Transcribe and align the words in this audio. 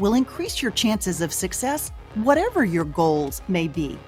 will 0.00 0.14
increase 0.14 0.62
your 0.62 0.72
chances 0.72 1.20
of 1.20 1.32
success 1.32 1.92
whatever 2.14 2.64
your 2.64 2.84
goals 2.84 3.42
may 3.46 3.68
be. 3.68 3.98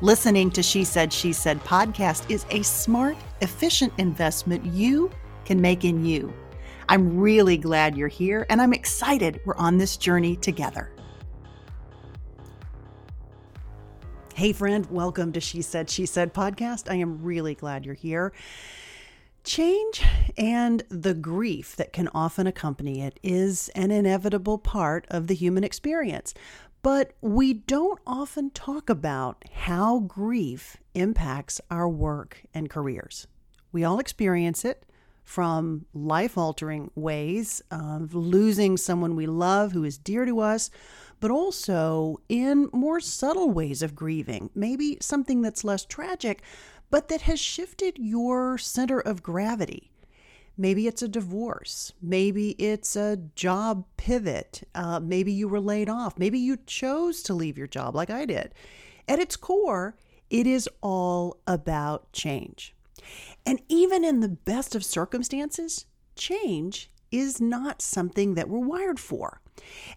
Listening 0.00 0.50
to 0.52 0.62
She 0.62 0.84
Said, 0.84 1.12
She 1.12 1.32
Said 1.32 1.62
podcast 1.64 2.28
is 2.30 2.46
a 2.50 2.62
smart, 2.62 3.16
efficient 3.40 3.92
investment 3.98 4.64
you 4.64 5.10
can 5.44 5.60
make 5.60 5.84
in 5.84 6.04
you. 6.04 6.32
I'm 6.88 7.18
really 7.18 7.56
glad 7.56 7.96
you're 7.96 8.08
here 8.08 8.46
and 8.48 8.62
I'm 8.62 8.72
excited 8.72 9.40
we're 9.44 9.56
on 9.56 9.76
this 9.76 9.96
journey 9.96 10.36
together. 10.36 10.90
Hey, 14.34 14.52
friend, 14.52 14.86
welcome 14.88 15.32
to 15.32 15.40
She 15.40 15.62
Said, 15.62 15.90
She 15.90 16.06
Said 16.06 16.32
podcast. 16.32 16.90
I 16.90 16.94
am 16.94 17.22
really 17.22 17.56
glad 17.56 17.84
you're 17.84 17.94
here. 17.94 18.32
Change 19.48 20.04
and 20.36 20.82
the 20.90 21.14
grief 21.14 21.74
that 21.76 21.94
can 21.94 22.08
often 22.08 22.46
accompany 22.46 23.00
it 23.00 23.18
is 23.22 23.70
an 23.70 23.90
inevitable 23.90 24.58
part 24.58 25.06
of 25.08 25.26
the 25.26 25.34
human 25.34 25.64
experience. 25.64 26.34
But 26.82 27.14
we 27.22 27.54
don't 27.54 27.98
often 28.06 28.50
talk 28.50 28.90
about 28.90 29.46
how 29.50 30.00
grief 30.00 30.76
impacts 30.92 31.62
our 31.70 31.88
work 31.88 32.42
and 32.52 32.68
careers. 32.68 33.26
We 33.72 33.84
all 33.84 33.98
experience 33.98 34.66
it 34.66 34.84
from 35.24 35.86
life 35.94 36.36
altering 36.36 36.90
ways 36.94 37.62
of 37.70 38.14
losing 38.14 38.76
someone 38.76 39.16
we 39.16 39.26
love 39.26 39.72
who 39.72 39.82
is 39.82 39.96
dear 39.96 40.26
to 40.26 40.40
us, 40.40 40.70
but 41.20 41.30
also 41.30 42.20
in 42.28 42.68
more 42.74 43.00
subtle 43.00 43.50
ways 43.50 43.82
of 43.82 43.94
grieving, 43.94 44.50
maybe 44.54 44.98
something 45.00 45.40
that's 45.40 45.64
less 45.64 45.86
tragic, 45.86 46.42
but 46.90 47.08
that 47.08 47.22
has 47.22 47.40
shifted 47.40 47.98
your 47.98 48.58
center 48.58 49.00
of 49.00 49.22
gravity. 49.22 49.90
Maybe 50.56 50.88
it's 50.88 51.02
a 51.02 51.08
divorce. 51.08 51.92
Maybe 52.02 52.50
it's 52.52 52.96
a 52.96 53.16
job 53.36 53.84
pivot. 53.96 54.66
Uh, 54.74 54.98
maybe 54.98 55.32
you 55.32 55.46
were 55.46 55.60
laid 55.60 55.88
off. 55.88 56.18
Maybe 56.18 56.38
you 56.38 56.58
chose 56.66 57.22
to 57.24 57.34
leave 57.34 57.56
your 57.56 57.68
job 57.68 57.94
like 57.94 58.10
I 58.10 58.24
did. 58.24 58.52
At 59.06 59.20
its 59.20 59.36
core, 59.36 59.96
it 60.30 60.46
is 60.46 60.68
all 60.82 61.38
about 61.46 62.12
change. 62.12 62.74
And 63.46 63.60
even 63.68 64.04
in 64.04 64.20
the 64.20 64.28
best 64.28 64.74
of 64.74 64.84
circumstances, 64.84 65.86
change 66.16 66.90
is 67.10 67.40
not 67.40 67.80
something 67.80 68.34
that 68.34 68.48
we're 68.48 68.58
wired 68.58 68.98
for. 68.98 69.40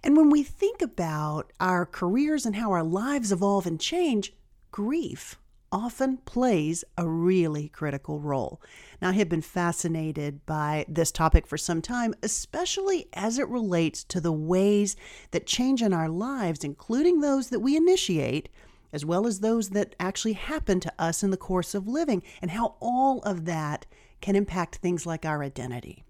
And 0.03 0.15
when 0.15 0.29
we 0.29 0.43
think 0.43 0.81
about 0.81 1.51
our 1.59 1.85
careers 1.85 2.45
and 2.45 2.55
how 2.55 2.71
our 2.71 2.83
lives 2.83 3.31
evolve 3.31 3.65
and 3.65 3.79
change, 3.79 4.33
grief 4.71 5.37
often 5.71 6.17
plays 6.17 6.83
a 6.97 7.07
really 7.07 7.69
critical 7.69 8.19
role. 8.19 8.61
Now, 9.01 9.09
I 9.09 9.13
have 9.13 9.29
been 9.29 9.41
fascinated 9.41 10.45
by 10.45 10.85
this 10.87 11.11
topic 11.11 11.47
for 11.47 11.57
some 11.57 11.81
time, 11.81 12.13
especially 12.21 13.07
as 13.13 13.39
it 13.39 13.47
relates 13.47 14.03
to 14.05 14.19
the 14.19 14.31
ways 14.31 14.95
that 15.31 15.45
change 15.45 15.81
in 15.81 15.93
our 15.93 16.09
lives, 16.09 16.63
including 16.63 17.21
those 17.21 17.49
that 17.49 17.59
we 17.59 17.75
initiate, 17.75 18.49
as 18.93 19.05
well 19.05 19.25
as 19.25 19.39
those 19.39 19.69
that 19.69 19.95
actually 19.99 20.33
happen 20.33 20.79
to 20.81 20.93
us 20.99 21.23
in 21.23 21.31
the 21.31 21.37
course 21.37 21.73
of 21.73 21.87
living, 21.87 22.21
and 22.41 22.51
how 22.51 22.75
all 22.79 23.19
of 23.21 23.45
that 23.45 23.85
can 24.19 24.35
impact 24.35 24.75
things 24.75 25.05
like 25.05 25.25
our 25.25 25.41
identity. 25.41 26.03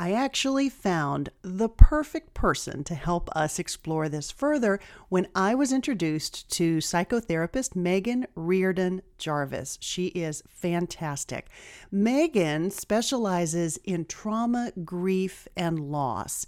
I 0.00 0.12
actually 0.12 0.68
found 0.68 1.30
the 1.42 1.68
perfect 1.68 2.32
person 2.32 2.84
to 2.84 2.94
help 2.94 3.28
us 3.34 3.58
explore 3.58 4.08
this 4.08 4.30
further 4.30 4.78
when 5.08 5.26
I 5.34 5.56
was 5.56 5.72
introduced 5.72 6.48
to 6.52 6.76
psychotherapist 6.76 7.74
Meghan 7.74 8.26
Riordan 8.36 9.02
Jarvis. 9.18 9.76
She 9.80 10.06
is 10.06 10.44
fantastic. 10.48 11.48
Meghan 11.92 12.70
specializes 12.70 13.76
in 13.78 14.04
trauma, 14.04 14.72
grief, 14.84 15.48
and 15.56 15.90
loss. 15.90 16.46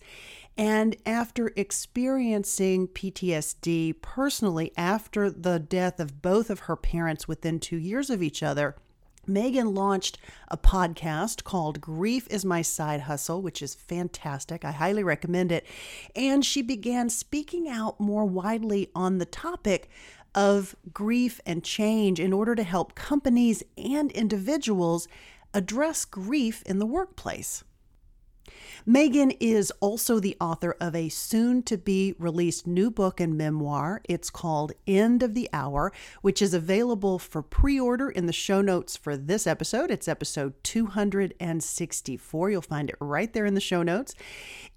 And 0.57 0.95
after 1.05 1.53
experiencing 1.57 2.87
PTSD 2.87 4.01
personally 4.01 4.73
after 4.77 5.29
the 5.29 5.59
death 5.59 5.99
of 5.99 6.23
both 6.23 6.51
of 6.51 6.61
her 6.61 6.77
parents 6.77 7.27
within 7.27 7.59
two 7.59 7.79
years 7.79 8.11
of 8.11 8.23
each 8.23 8.45
other, 8.45 8.77
Meghan 9.29 9.77
launched 9.77 10.19
a 10.49 10.57
podcast 10.57 11.45
called 11.45 11.81
Grief 11.81 12.27
is 12.31 12.45
My 12.45 12.63
Side 12.63 13.03
Hustle, 13.03 13.43
which 13.43 13.63
is 13.63 13.75
fantastic. 13.75 14.65
I 14.65 14.73
highly 14.73 15.03
recommend 15.05 15.53
it. 15.53 15.67
And 16.17 16.45
she 16.45 16.63
began 16.63 17.11
speaking 17.11 17.69
out 17.69 18.01
more 18.01 18.25
widely 18.25 18.91
on 18.95 19.19
the 19.19 19.27
topic 19.27 19.89
of 20.35 20.75
grief 20.93 21.41
and 21.45 21.65
change 21.65 22.21
in 22.21 22.33
order 22.33 22.55
to 22.55 22.63
help 22.63 22.95
companies 22.95 23.63
and 23.77 24.11
individuals 24.13 25.09
address 25.53 26.05
grief 26.05 26.63
in 26.65 26.79
the 26.79 26.87
workplace. 26.87 27.65
Meghan 28.87 29.37
is 29.41 29.71
also 29.81 30.19
the 30.19 30.37
author 30.41 30.77
of 30.81 30.95
a 30.95 31.09
soon 31.09 31.63
to 31.65 31.77
be 31.77 32.15
released 32.19 32.67
new 32.67 32.91
book 32.91 33.21
and 33.21 33.37
memoir. 33.37 34.01
It's 34.09 34.31
called 34.31 34.73
End 34.87 35.23
of 35.23 35.35
the 35.35 35.49
Hour, 35.53 35.93
which 36.23 36.41
is 36.41 36.55
available 36.55 37.19
for 37.19 37.43
pre 37.43 37.79
order 37.79 38.09
in 38.09 38.27
the 38.27 38.33
show 38.33 38.61
notes 38.63 38.97
for 38.97 39.17
this 39.17 39.47
episode. 39.47 39.91
It's 39.91 40.09
episode 40.09 40.55
264. 40.65 42.51
You'll 42.51 42.63
find 42.63 42.89
it 42.89 42.97
right 43.01 43.33
there 43.33 43.47
in 43.47 43.55
the 43.55 43.61
show 43.61 43.83
notes. 43.83 44.15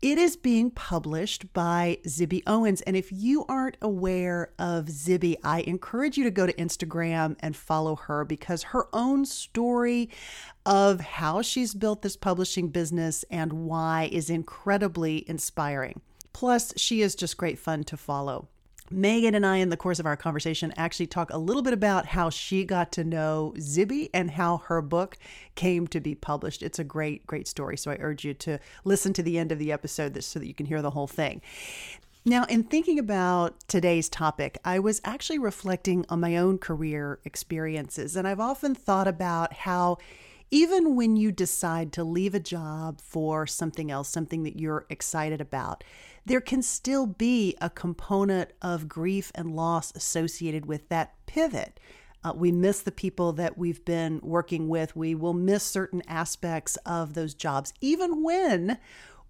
It 0.01 0.17
is 0.17 0.35
being 0.35 0.69
published 0.69 1.53
by 1.53 2.00
Zibby 2.05 2.44
Owens. 2.45 2.81
And 2.81 2.97
if 2.97 3.11
you 3.11 3.45
aren't 3.47 3.78
aware 3.81 4.51
of 4.59 4.85
Zibby, 4.88 5.35
I 5.44 5.61
encourage 5.61 6.17
you 6.17 6.25
to 6.25 6.31
go 6.31 6.45
to 6.45 6.53
Instagram 6.53 7.38
and 7.40 7.55
follow 7.55 7.95
her 7.95 8.25
because 8.25 8.63
her 8.63 8.88
own 8.94 9.25
story 9.25 10.09
of 10.66 11.00
how 11.01 11.41
she's 11.41 11.74
built 11.74 12.01
this 12.01 12.16
publishing 12.16 12.69
business 12.69 13.25
and 13.29 13.53
why 13.53 14.09
is 14.12 14.29
incredibly 14.29 15.28
inspiring. 15.29 16.01
Plus, 16.31 16.74
she 16.78 17.01
is 17.01 17.16
just 17.16 17.38
great 17.38 17.59
fun 17.59 17.84
to 17.84 17.97
follow. 17.97 18.47
Meghan 18.91 19.35
and 19.35 19.46
I, 19.46 19.57
in 19.57 19.69
the 19.69 19.78
course 19.78 20.00
of 20.00 20.06
our 20.06 20.18
conversation, 20.18 20.73
actually 20.75 21.07
talk 21.07 21.31
a 21.31 21.38
little 21.38 21.62
bit 21.62 21.73
about 21.73 22.07
how 22.07 22.29
she 22.29 22.63
got 22.63 22.91
to 22.94 23.03
know 23.03 23.53
Zibby 23.57 24.09
and 24.13 24.31
how 24.31 24.57
her 24.57 24.81
book 24.81 25.18
came 25.56 25.88
to 25.88 26.00
be 26.00 26.16
published. 26.16 26.62
It's 26.62 26.79
a 26.79 26.84
great, 26.84 27.25
great 27.25 27.47
story. 27.47 27.78
So 27.78 27.91
I 27.91 27.97
urge 28.00 28.25
you 28.25 28.34
to 28.35 28.59
listen 28.84 29.13
to 29.13 29.23
the 29.23 29.38
end 29.38 29.52
of 29.52 29.59
the 29.59 29.72
episode 29.72 30.22
so 30.23 30.40
that 30.40 30.47
you 30.47 30.53
can 30.53 30.66
hear 30.66 30.81
the 30.81 30.91
whole 30.91 31.07
thing. 31.07 31.41
Now, 32.25 32.46
in 32.46 32.63
thinking 32.63 33.00
about 33.00 33.67
today's 33.67 34.09
topic, 34.09 34.58
I 34.64 34.79
was 34.79 35.02
actually 35.03 35.40
reflecting 35.40 36.05
on 36.08 36.22
my 36.22 36.37
own 36.37 36.58
career 36.58 37.20
experiences, 37.26 38.16
and 38.16 38.28
I've 38.28 38.40
often 38.40 38.76
thought 38.76 39.08
about 39.08 39.53
how 39.53 39.97
even 40.53 40.96
when 40.96 41.16
you 41.16 41.32
decide 41.32 41.91
to 41.91 42.03
leave 42.03 42.35
a 42.35 42.40
job 42.40 43.02
for 43.02 43.47
something 43.47 43.90
else, 43.90 44.08
something 44.08 44.44
that 44.44 44.59
you're 44.59 44.85
excited 44.88 45.41
about, 45.41 45.84
there 46.28 46.40
can 46.40 46.61
still 46.61 47.08
be 47.08 47.58
a 47.59 47.72
component 47.72 48.52
of 48.61 48.88
grief 48.88 49.32
and 49.34 49.55
loss 49.55 49.91
associated 49.96 50.67
with 50.67 50.88
that 50.90 51.16
pivot. 51.26 51.79
Uh, 52.23 52.34
we 52.35 52.52
miss 52.52 52.82
the 52.82 52.91
people 52.91 53.34
that 53.34 53.58
we've 53.58 53.84
been 53.84 54.20
working 54.22 54.70
with. 54.70 54.96
We 54.96 55.16
will 55.16 55.34
miss 55.34 55.64
certain 55.64 56.03
aspects 56.08 56.76
of 56.85 57.16
those 57.16 57.34
jobs, 57.34 57.73
even 57.82 58.22
when 58.22 58.78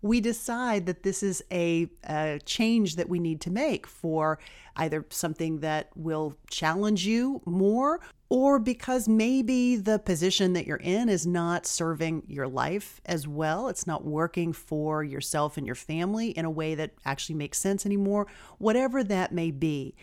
we 0.02 0.19
decide 0.19 0.86
that 0.88 1.04
this 1.04 1.24
is 1.24 1.42
a, 1.50 1.88
a, 2.04 2.38
change 2.46 2.98
that 2.98 3.08
we 3.08 3.19
need 3.19 3.40
to 3.40 3.50
make 3.50 3.88
for 3.88 4.40
either 4.76 5.06
something 5.10 5.62
that 5.62 5.90
will 5.96 6.36
challenge 6.50 7.06
you 7.06 7.42
more 7.46 8.02
or 8.33 8.57
because 8.57 9.07
maybe 9.07 9.75
the 9.75 10.00
position 10.00 10.53
that 10.53 10.65
you're 10.65 10.77
in 10.77 11.07
is 11.07 11.27
not 11.27 11.68
serving 11.68 12.24
your 12.27 12.47
life 12.47 13.00
as 13.06 13.27
well. 13.27 13.68
It's 13.68 13.85
not 13.85 14.03
working 14.03 14.53
for 14.53 15.03
yourself 15.03 15.56
and 15.56 15.68
your 15.68 15.75
family 15.75 16.30
in 16.30 16.44
a 16.44 16.50
way 16.50 16.74
that 16.74 16.95
actually 17.06 17.35
makes 17.35 17.59
sense 17.59 17.85
anymore, 17.85 18.25
whatever 18.57 19.03
that 19.03 19.33
may 19.33 19.51
be. 19.51 19.94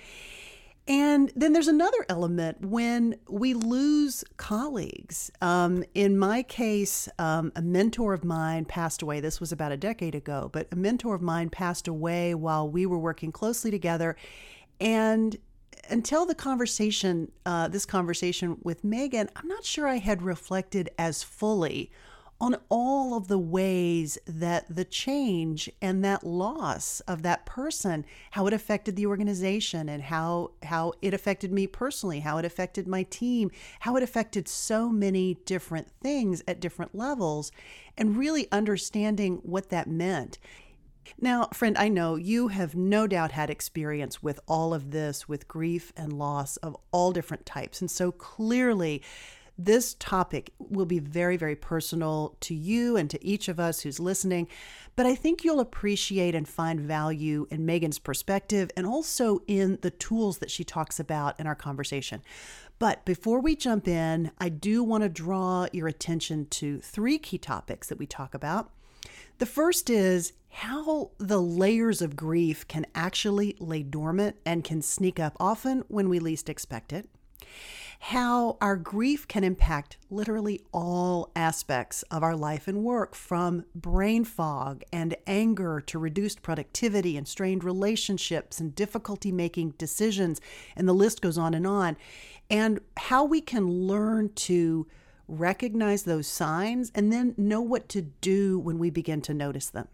And 0.87 1.33
then 1.35 1.53
there's 1.53 1.67
another 1.67 2.07
element 2.09 2.65
when 2.65 3.17
we 3.29 3.53
lose 3.53 4.23
colleagues. 4.37 5.33
Um, 5.41 5.83
in 5.95 6.17
my 6.17 6.45
case, 6.45 7.09
um, 7.19 7.51
a 7.57 7.63
mentor 7.63 8.15
of 8.15 8.23
mine 8.23 8.65
passed 8.65 9.03
away. 9.03 9.19
This 9.19 9.41
was 9.41 9.51
about 9.51 9.73
a 9.73 9.77
decade 9.77 10.15
ago, 10.15 10.51
but 10.53 10.69
a 10.71 10.77
mentor 10.77 11.17
of 11.17 11.21
mine 11.21 11.51
passed 11.51 11.89
away 11.89 12.37
while 12.37 12.71
we 12.71 12.87
were 12.87 12.99
working 12.99 13.33
closely 13.33 13.73
together. 13.73 14.15
And 14.79 15.37
until 15.91 16.27
the 16.27 16.35
conversation, 16.35 17.31
uh, 17.45 17.69
this 17.69 17.85
conversation 17.85 18.59
with 18.63 18.83
Meghan, 18.85 19.29
I'm 19.37 19.49
not 19.49 19.65
sure 19.65 19.87
I 19.87 19.99
had 19.99 20.23
reflected 20.23 20.91
as 20.99 21.23
fully 21.23 21.91
on 22.41 22.57
all 22.71 23.15
of 23.15 23.29
the 23.29 23.39
ways 23.39 24.17
that 24.27 24.65
the 24.75 24.85
change 24.85 25.71
and 25.83 26.03
that 26.03 26.25
loss 26.25 27.01
of 27.01 27.23
that 27.23 27.45
person 27.45 28.05
how 28.31 28.47
it 28.47 28.55
affected 28.55 28.97
the 28.97 29.07
organization 29.07 29.89
and 29.89 30.05
how 30.05 30.51
how 30.63 30.93
it 31.03 31.13
affected 31.13 31.53
me 31.53 31.67
personally 31.67 32.21
how 32.21 32.39
it 32.39 32.45
affected 32.45 32.89
my 32.89 33.03
team 33.05 33.51
how 33.81 33.95
it 33.97 34.03
affected 34.03 34.49
so 34.49 34.89
many 34.89 35.35
different 35.45 35.89
things 36.01 36.43
at 36.49 36.61
different 36.61 36.95
levels 36.95 37.53
and 37.99 38.17
really 38.17 38.49
understanding 38.51 39.41
what 39.43 39.69
that 39.69 39.87
meant 39.87 40.39
now, 41.19 41.49
friend, 41.53 41.77
I 41.77 41.89
know 41.89 42.17
you 42.17 42.49
have 42.49 42.75
no 42.75 43.07
doubt 43.07 43.33
had 43.33 43.51
experience 43.51 44.23
with 44.23 44.41
all 44.47 44.73
of 44.73 44.91
this, 44.91 45.29
with 45.29 45.49
grief 45.49 45.93
and 45.97 46.13
loss 46.13 46.57
of 46.59 46.77
all 46.93 47.13
different 47.13 47.47
types. 47.47 47.81
And 47.81 47.91
so 47.91 48.13
clearly, 48.13 49.03
this 49.59 49.95
topic 49.99 50.53
will 50.59 50.87
be 50.87 50.99
very, 50.99 51.37
very 51.37 51.57
personal 51.57 52.37
to 52.41 52.55
you 52.55 52.97
and 52.97 53.11
to 53.11 53.23
each 53.25 53.49
of 53.49 53.61
us 53.61 53.81
who's 53.81 54.01
listening. 54.01 54.49
But 54.97 55.05
I 55.05 55.15
think 55.15 55.45
you'll 55.45 55.61
appreciate 55.61 56.35
and 56.35 56.49
find 56.49 56.81
value 56.81 57.47
in 57.51 57.67
Meghan's 57.67 57.99
perspective 57.99 58.71
and 58.77 58.87
also 58.87 59.43
in 59.47 59.79
the 59.83 59.91
tools 59.91 60.39
that 60.39 60.51
she 60.51 60.65
talks 60.65 60.99
about 60.99 61.39
in 61.39 61.47
our 61.47 61.55
conversation. 61.55 62.23
But 62.79 63.05
before 63.05 63.41
we 63.41 63.55
jump 63.55 63.87
in, 63.87 64.31
I 64.39 64.49
do 64.49 64.83
want 64.83 65.03
to 65.03 65.11
draw 65.11 65.67
your 65.73 65.89
attention 65.89 66.47
to 66.47 66.81
three 66.81 67.19
key 67.19 67.37
topics 67.37 67.89
that 67.89 67.99
we 67.99 68.07
talk 68.07 68.35
about. 68.35 68.71
The 69.41 69.47
first 69.47 69.89
is 69.89 70.35
how 70.51 71.13
the 71.17 71.41
layers 71.41 72.03
of 72.03 72.15
grief 72.15 72.69
can 72.69 72.85
actually 72.95 73.57
lay 73.59 73.83
dormant 73.83 74.37
and 74.45 74.63
can 74.63 74.83
sneak 74.83 75.19
up 75.19 75.35
often 75.41 75.83
when 75.89 76.11
we 76.11 76.19
least 76.19 76.51
expect 76.51 76.93
it 76.93 77.09
how 78.03 78.57
our 78.63 78.77
grief 78.77 79.29
can 79.29 79.45
impact 79.45 79.99
literally 80.09 80.59
all 80.73 81.31
aspects 81.37 82.03
of 82.05 82.23
our 82.23 82.35
life 82.35 82.67
and 82.67 82.83
work, 82.83 83.15
from 83.15 83.67
brain 83.75 84.25
fog 84.25 84.83
and 84.91 85.15
anger 85.27 85.83
to 85.83 85.99
reduced 85.99 86.41
productivity 86.41 87.19
and 87.19 87.29
strained 87.29 87.63
relationships 87.63 88.59
and 88.59 88.75
difficulty 88.75 89.31
making 89.31 89.73
decisions. 89.73 90.41
And 90.75 90.89
the 90.89 90.95
list 90.95 91.21
goes 91.21 91.37
on 91.37 91.53
and 91.53 91.67
on. 91.67 91.99
And 92.49 92.81
how 92.97 93.25
we 93.25 93.43
can 93.43 93.69
learn 93.69 94.33
to 94.35 94.87
recognize 95.31 96.03
those 96.03 96.27
signs 96.27 96.91
and 96.95 97.13
then 97.13 97.35
know 97.37 97.61
what 97.61 97.89
to 97.91 98.03
do 98.03 98.59
when 98.59 98.79
we 98.79 98.91
begin 98.91 99.21
to 99.23 99.35
notice 99.35 99.71
them. 99.71 99.89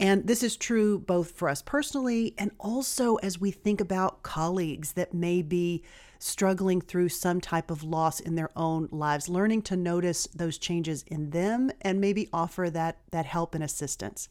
And 0.00 0.26
this 0.26 0.42
is 0.42 0.56
true 0.56 0.98
both 0.98 1.32
for 1.32 1.48
us 1.48 1.62
personally 1.62 2.34
and 2.36 2.50
also 2.58 3.16
as 3.16 3.40
we 3.40 3.50
think 3.50 3.80
about 3.80 4.22
colleagues 4.22 4.92
that 4.92 5.14
may 5.14 5.40
be 5.42 5.84
struggling 6.18 6.80
through 6.80 7.08
some 7.10 7.40
type 7.40 7.70
of 7.70 7.82
loss 7.82 8.18
in 8.18 8.34
their 8.34 8.50
own 8.56 8.88
lives, 8.90 9.28
learning 9.28 9.60
to 9.60 9.76
notice 9.76 10.26
those 10.34 10.56
changes 10.56 11.04
in 11.06 11.30
them 11.30 11.70
and 11.82 12.00
maybe 12.00 12.28
offer 12.32 12.70
that, 12.70 12.98
that 13.10 13.26
help 13.26 13.54
and 13.54 13.62
assistance. 13.62 14.28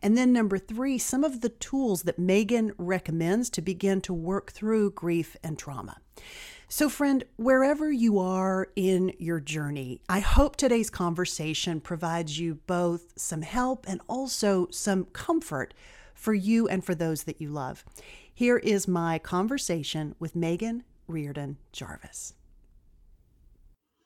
And 0.00 0.16
then, 0.16 0.32
number 0.32 0.58
three, 0.58 0.96
some 0.96 1.24
of 1.24 1.42
the 1.42 1.50
tools 1.50 2.04
that 2.04 2.18
Meghan 2.18 2.72
recommends 2.78 3.50
to 3.50 3.62
begin 3.62 4.00
to 4.02 4.14
work 4.14 4.52
through 4.52 4.92
grief 4.92 5.36
and 5.44 5.58
trauma. 5.58 5.98
So, 6.70 6.90
friend, 6.90 7.24
wherever 7.36 7.90
you 7.90 8.18
are 8.18 8.68
in 8.76 9.14
your 9.18 9.40
journey, 9.40 10.02
I 10.06 10.20
hope 10.20 10.54
today's 10.54 10.90
conversation 10.90 11.80
provides 11.80 12.38
you 12.38 12.56
both 12.66 13.14
some 13.16 13.40
help 13.40 13.86
and 13.88 14.02
also 14.06 14.68
some 14.70 15.06
comfort 15.06 15.72
for 16.12 16.34
you 16.34 16.68
and 16.68 16.84
for 16.84 16.94
those 16.94 17.22
that 17.22 17.40
you 17.40 17.48
love. 17.48 17.86
Here 18.34 18.58
is 18.58 18.86
my 18.86 19.18
conversation 19.18 20.14
with 20.18 20.34
Meghan 20.34 20.82
Riordan 21.06 21.56
Jarvis. 21.72 22.34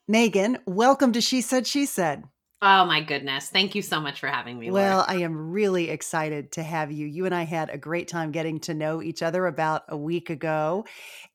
Meghan, 0.09 0.57
welcome 0.65 1.11
to 1.11 1.19
She 1.19 1.41
Said, 1.41 1.67
She 1.67 1.85
Said. 1.85 2.23
Oh 2.65 2.85
my 2.85 3.01
goodness. 3.01 3.49
Thank 3.49 3.75
you 3.75 3.81
so 3.81 3.99
much 3.99 4.21
for 4.21 4.27
having 4.27 4.57
me. 4.57 4.71
Well, 4.71 4.99
Laura. 4.99 5.05
I 5.09 5.15
am 5.15 5.51
really 5.51 5.89
excited 5.89 6.53
to 6.53 6.63
have 6.63 6.93
you. 6.93 7.05
You 7.05 7.25
and 7.25 7.35
I 7.35 7.43
had 7.43 7.69
a 7.69 7.77
great 7.77 8.07
time 8.07 8.31
getting 8.31 8.57
to 8.61 8.73
know 8.73 9.01
each 9.01 9.21
other 9.21 9.47
about 9.47 9.81
a 9.89 9.97
week 9.97 10.29
ago. 10.29 10.85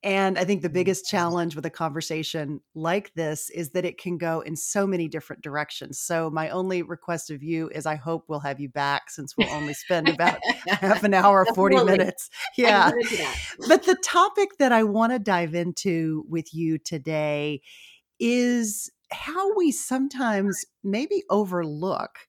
And 0.02 0.38
I 0.38 0.46
think 0.46 0.62
the 0.62 0.70
biggest 0.70 1.04
mm-hmm. 1.04 1.18
challenge 1.18 1.54
with 1.54 1.66
a 1.66 1.70
conversation 1.70 2.62
like 2.74 3.12
this 3.12 3.50
is 3.50 3.72
that 3.72 3.84
it 3.84 3.98
can 3.98 4.16
go 4.16 4.40
in 4.40 4.56
so 4.56 4.86
many 4.86 5.06
different 5.06 5.42
directions. 5.42 5.98
So, 6.00 6.30
my 6.30 6.48
only 6.48 6.80
request 6.80 7.30
of 7.30 7.42
you 7.42 7.68
is 7.74 7.84
I 7.84 7.96
hope 7.96 8.24
we'll 8.28 8.40
have 8.40 8.58
you 8.58 8.70
back 8.70 9.10
since 9.10 9.36
we'll 9.36 9.50
only 9.50 9.74
spend 9.74 10.08
about 10.08 10.38
half 10.66 11.04
an 11.04 11.12
hour, 11.12 11.44
40 11.54 11.84
minutes. 11.84 12.30
Yeah. 12.56 12.90
But 13.68 13.84
the 13.84 13.96
topic 14.02 14.56
that 14.58 14.72
I 14.72 14.82
want 14.82 15.12
to 15.12 15.18
dive 15.18 15.54
into 15.54 16.24
with 16.26 16.54
you 16.54 16.78
today 16.78 17.60
is 18.18 18.90
how 19.10 19.55
we 19.56 19.72
sometimes 19.72 20.64
maybe 20.82 21.22
overlook 21.31 22.28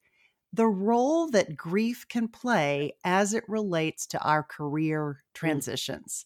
the 0.52 0.68
role 0.68 1.30
that 1.30 1.56
grief 1.56 2.08
can 2.08 2.28
play 2.28 2.94
as 3.04 3.34
it 3.34 3.44
relates 3.48 4.08
to 4.08 4.20
our 4.22 4.44
career 4.44 5.20
mm. 5.20 5.34
transitions. 5.34 6.26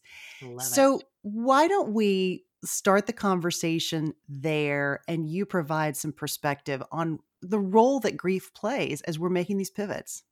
So, 0.60 1.00
it. 1.00 1.06
why 1.22 1.68
don't 1.68 1.94
we 1.94 2.46
start 2.64 3.06
the 3.06 3.14
conversation 3.14 4.14
there 4.30 5.02
and 5.08 5.28
you 5.28 5.46
provide 5.46 5.98
some 5.98 6.14
perspective 6.14 6.82
on 6.92 7.20
the 7.42 7.60
role 7.60 8.00
that 8.00 8.16
grief 8.16 8.54
plays 8.54 9.02
as 9.02 9.20
we're 9.20 9.30
making 9.30 9.58
these 9.58 9.70
pivots? 9.70 10.24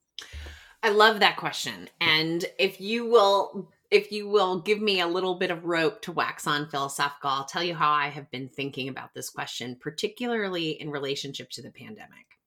I 0.82 0.88
love 0.88 1.20
that 1.20 1.36
question. 1.36 1.88
And 2.00 2.44
if 2.58 2.80
you 2.80 3.06
will 3.06 3.68
if 3.92 4.10
you 4.10 4.26
will 4.26 4.60
give 4.60 4.80
me 4.80 5.00
a 5.00 5.06
little 5.06 5.34
bit 5.34 5.50
of 5.50 5.64
rope 5.64 6.00
to 6.02 6.12
wax 6.12 6.46
on 6.46 6.68
philosophical, 6.68 7.30
I'll 7.30 7.44
tell 7.44 7.62
you 7.62 7.74
how 7.74 7.92
I 7.92 8.08
have 8.08 8.30
been 8.30 8.48
thinking 8.48 8.88
about 8.88 9.12
this 9.14 9.28
question, 9.28 9.76
particularly 9.78 10.70
in 10.70 10.90
relationship 10.90 11.50
to 11.50 11.62
the 11.62 11.70
pandemic. 11.70 12.38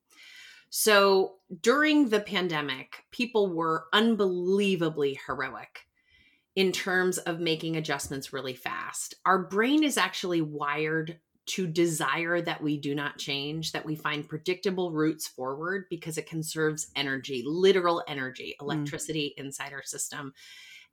So 0.72 1.36
during 1.62 2.10
the 2.10 2.20
pandemic, 2.20 3.04
people 3.12 3.54
were 3.54 3.86
unbelievably 3.94 5.20
heroic 5.28 5.82
in 6.56 6.72
terms 6.72 7.20
of 7.20 7.40
making 7.40 7.78
adjustments 7.78 8.34
really 8.34 8.56
fast. 8.56 9.14
Our 9.26 9.44
brain 9.44 9.84
is 9.84 9.98
actually 9.98 10.42
wired 10.42 11.20
to 11.48 11.68
desire 11.68 12.42
that 12.42 12.64
we 12.64 12.78
do 12.78 12.96
not 12.96 13.20
change, 13.20 13.72
that 13.74 13.86
we 13.86 13.96
find 13.96 14.28
predictable 14.28 14.92
routes 14.92 15.28
forward 15.28 15.86
because 15.92 16.18
it 16.18 16.28
conserves 16.28 16.88
energy, 16.96 17.44
literal 17.46 18.04
energy, 18.08 18.56
mm. 18.60 18.64
electricity 18.64 19.36
mm. 19.38 19.46
inside 19.46 19.72
our 19.72 19.84
system. 19.84 20.34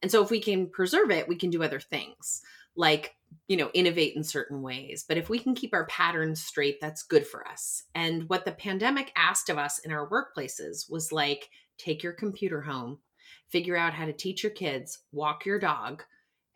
And 0.02 0.10
so 0.10 0.22
if 0.22 0.30
we 0.30 0.40
can 0.40 0.66
preserve 0.66 1.10
it, 1.10 1.28
we 1.28 1.36
can 1.36 1.50
do 1.50 1.62
other 1.62 1.80
things 1.80 2.42
like, 2.74 3.14
you 3.48 3.56
know, 3.56 3.70
innovate 3.74 4.16
in 4.16 4.24
certain 4.24 4.62
ways. 4.62 5.04
But 5.06 5.16
if 5.16 5.28
we 5.28 5.38
can 5.38 5.54
keep 5.54 5.72
our 5.72 5.86
patterns 5.86 6.42
straight, 6.42 6.80
that's 6.80 7.02
good 7.02 7.26
for 7.26 7.46
us. 7.46 7.84
And 7.94 8.28
what 8.28 8.44
the 8.44 8.52
pandemic 8.52 9.12
asked 9.16 9.48
of 9.48 9.58
us 9.58 9.78
in 9.80 9.92
our 9.92 10.08
workplaces 10.08 10.90
was 10.90 11.12
like, 11.12 11.48
take 11.78 12.02
your 12.02 12.12
computer 12.12 12.62
home, 12.62 12.98
figure 13.48 13.76
out 13.76 13.94
how 13.94 14.06
to 14.06 14.12
teach 14.12 14.42
your 14.42 14.52
kids, 14.52 14.98
walk 15.12 15.46
your 15.46 15.58
dog, 15.58 16.02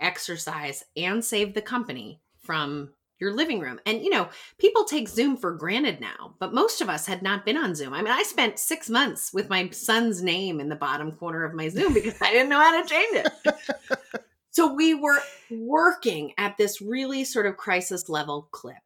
exercise, 0.01 0.85
and 0.97 1.25
save 1.25 1.55
the 1.55 1.63
company 1.63 2.21
from 2.39 2.91
your 3.19 3.33
living 3.33 3.61
room. 3.61 3.81
And 3.87 4.03
you 4.03 4.11
know, 4.11 4.29
people 4.59 4.85
take 4.85 5.09
Zoom 5.09 5.37
for 5.37 5.53
granted 5.53 6.01
now, 6.01 6.35
but 6.39 6.55
most 6.55 6.81
of 6.81 6.89
us 6.89 7.07
had 7.07 7.23
not 7.23 7.45
been 7.45 7.57
on 7.57 7.75
Zoom. 7.75 7.93
I 7.93 8.03
mean, 8.03 8.13
I 8.13 8.23
spent 8.23 8.59
6 8.59 8.91
months 8.91 9.33
with 9.33 9.49
my 9.49 9.69
son's 9.71 10.23
name 10.23 10.61
in 10.61 10.69
the 10.69 10.77
bottom 10.77 11.13
corner 11.13 11.45
of 11.45 11.55
my 11.55 11.69
Zoom 11.69 11.95
because 11.95 12.21
I 12.21 12.33
didn't 12.33 12.49
know 12.49 12.61
how 12.61 12.83
to 12.83 12.89
change 12.89 13.25
it. 13.25 13.57
so 14.51 14.73
we 14.73 14.95
were 14.95 15.21
working 15.51 16.33
at 16.39 16.57
this 16.57 16.81
really 16.81 17.25
sort 17.25 17.47
of 17.47 17.57
crisis 17.57 18.09
level 18.09 18.49
clip. 18.51 18.77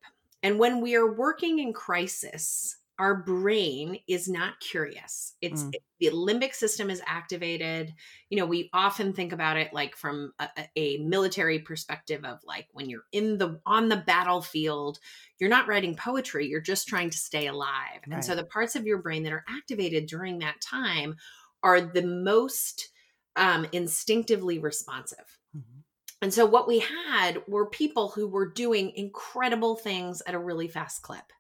And 0.43 0.59
when 0.59 0.81
we 0.81 0.97
are 0.97 1.13
working 1.13 1.59
in 1.59 1.73
crisis, 1.73 2.77
our 3.01 3.15
brain 3.15 3.99
is 4.07 4.29
not 4.29 4.61
curious. 4.61 5.35
It's 5.41 5.63
mm. 5.63 5.73
the 6.01 6.11
limbic 6.11 6.55
system 6.55 6.91
is 6.91 7.01
activated. 7.07 7.95
You 8.29 8.37
know, 8.37 8.45
we 8.45 8.69
often 8.75 9.15
think 9.15 9.33
about 9.33 9.57
it 9.57 9.73
like 9.73 9.97
from 9.97 10.35
a, 10.39 10.49
a, 10.77 10.99
military 10.99 11.61
perspective 11.61 12.27
of 12.27 12.41
like 12.45 12.67
when 12.73 12.91
you're 12.91 13.07
in 13.11 13.39
the 13.39 13.59
on 13.65 13.89
the 13.89 13.97
battlefield, 13.97 14.99
you're 15.39 15.49
not 15.49 15.67
writing 15.67 15.97
poetry, 15.97 16.47
you're 16.47 16.61
just 16.61 16.89
trying 16.89 17.09
to 17.09 17.17
stay 17.17 17.47
alive. 17.47 18.03
Right. 18.07 18.17
And 18.17 18.25
so 18.25 18.37
the 18.37 18.45
parts 18.45 18.77
of 18.77 18.87
your 18.87 18.99
brain 18.99 19.23
that 19.23 19.33
are 19.33 19.47
activated 19.49 20.07
during 20.07 20.41
that 20.41 20.61
time 20.61 21.17
are 21.63 21.81
the 21.81 22.03
most 22.03 22.91
um, 23.35 23.67
instinctively 23.73 24.59
responsive. 24.59 25.39
Mm-hmm. 25.57 25.81
And 26.21 26.35
so 26.35 26.45
what 26.45 26.69
we 26.69 26.81
had 26.81 27.43
were 27.49 27.71
people 27.71 28.11
who 28.11 28.29
were 28.29 28.53
doing 28.53 28.93
incredible 28.95 29.75
things 29.75 30.21
at 30.27 30.35
a 30.35 30.39
really 30.39 30.69
fast 30.69 31.01
clip 31.01 31.33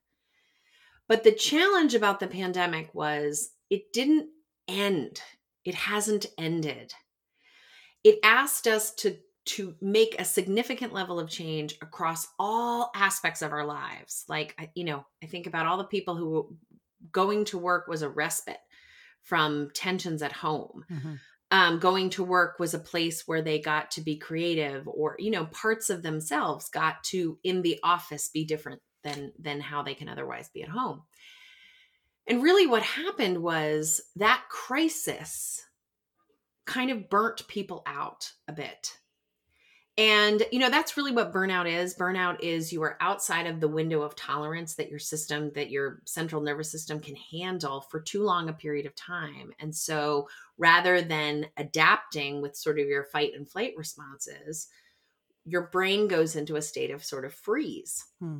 but 1.10 1.24
the 1.24 1.32
challenge 1.32 1.94
about 1.94 2.20
the 2.20 2.28
pandemic 2.28 2.94
was 2.94 3.50
it 3.68 3.92
didn't 3.92 4.28
end. 4.68 5.20
It 5.64 5.74
hasn't 5.74 6.26
ended. 6.38 6.94
It 8.04 8.20
asked 8.22 8.68
us 8.68 8.94
to 8.94 9.16
to 9.46 9.74
make 9.80 10.14
a 10.18 10.24
significant 10.24 10.92
level 10.92 11.18
of 11.18 11.28
change 11.28 11.74
across 11.82 12.28
all 12.38 12.92
aspects 12.94 13.42
of 13.42 13.50
our 13.50 13.64
lives. 13.64 14.24
Like, 14.28 14.70
you 14.76 14.84
know, 14.84 15.04
I 15.24 15.26
think 15.26 15.48
about 15.48 15.66
all 15.66 15.78
the 15.78 15.84
people 15.84 16.14
who 16.14 16.56
going 17.10 17.46
to 17.46 17.58
work 17.58 17.88
was 17.88 18.02
a 18.02 18.08
respite 18.08 18.60
from 19.24 19.70
tensions 19.74 20.22
at 20.22 20.30
home. 20.30 20.84
Mm-hmm. 20.92 21.14
Um, 21.50 21.80
going 21.80 22.10
to 22.10 22.22
work 22.22 22.60
was 22.60 22.74
a 22.74 22.78
place 22.78 23.24
where 23.26 23.42
they 23.42 23.58
got 23.58 23.90
to 23.92 24.00
be 24.00 24.16
creative 24.16 24.86
or 24.86 25.16
you 25.18 25.32
know 25.32 25.46
parts 25.46 25.90
of 25.90 26.04
themselves 26.04 26.68
got 26.68 27.02
to 27.04 27.38
in 27.42 27.62
the 27.62 27.80
office 27.82 28.30
be 28.32 28.44
different 28.44 28.80
than 29.02 29.32
than 29.38 29.60
how 29.60 29.82
they 29.82 29.94
can 29.94 30.08
otherwise 30.08 30.48
be 30.48 30.62
at 30.62 30.68
home 30.68 31.02
and 32.26 32.42
really 32.42 32.66
what 32.66 32.82
happened 32.82 33.42
was 33.42 34.00
that 34.16 34.44
crisis 34.48 35.64
kind 36.66 36.90
of 36.90 37.08
burnt 37.10 37.46
people 37.48 37.82
out 37.86 38.32
a 38.46 38.52
bit 38.52 38.98
and, 40.00 40.44
you 40.50 40.60
know, 40.60 40.70
that's 40.70 40.96
really 40.96 41.12
what 41.12 41.30
burnout 41.30 41.68
is. 41.68 41.94
Burnout 41.94 42.40
is 42.40 42.72
you 42.72 42.82
are 42.82 42.96
outside 43.00 43.46
of 43.46 43.60
the 43.60 43.68
window 43.68 44.00
of 44.00 44.16
tolerance 44.16 44.74
that 44.76 44.88
your 44.88 44.98
system, 44.98 45.50
that 45.54 45.70
your 45.70 46.00
central 46.06 46.40
nervous 46.40 46.72
system 46.72 47.00
can 47.00 47.16
handle 47.16 47.82
for 47.82 48.00
too 48.00 48.22
long 48.22 48.48
a 48.48 48.54
period 48.54 48.86
of 48.86 48.94
time. 48.94 49.52
And 49.58 49.76
so 49.76 50.26
rather 50.56 51.02
than 51.02 51.48
adapting 51.58 52.40
with 52.40 52.56
sort 52.56 52.78
of 52.78 52.86
your 52.86 53.04
fight 53.04 53.32
and 53.36 53.46
flight 53.46 53.74
responses, 53.76 54.68
your 55.44 55.68
brain 55.68 56.08
goes 56.08 56.34
into 56.34 56.56
a 56.56 56.62
state 56.62 56.90
of 56.90 57.04
sort 57.04 57.26
of 57.26 57.34
freeze. 57.34 58.06
Hmm. 58.20 58.38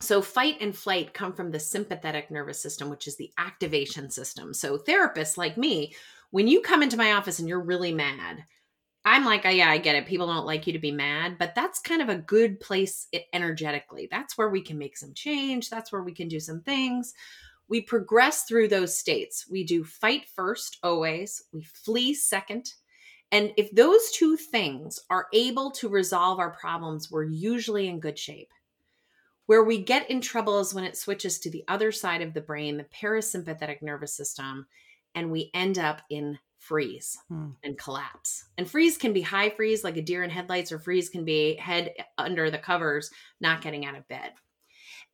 So, 0.00 0.20
fight 0.20 0.58
and 0.60 0.76
flight 0.76 1.14
come 1.14 1.32
from 1.32 1.50
the 1.50 1.58
sympathetic 1.58 2.30
nervous 2.30 2.60
system, 2.60 2.90
which 2.90 3.06
is 3.06 3.16
the 3.16 3.32
activation 3.38 4.10
system. 4.10 4.52
So, 4.52 4.76
therapists 4.78 5.38
like 5.38 5.56
me, 5.56 5.94
when 6.30 6.48
you 6.48 6.60
come 6.60 6.82
into 6.82 6.98
my 6.98 7.12
office 7.12 7.38
and 7.38 7.48
you're 7.48 7.62
really 7.62 7.94
mad, 7.94 8.44
I'm 9.06 9.24
like, 9.24 9.46
oh, 9.46 9.50
yeah, 9.50 9.70
I 9.70 9.78
get 9.78 9.94
it. 9.94 10.06
People 10.06 10.26
don't 10.26 10.46
like 10.46 10.66
you 10.66 10.72
to 10.72 10.80
be 10.80 10.90
mad, 10.90 11.38
but 11.38 11.54
that's 11.54 11.78
kind 11.80 12.02
of 12.02 12.08
a 12.08 12.16
good 12.16 12.58
place 12.58 13.06
energetically. 13.32 14.08
That's 14.10 14.36
where 14.36 14.50
we 14.50 14.60
can 14.60 14.78
make 14.78 14.96
some 14.96 15.14
change. 15.14 15.70
That's 15.70 15.92
where 15.92 16.02
we 16.02 16.12
can 16.12 16.26
do 16.26 16.40
some 16.40 16.60
things. 16.60 17.14
We 17.68 17.80
progress 17.80 18.44
through 18.44 18.68
those 18.68 18.98
states. 18.98 19.46
We 19.48 19.64
do 19.64 19.84
fight 19.84 20.26
first, 20.34 20.78
always. 20.82 21.42
We 21.52 21.62
flee 21.62 22.14
second. 22.14 22.72
And 23.32 23.52
if 23.56 23.70
those 23.72 24.10
two 24.10 24.36
things 24.36 25.00
are 25.08 25.26
able 25.32 25.70
to 25.72 25.88
resolve 25.88 26.38
our 26.38 26.50
problems, 26.50 27.10
we're 27.10 27.24
usually 27.24 27.88
in 27.88 28.00
good 28.00 28.18
shape. 28.18 28.50
Where 29.46 29.64
we 29.64 29.82
get 29.82 30.10
in 30.10 30.20
trouble 30.20 30.58
is 30.58 30.74
when 30.74 30.84
it 30.84 30.96
switches 30.96 31.38
to 31.40 31.50
the 31.50 31.64
other 31.68 31.92
side 31.92 32.22
of 32.22 32.34
the 32.34 32.40
brain, 32.40 32.76
the 32.76 32.84
parasympathetic 32.84 33.80
nervous 33.80 34.14
system, 34.14 34.66
and 35.14 35.30
we 35.30 35.50
end 35.54 35.78
up 35.78 36.02
in 36.10 36.38
freeze 36.58 37.16
hmm. 37.28 37.50
and 37.62 37.78
collapse. 37.78 38.44
And 38.58 38.68
freeze 38.68 38.98
can 38.98 39.12
be 39.12 39.22
high 39.22 39.50
freeze, 39.50 39.84
like 39.84 39.96
a 39.96 40.02
deer 40.02 40.22
in 40.24 40.30
headlights, 40.30 40.72
or 40.72 40.78
freeze 40.78 41.08
can 41.08 41.24
be 41.24 41.54
head 41.56 41.92
under 42.18 42.50
the 42.50 42.58
covers, 42.58 43.10
not 43.40 43.62
getting 43.62 43.86
out 43.86 43.96
of 43.96 44.08
bed. 44.08 44.32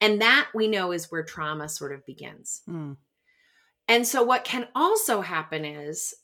And 0.00 0.22
that 0.22 0.48
we 0.54 0.66
know 0.66 0.92
is 0.92 1.10
where 1.10 1.22
trauma 1.22 1.68
sort 1.68 1.92
of 1.92 2.04
begins. 2.06 2.62
Hmm. 2.66 2.92
And 3.88 4.06
so, 4.06 4.22
what 4.22 4.44
can 4.44 4.68
also 4.74 5.20
happen 5.20 5.64
is 5.64 6.14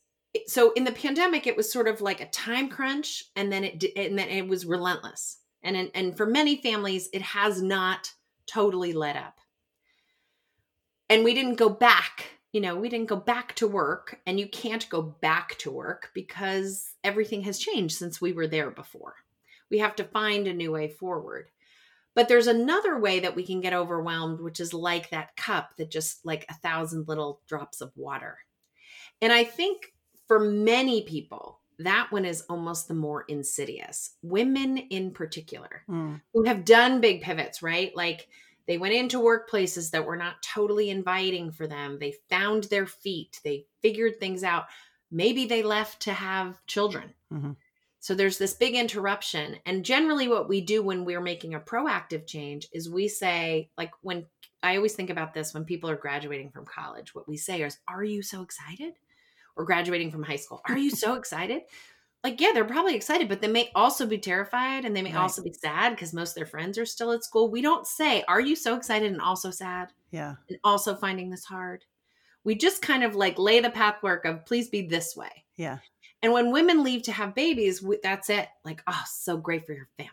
so 0.47 0.73
in 0.73 0.85
the 0.85 0.93
pandemic, 0.93 1.47
it 1.47 1.57
was 1.57 1.71
sort 1.71 1.89
of 1.89 2.01
like 2.01 2.21
a 2.21 2.29
time 2.31 2.69
crunch, 2.69 3.25
and 3.37 3.53
then 3.53 3.65
it 3.65 3.85
and 3.97 4.19
then 4.19 4.29
it 4.29 4.49
was 4.49 4.67
relentless. 4.67 5.39
And 5.63 5.77
in, 5.77 5.91
and 5.95 6.17
for 6.17 6.27
many 6.27 6.57
families, 6.57 7.09
it 7.13 7.23
has 7.23 7.61
not 7.61 8.13
totally 8.47 8.93
let 8.93 9.17
up. 9.17 9.39
And 11.11 11.25
we 11.25 11.35
didn't 11.35 11.57
go 11.57 11.69
back 11.69 12.39
you 12.53 12.61
know, 12.63 12.77
we 12.77 12.89
didn't 12.89 13.09
go 13.09 13.17
back 13.17 13.55
to 13.57 13.69
work 13.69 14.21
and 14.27 14.41
you 14.41 14.49
can't 14.49 14.89
go 14.89 15.03
back 15.03 15.59
to 15.59 15.71
work 15.71 16.11
because 16.15 16.91
everything 17.05 17.43
has 17.43 17.59
changed 17.59 17.97
since 17.97 18.21
we 18.21 18.33
were 18.33 18.47
there 18.47 18.71
before. 18.71 19.15
We 19.71 19.79
have 19.79 19.97
to 19.97 20.05
find 20.05 20.47
a 20.47 20.55
new 20.55 20.73
way 20.73 20.89
forward. 20.89 21.51
But 22.15 22.27
there's 22.27 22.47
another 22.47 22.99
way 22.99 23.21
that 23.21 23.37
we 23.37 23.45
can 23.45 23.61
get 23.61 23.75
overwhelmed, 23.75 24.41
which 24.41 24.61
is 24.61 24.73
like 24.73 25.11
that 25.11 25.37
cup 25.37 25.77
that 25.77 25.91
just 25.91 26.25
like 26.25 26.47
a 26.49 26.55
thousand 26.55 27.07
little 27.07 27.43
drops 27.47 27.81
of 27.81 27.93
water. 27.95 28.39
And 29.21 29.33
I 29.33 29.45
think 29.45 29.93
for 30.27 30.41
many 30.41 31.03
people, 31.03 31.58
that 31.79 32.09
one 32.11 32.25
is 32.25 32.43
almost 32.49 32.89
the 32.89 32.95
more 32.95 33.25
insidious. 33.29 34.17
Women 34.23 34.79
in 34.79 35.13
particular, 35.13 35.83
mm. 35.89 36.21
who 36.33 36.45
have 36.45 36.65
done 36.65 37.01
big 37.01 37.23
pivots, 37.23 37.63
right? 37.63 37.95
Like, 37.95 38.29
they 38.67 38.79
went 38.79 38.95
into 38.95 39.19
workplaces 39.19 39.91
that 39.93 40.05
were 40.05 40.17
not 40.17 40.43
totally 40.43 40.91
inviting 40.91 41.53
for 41.53 41.67
them. 41.67 41.99
They 41.99 42.15
found 42.29 42.65
their 42.65 42.87
feet. 42.87 43.41
They 43.43 43.67
figured 43.81 44.21
things 44.21 44.45
out. 44.45 44.67
Maybe 45.11 45.47
they 45.47 45.63
left 45.63 46.01
to 46.03 46.13
have 46.13 46.65
children. 46.67 47.15
Mm-hmm. 47.33 47.53
So 48.01 48.15
there's 48.15 48.39
this 48.39 48.55
big 48.55 48.75
interruption. 48.75 49.57
And 49.65 49.85
generally, 49.85 50.29
what 50.29 50.49
we 50.49 50.61
do 50.61 50.83
when 50.83 51.05
we're 51.05 51.21
making 51.21 51.55
a 51.55 51.61
proactive 51.61 52.27
change 52.27 52.69
is 52.73 52.91
we 52.91 53.09
say, 53.09 53.71
like, 53.79 53.91
when 54.03 54.27
I 54.63 54.77
always 54.77 54.95
think 54.95 55.11
about 55.11 55.33
this 55.33 55.55
when 55.55 55.65
people 55.65 55.89
are 55.89 55.97
graduating 55.97 56.51
from 56.51 56.67
college, 56.67 57.15
what 57.15 57.29
we 57.29 57.37
say 57.37 57.63
is, 57.63 57.79
Are 57.89 58.05
you 58.05 58.23
so 58.23 58.43
excited? 58.43 58.95
Or 59.59 59.65
graduating 59.65 60.13
from 60.13 60.23
high 60.23 60.37
school, 60.37 60.63
Are 60.69 60.79
you 60.79 60.91
so 60.91 61.15
excited? 61.15 61.63
like 62.25 62.41
yeah 62.41 62.51
they're 62.53 62.65
probably 62.65 62.95
excited 62.95 63.29
but 63.29 63.41
they 63.41 63.49
may 63.49 63.71
also 63.75 64.07
be 64.07 64.19
terrified 64.19 64.85
and 64.85 64.97
they 64.97 65.03
may 65.03 65.13
right. 65.13 65.21
also 65.21 65.43
be 65.43 65.53
sad 65.53 65.91
because 65.91 66.13
most 66.13 66.31
of 66.31 66.35
their 66.37 66.47
friends 66.47 66.79
are 66.79 66.87
still 66.87 67.13
at 67.13 67.25
school. 67.25 67.51
We 67.51 67.63
don't 67.63 67.87
say 67.87 68.25
are 68.29 68.41
you 68.41 68.57
so 68.57 68.75
excited 68.75 69.13
and 69.13 69.21
also 69.21 69.51
sad? 69.51 69.93
Yeah. 70.11 70.35
And 70.49 70.59
also 70.65 70.95
finding 70.95 71.31
this 71.31 71.45
hard. 71.45 71.85
We 72.45 72.55
just 72.55 72.83
kind 72.83 73.05
of 73.05 73.15
like 73.15 73.39
lay 73.39 73.61
the 73.61 73.71
pathwork 73.71 74.25
of 74.25 74.47
please 74.47 74.69
be 74.69 74.83
this 74.83 75.17
way. 75.17 75.45
Yeah. 75.57 75.79
And 76.23 76.33
when 76.33 76.51
women 76.51 76.83
leave 76.83 77.03
to 77.03 77.13
have 77.13 77.35
babies 77.35 77.85
that's 78.03 78.31
it. 78.31 78.49
Like 78.65 78.83
oh 78.87 79.03
so 79.07 79.37
great 79.37 79.67
for 79.67 79.73
your 79.73 79.89
family 79.97 80.13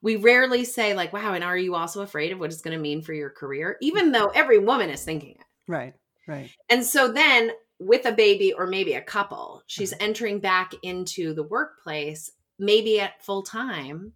we 0.00 0.16
rarely 0.16 0.64
say 0.64 0.94
like 0.94 1.12
wow 1.12 1.34
and 1.34 1.44
are 1.44 1.56
you 1.56 1.74
also 1.74 2.02
afraid 2.02 2.32
of 2.32 2.40
what 2.40 2.50
it's 2.50 2.62
going 2.62 2.76
to 2.76 2.82
mean 2.82 3.02
for 3.02 3.12
your 3.12 3.30
career? 3.30 3.76
Even 3.82 4.12
though 4.12 4.28
every 4.28 4.58
woman 4.58 4.90
is 4.90 5.04
thinking 5.04 5.32
it. 5.32 5.46
Right 5.68 5.94
right. 6.26 6.50
And 6.70 6.84
so 6.84 7.12
then 7.12 7.50
with 7.86 8.06
a 8.06 8.12
baby 8.12 8.52
or 8.52 8.66
maybe 8.66 8.94
a 8.94 9.02
couple, 9.02 9.62
she's 9.66 9.92
mm-hmm. 9.92 10.04
entering 10.04 10.38
back 10.38 10.72
into 10.82 11.34
the 11.34 11.42
workplace, 11.42 12.32
maybe 12.58 13.00
at 13.00 13.24
full 13.24 13.42
time, 13.42 14.12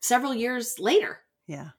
several 0.00 0.34
years 0.34 0.78
later. 0.78 1.20
Yeah. 1.46 1.70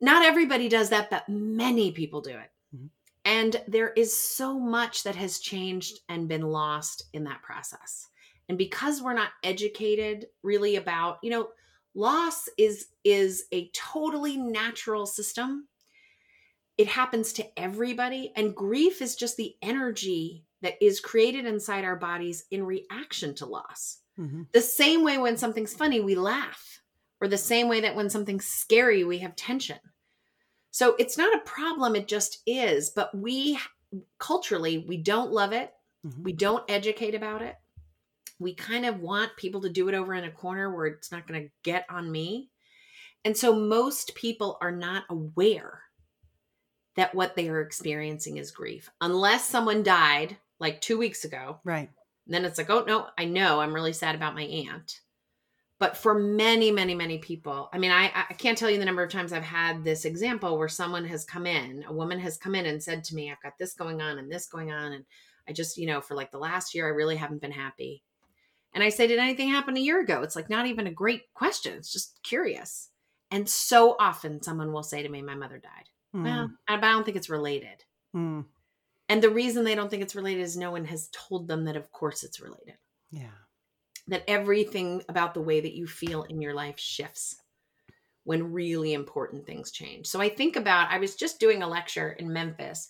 Not 0.00 0.24
everybody 0.24 0.68
does 0.68 0.90
that, 0.90 1.10
but 1.10 1.28
many 1.28 1.92
people 1.92 2.20
do 2.20 2.30
it. 2.30 2.50
Mm-hmm. 2.74 2.86
And 3.24 3.62
there 3.68 3.90
is 3.90 4.16
so 4.16 4.58
much 4.58 5.02
that 5.04 5.16
has 5.16 5.38
changed 5.38 6.00
and 6.08 6.28
been 6.28 6.42
lost 6.42 7.04
in 7.12 7.24
that 7.24 7.42
process. 7.42 8.08
And 8.48 8.58
because 8.58 9.00
we're 9.00 9.14
not 9.14 9.30
educated 9.42 10.26
really 10.42 10.76
about, 10.76 11.18
you 11.22 11.30
know, 11.30 11.48
loss 11.94 12.48
is 12.58 12.88
is 13.04 13.44
a 13.52 13.70
totally 13.72 14.36
natural 14.36 15.06
system 15.06 15.68
it 16.76 16.88
happens 16.88 17.32
to 17.34 17.58
everybody. 17.58 18.32
And 18.36 18.54
grief 18.54 19.00
is 19.00 19.16
just 19.16 19.36
the 19.36 19.54
energy 19.62 20.44
that 20.62 20.82
is 20.82 21.00
created 21.00 21.46
inside 21.46 21.84
our 21.84 21.96
bodies 21.96 22.44
in 22.50 22.64
reaction 22.64 23.34
to 23.36 23.46
loss. 23.46 23.98
Mm-hmm. 24.18 24.42
The 24.52 24.60
same 24.60 25.04
way 25.04 25.18
when 25.18 25.36
something's 25.36 25.74
funny, 25.74 26.00
we 26.00 26.14
laugh, 26.14 26.80
or 27.20 27.28
the 27.28 27.38
same 27.38 27.68
way 27.68 27.80
that 27.80 27.94
when 27.94 28.10
something's 28.10 28.46
scary, 28.46 29.04
we 29.04 29.18
have 29.18 29.36
tension. 29.36 29.78
So 30.70 30.96
it's 30.98 31.18
not 31.18 31.34
a 31.34 31.44
problem, 31.44 31.94
it 31.94 32.08
just 32.08 32.42
is. 32.46 32.90
But 32.90 33.16
we 33.16 33.58
culturally, 34.18 34.84
we 34.88 34.96
don't 34.96 35.32
love 35.32 35.52
it. 35.52 35.72
Mm-hmm. 36.04 36.22
We 36.22 36.32
don't 36.32 36.68
educate 36.68 37.14
about 37.14 37.42
it. 37.42 37.56
We 38.40 38.54
kind 38.54 38.84
of 38.84 39.00
want 39.00 39.36
people 39.36 39.60
to 39.62 39.70
do 39.70 39.88
it 39.88 39.94
over 39.94 40.14
in 40.14 40.24
a 40.24 40.30
corner 40.30 40.74
where 40.74 40.86
it's 40.86 41.12
not 41.12 41.26
going 41.26 41.42
to 41.42 41.50
get 41.62 41.86
on 41.88 42.10
me. 42.10 42.50
And 43.24 43.36
so 43.36 43.54
most 43.54 44.14
people 44.14 44.58
are 44.60 44.72
not 44.72 45.04
aware 45.08 45.80
that 46.96 47.14
what 47.14 47.36
they 47.36 47.48
are 47.48 47.60
experiencing 47.60 48.36
is 48.36 48.50
grief. 48.50 48.90
Unless 49.00 49.48
someone 49.48 49.82
died 49.82 50.36
like 50.60 50.80
two 50.80 50.98
weeks 50.98 51.24
ago. 51.24 51.58
Right. 51.64 51.90
Then 52.26 52.44
it's 52.44 52.58
like, 52.58 52.70
oh, 52.70 52.84
no, 52.86 53.08
I 53.18 53.24
know 53.26 53.60
I'm 53.60 53.74
really 53.74 53.92
sad 53.92 54.14
about 54.14 54.34
my 54.34 54.44
aunt. 54.44 55.00
But 55.78 55.96
for 55.96 56.14
many, 56.14 56.70
many, 56.70 56.94
many 56.94 57.18
people, 57.18 57.68
I 57.72 57.78
mean, 57.78 57.90
I, 57.90 58.10
I 58.30 58.32
can't 58.34 58.56
tell 58.56 58.70
you 58.70 58.78
the 58.78 58.84
number 58.84 59.02
of 59.02 59.10
times 59.10 59.32
I've 59.32 59.42
had 59.42 59.84
this 59.84 60.04
example 60.04 60.56
where 60.56 60.68
someone 60.68 61.04
has 61.06 61.24
come 61.24 61.46
in, 61.46 61.84
a 61.86 61.92
woman 61.92 62.18
has 62.20 62.38
come 62.38 62.54
in 62.54 62.64
and 62.64 62.82
said 62.82 63.04
to 63.04 63.14
me, 63.14 63.30
I've 63.30 63.42
got 63.42 63.58
this 63.58 63.74
going 63.74 64.00
on 64.00 64.18
and 64.18 64.30
this 64.30 64.46
going 64.46 64.72
on. 64.72 64.92
And 64.92 65.04
I 65.48 65.52
just, 65.52 65.76
you 65.76 65.86
know, 65.86 66.00
for 66.00 66.14
like 66.14 66.30
the 66.30 66.38
last 66.38 66.74
year, 66.74 66.86
I 66.86 66.90
really 66.90 67.16
haven't 67.16 67.42
been 67.42 67.52
happy. 67.52 68.02
And 68.72 68.82
I 68.82 68.88
say, 68.88 69.06
Did 69.06 69.18
anything 69.18 69.50
happen 69.50 69.76
a 69.76 69.80
year 69.80 70.00
ago? 70.00 70.22
It's 70.22 70.36
like 70.36 70.48
not 70.48 70.66
even 70.66 70.86
a 70.86 70.92
great 70.92 71.32
question. 71.34 71.74
It's 71.74 71.92
just 71.92 72.20
curious. 72.22 72.88
And 73.30 73.48
so 73.48 73.96
often 73.98 74.42
someone 74.42 74.72
will 74.72 74.82
say 74.82 75.02
to 75.02 75.08
me, 75.08 75.22
My 75.22 75.34
mother 75.34 75.58
died. 75.58 75.88
Mm. 76.14 76.24
Well, 76.24 76.50
I 76.68 76.76
don't 76.76 77.04
think 77.04 77.16
it's 77.16 77.30
related. 77.30 77.84
Mm. 78.14 78.44
And 79.08 79.22
the 79.22 79.30
reason 79.30 79.64
they 79.64 79.74
don't 79.74 79.90
think 79.90 80.02
it's 80.02 80.14
related 80.14 80.42
is 80.42 80.56
no 80.56 80.70
one 80.70 80.84
has 80.86 81.10
told 81.12 81.48
them 81.48 81.64
that, 81.64 81.76
of 81.76 81.90
course, 81.92 82.22
it's 82.22 82.40
related. 82.40 82.76
Yeah. 83.10 83.26
That 84.08 84.24
everything 84.28 85.02
about 85.08 85.34
the 85.34 85.40
way 85.40 85.60
that 85.60 85.74
you 85.74 85.86
feel 85.86 86.22
in 86.24 86.40
your 86.40 86.54
life 86.54 86.78
shifts 86.78 87.36
when 88.24 88.52
really 88.52 88.94
important 88.94 89.46
things 89.46 89.70
change. 89.70 90.06
So 90.06 90.20
I 90.20 90.30
think 90.30 90.56
about, 90.56 90.90
I 90.90 90.98
was 90.98 91.14
just 91.14 91.40
doing 91.40 91.62
a 91.62 91.68
lecture 91.68 92.12
in 92.12 92.32
Memphis 92.32 92.88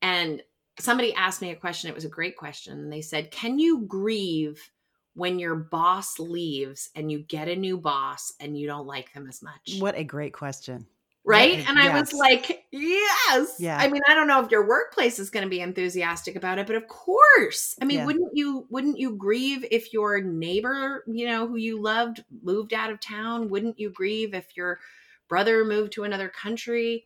and 0.00 0.42
somebody 0.78 1.14
asked 1.14 1.42
me 1.42 1.50
a 1.50 1.56
question. 1.56 1.90
It 1.90 1.94
was 1.94 2.04
a 2.04 2.10
great 2.10 2.36
question. 2.36 2.78
And 2.78 2.92
they 2.92 3.02
said, 3.02 3.30
Can 3.30 3.58
you 3.58 3.82
grieve 3.86 4.70
when 5.14 5.38
your 5.38 5.56
boss 5.56 6.18
leaves 6.18 6.88
and 6.94 7.10
you 7.12 7.18
get 7.18 7.48
a 7.48 7.56
new 7.56 7.76
boss 7.76 8.32
and 8.40 8.58
you 8.58 8.66
don't 8.66 8.86
like 8.86 9.12
them 9.12 9.28
as 9.28 9.42
much? 9.42 9.76
What 9.78 9.96
a 9.96 10.04
great 10.04 10.32
question. 10.32 10.86
Right? 11.24 11.68
And 11.68 11.78
I 11.78 11.98
was 12.00 12.12
like, 12.14 12.64
yes. 12.72 13.56
Yeah. 13.58 13.76
I 13.78 13.88
mean, 13.88 14.00
I 14.08 14.14
don't 14.14 14.26
know 14.26 14.42
if 14.42 14.50
your 14.50 14.66
workplace 14.66 15.18
is 15.18 15.28
going 15.28 15.44
to 15.44 15.50
be 15.50 15.60
enthusiastic 15.60 16.34
about 16.34 16.58
it, 16.58 16.66
but 16.66 16.76
of 16.76 16.88
course. 16.88 17.76
I 17.80 17.84
mean, 17.84 17.98
Yeah. 17.98 18.06
wouldn't 18.06 18.30
you 18.32 18.66
wouldn't 18.70 18.98
you 18.98 19.16
grieve 19.16 19.64
if 19.70 19.92
your 19.92 20.20
neighbor, 20.22 21.04
you 21.06 21.26
know, 21.26 21.46
who 21.46 21.56
you 21.56 21.80
loved 21.80 22.24
moved 22.42 22.72
out 22.72 22.90
of 22.90 23.00
town? 23.00 23.50
Wouldn't 23.50 23.78
you 23.78 23.90
grieve 23.90 24.34
if 24.34 24.56
your 24.56 24.80
brother 25.28 25.64
moved 25.64 25.92
to 25.92 26.04
another 26.04 26.30
country? 26.30 27.04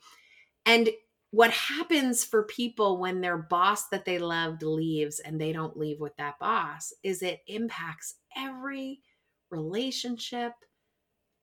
And 0.65 0.91
what 1.33 1.51
happens 1.51 2.23
for 2.25 2.45
people 2.45 2.99
when 3.01 3.21
their 3.21 3.37
boss 3.37 3.89
that 3.89 4.05
they 4.05 4.21
loved 4.21 4.63
leaves 4.63 5.19
and 5.19 5.41
they 5.41 5.53
don't 5.53 5.77
leave 5.77 5.99
with 5.99 6.17
that 6.17 6.39
boss 6.39 6.93
is 7.03 7.23
it 7.23 7.41
impacts 7.49 8.15
every 8.37 9.01
relationship 9.51 10.53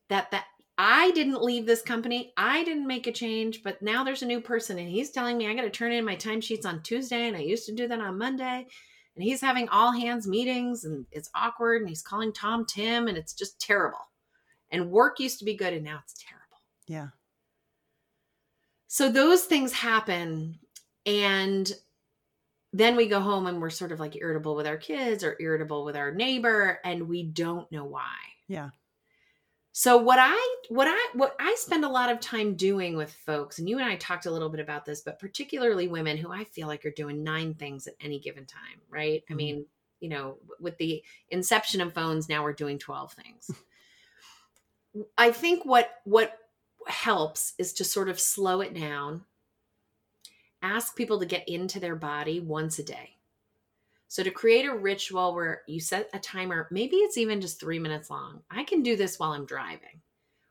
that 0.07 0.31
that 0.31 0.45
I 0.83 1.11
didn't 1.11 1.43
leave 1.43 1.67
this 1.67 1.83
company. 1.83 2.33
I 2.35 2.63
didn't 2.63 2.88
make 2.88 3.05
a 3.05 3.11
change, 3.11 3.61
but 3.61 3.83
now 3.83 4.03
there's 4.03 4.23
a 4.23 4.25
new 4.25 4.41
person 4.41 4.79
and 4.79 4.89
he's 4.89 5.11
telling 5.11 5.38
me 5.38 5.47
I 5.47 5.53
got 5.53 5.61
to 5.61 5.69
turn 5.69 5.91
in 5.91 6.03
my 6.03 6.15
timesheets 6.15 6.65
on 6.65 6.81
Tuesday 6.81 7.27
and 7.27 7.38
I 7.38 7.41
used 7.41 7.67
to 7.67 7.75
do 7.75 7.88
that 7.88 8.01
on 8.01 8.17
Monday. 8.17 8.65
And 9.15 9.23
he's 9.23 9.41
having 9.41 9.69
all 9.69 9.91
hands 9.91 10.25
meetings 10.25 10.83
and 10.83 11.05
it's 11.11 11.29
awkward 11.35 11.81
and 11.81 11.88
he's 11.88 12.01
calling 12.01 12.33
Tom 12.33 12.65
Tim 12.65 13.07
and 13.07 13.15
it's 13.15 13.33
just 13.33 13.61
terrible. 13.61 14.00
And 14.71 14.89
work 14.89 15.19
used 15.19 15.38
to 15.38 15.45
be 15.45 15.55
good 15.55 15.71
and 15.71 15.83
now 15.83 16.00
it's 16.01 16.15
terrible. 16.15 16.63
Yeah. 16.88 17.09
So 18.88 19.11
those 19.11 19.43
things 19.43 19.73
happen 19.73 20.57
and 21.05 21.71
then 22.73 22.95
we 22.95 23.07
go 23.07 23.19
home 23.19 23.45
and 23.45 23.61
we're 23.61 23.69
sort 23.69 23.91
of 23.91 24.00
like 24.00 24.15
irritable 24.15 24.55
with 24.55 24.65
our 24.65 24.77
kids 24.77 25.23
or 25.23 25.38
irritable 25.39 25.85
with 25.85 25.95
our 25.95 26.11
neighbor 26.11 26.79
and 26.83 27.07
we 27.07 27.21
don't 27.21 27.71
know 27.71 27.85
why. 27.85 28.15
Yeah. 28.47 28.71
So 29.73 29.95
what 29.97 30.19
I 30.19 30.55
what 30.69 30.87
I 30.89 31.09
what 31.13 31.35
I 31.39 31.55
spend 31.57 31.85
a 31.85 31.89
lot 31.89 32.11
of 32.11 32.19
time 32.19 32.55
doing 32.55 32.97
with 32.97 33.13
folks 33.13 33.57
and 33.57 33.69
you 33.69 33.79
and 33.79 33.87
I 33.87 33.95
talked 33.95 34.25
a 34.25 34.31
little 34.31 34.49
bit 34.49 34.59
about 34.59 34.83
this 34.85 35.01
but 35.01 35.17
particularly 35.19 35.87
women 35.87 36.17
who 36.17 36.29
I 36.31 36.43
feel 36.43 36.67
like 36.67 36.85
are 36.85 36.91
doing 36.91 37.23
nine 37.23 37.53
things 37.53 37.87
at 37.87 37.95
any 38.01 38.19
given 38.19 38.45
time, 38.45 38.81
right? 38.89 39.23
I 39.29 39.33
Mhm. 39.33 39.37
mean, 39.37 39.65
you 40.01 40.09
know, 40.09 40.39
with 40.59 40.77
the 40.77 41.03
inception 41.29 41.79
of 41.81 41.93
phones 41.93 42.27
now 42.27 42.43
we're 42.43 42.53
doing 42.53 42.79
12 42.79 43.13
things. 43.13 43.49
I 45.17 45.31
think 45.31 45.65
what 45.65 46.01
what 46.03 46.37
helps 46.87 47.53
is 47.57 47.73
to 47.73 47.83
sort 47.83 48.09
of 48.09 48.19
slow 48.19 48.61
it 48.61 48.73
down. 48.73 49.25
Ask 50.63 50.95
people 50.95 51.19
to 51.19 51.25
get 51.25 51.47
into 51.47 51.79
their 51.79 51.95
body 51.95 52.39
once 52.39 52.77
a 52.79 52.83
day. 52.83 53.17
So 54.11 54.23
to 54.23 54.29
create 54.29 54.65
a 54.65 54.75
ritual 54.75 55.33
where 55.33 55.61
you 55.67 55.79
set 55.79 56.09
a 56.13 56.19
timer, 56.19 56.67
maybe 56.69 56.97
it's 56.97 57.17
even 57.17 57.39
just 57.39 57.61
3 57.61 57.79
minutes 57.79 58.09
long. 58.09 58.41
I 58.51 58.65
can 58.65 58.83
do 58.83 58.97
this 58.97 59.17
while 59.17 59.31
I'm 59.31 59.45
driving. 59.45 60.01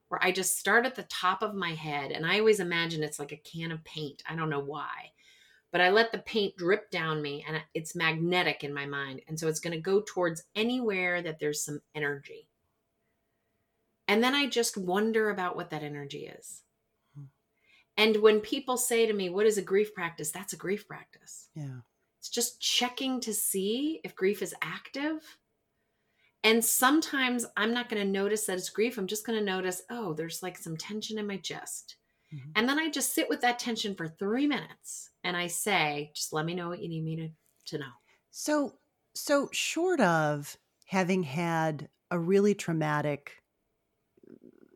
Where 0.09 0.25
I 0.25 0.33
just 0.33 0.57
start 0.57 0.87
at 0.87 0.95
the 0.95 1.03
top 1.11 1.43
of 1.43 1.55
my 1.55 1.75
head 1.75 2.11
and 2.11 2.25
I 2.25 2.39
always 2.39 2.59
imagine 2.59 3.03
it's 3.03 3.19
like 3.19 3.33
a 3.33 3.37
can 3.37 3.71
of 3.71 3.85
paint. 3.85 4.23
I 4.27 4.35
don't 4.35 4.49
know 4.49 4.65
why. 4.65 5.13
But 5.73 5.83
I 5.83 5.91
let 5.91 6.11
the 6.11 6.21
paint 6.21 6.57
drip 6.57 6.91
down 6.91 7.21
me 7.21 7.45
and 7.47 7.63
it's 7.75 7.95
magnetic 7.95 8.65
in 8.65 8.73
my 8.73 8.87
mind. 8.87 9.21
And 9.29 9.39
so 9.39 9.47
it's 9.47 9.61
going 9.61 9.77
to 9.77 9.79
go 9.79 10.03
towards 10.07 10.45
anywhere 10.55 11.21
that 11.21 11.39
there's 11.39 11.63
some 11.63 11.83
energy. 11.95 12.49
And 14.09 14.25
then 14.25 14.35
I 14.35 14.47
just 14.47 14.79
wonder 14.79 15.29
about 15.29 15.55
what 15.55 15.69
that 15.69 15.83
energy 15.83 16.27
is. 16.27 16.63
Hmm. 17.15 17.25
And 17.99 18.17
when 18.23 18.41
people 18.41 18.79
say 18.79 19.05
to 19.05 19.13
me, 19.13 19.29
What 19.29 19.45
is 19.45 19.59
a 19.59 19.63
grief 19.63 19.93
practice? 19.93 20.31
That's 20.31 20.55
a 20.55 20.57
grief 20.57 20.89
practice. 20.89 21.51
Yeah. 21.55 21.81
It's 22.21 22.29
just 22.29 22.61
checking 22.61 23.21
to 23.21 23.35
see 23.35 24.01
if 24.05 24.15
grief 24.15 24.43
is 24.43 24.55
active. 24.63 25.39
And 26.43 26.65
sometimes 26.65 27.47
I'm 27.57 27.73
not 27.75 27.89
going 27.89 28.03
to 28.03 28.11
notice 28.11 28.47
that 28.47 28.59
it's 28.59 28.71
grief. 28.71 28.99
I'm 28.99 29.07
just 29.07 29.27
going 29.27 29.39
to 29.39 29.45
notice, 29.45 29.83
oh, 29.91 30.15
there's 30.15 30.43
like 30.43 30.57
some 30.57 30.77
tension 30.77 31.19
in 31.19 31.27
my 31.27 31.39
chest. 31.39 31.97
Mhm. 32.33 32.53
And 32.55 32.69
then 32.69 32.79
I 32.79 32.91
just 32.91 33.15
sit 33.15 33.29
with 33.29 33.41
that 33.41 33.59
tension 33.59 33.95
for 33.95 34.07
three 34.07 34.47
minutes 34.47 35.11
and 35.25 35.37
I 35.37 35.49
say, 35.49 36.13
just 36.15 36.33
let 36.33 36.47
me 36.47 36.55
know 36.55 36.69
what 36.69 36.83
you 36.83 36.89
need 36.89 37.05
me 37.05 37.17
to, 37.17 37.31
to 37.67 37.79
know. 37.79 37.93
So, 38.31 38.79
so 39.15 39.49
short 39.53 40.01
of 40.01 40.57
having 40.87 41.23
had 41.23 41.89
a 42.11 42.19
really 42.19 42.55
traumatic 42.55 43.43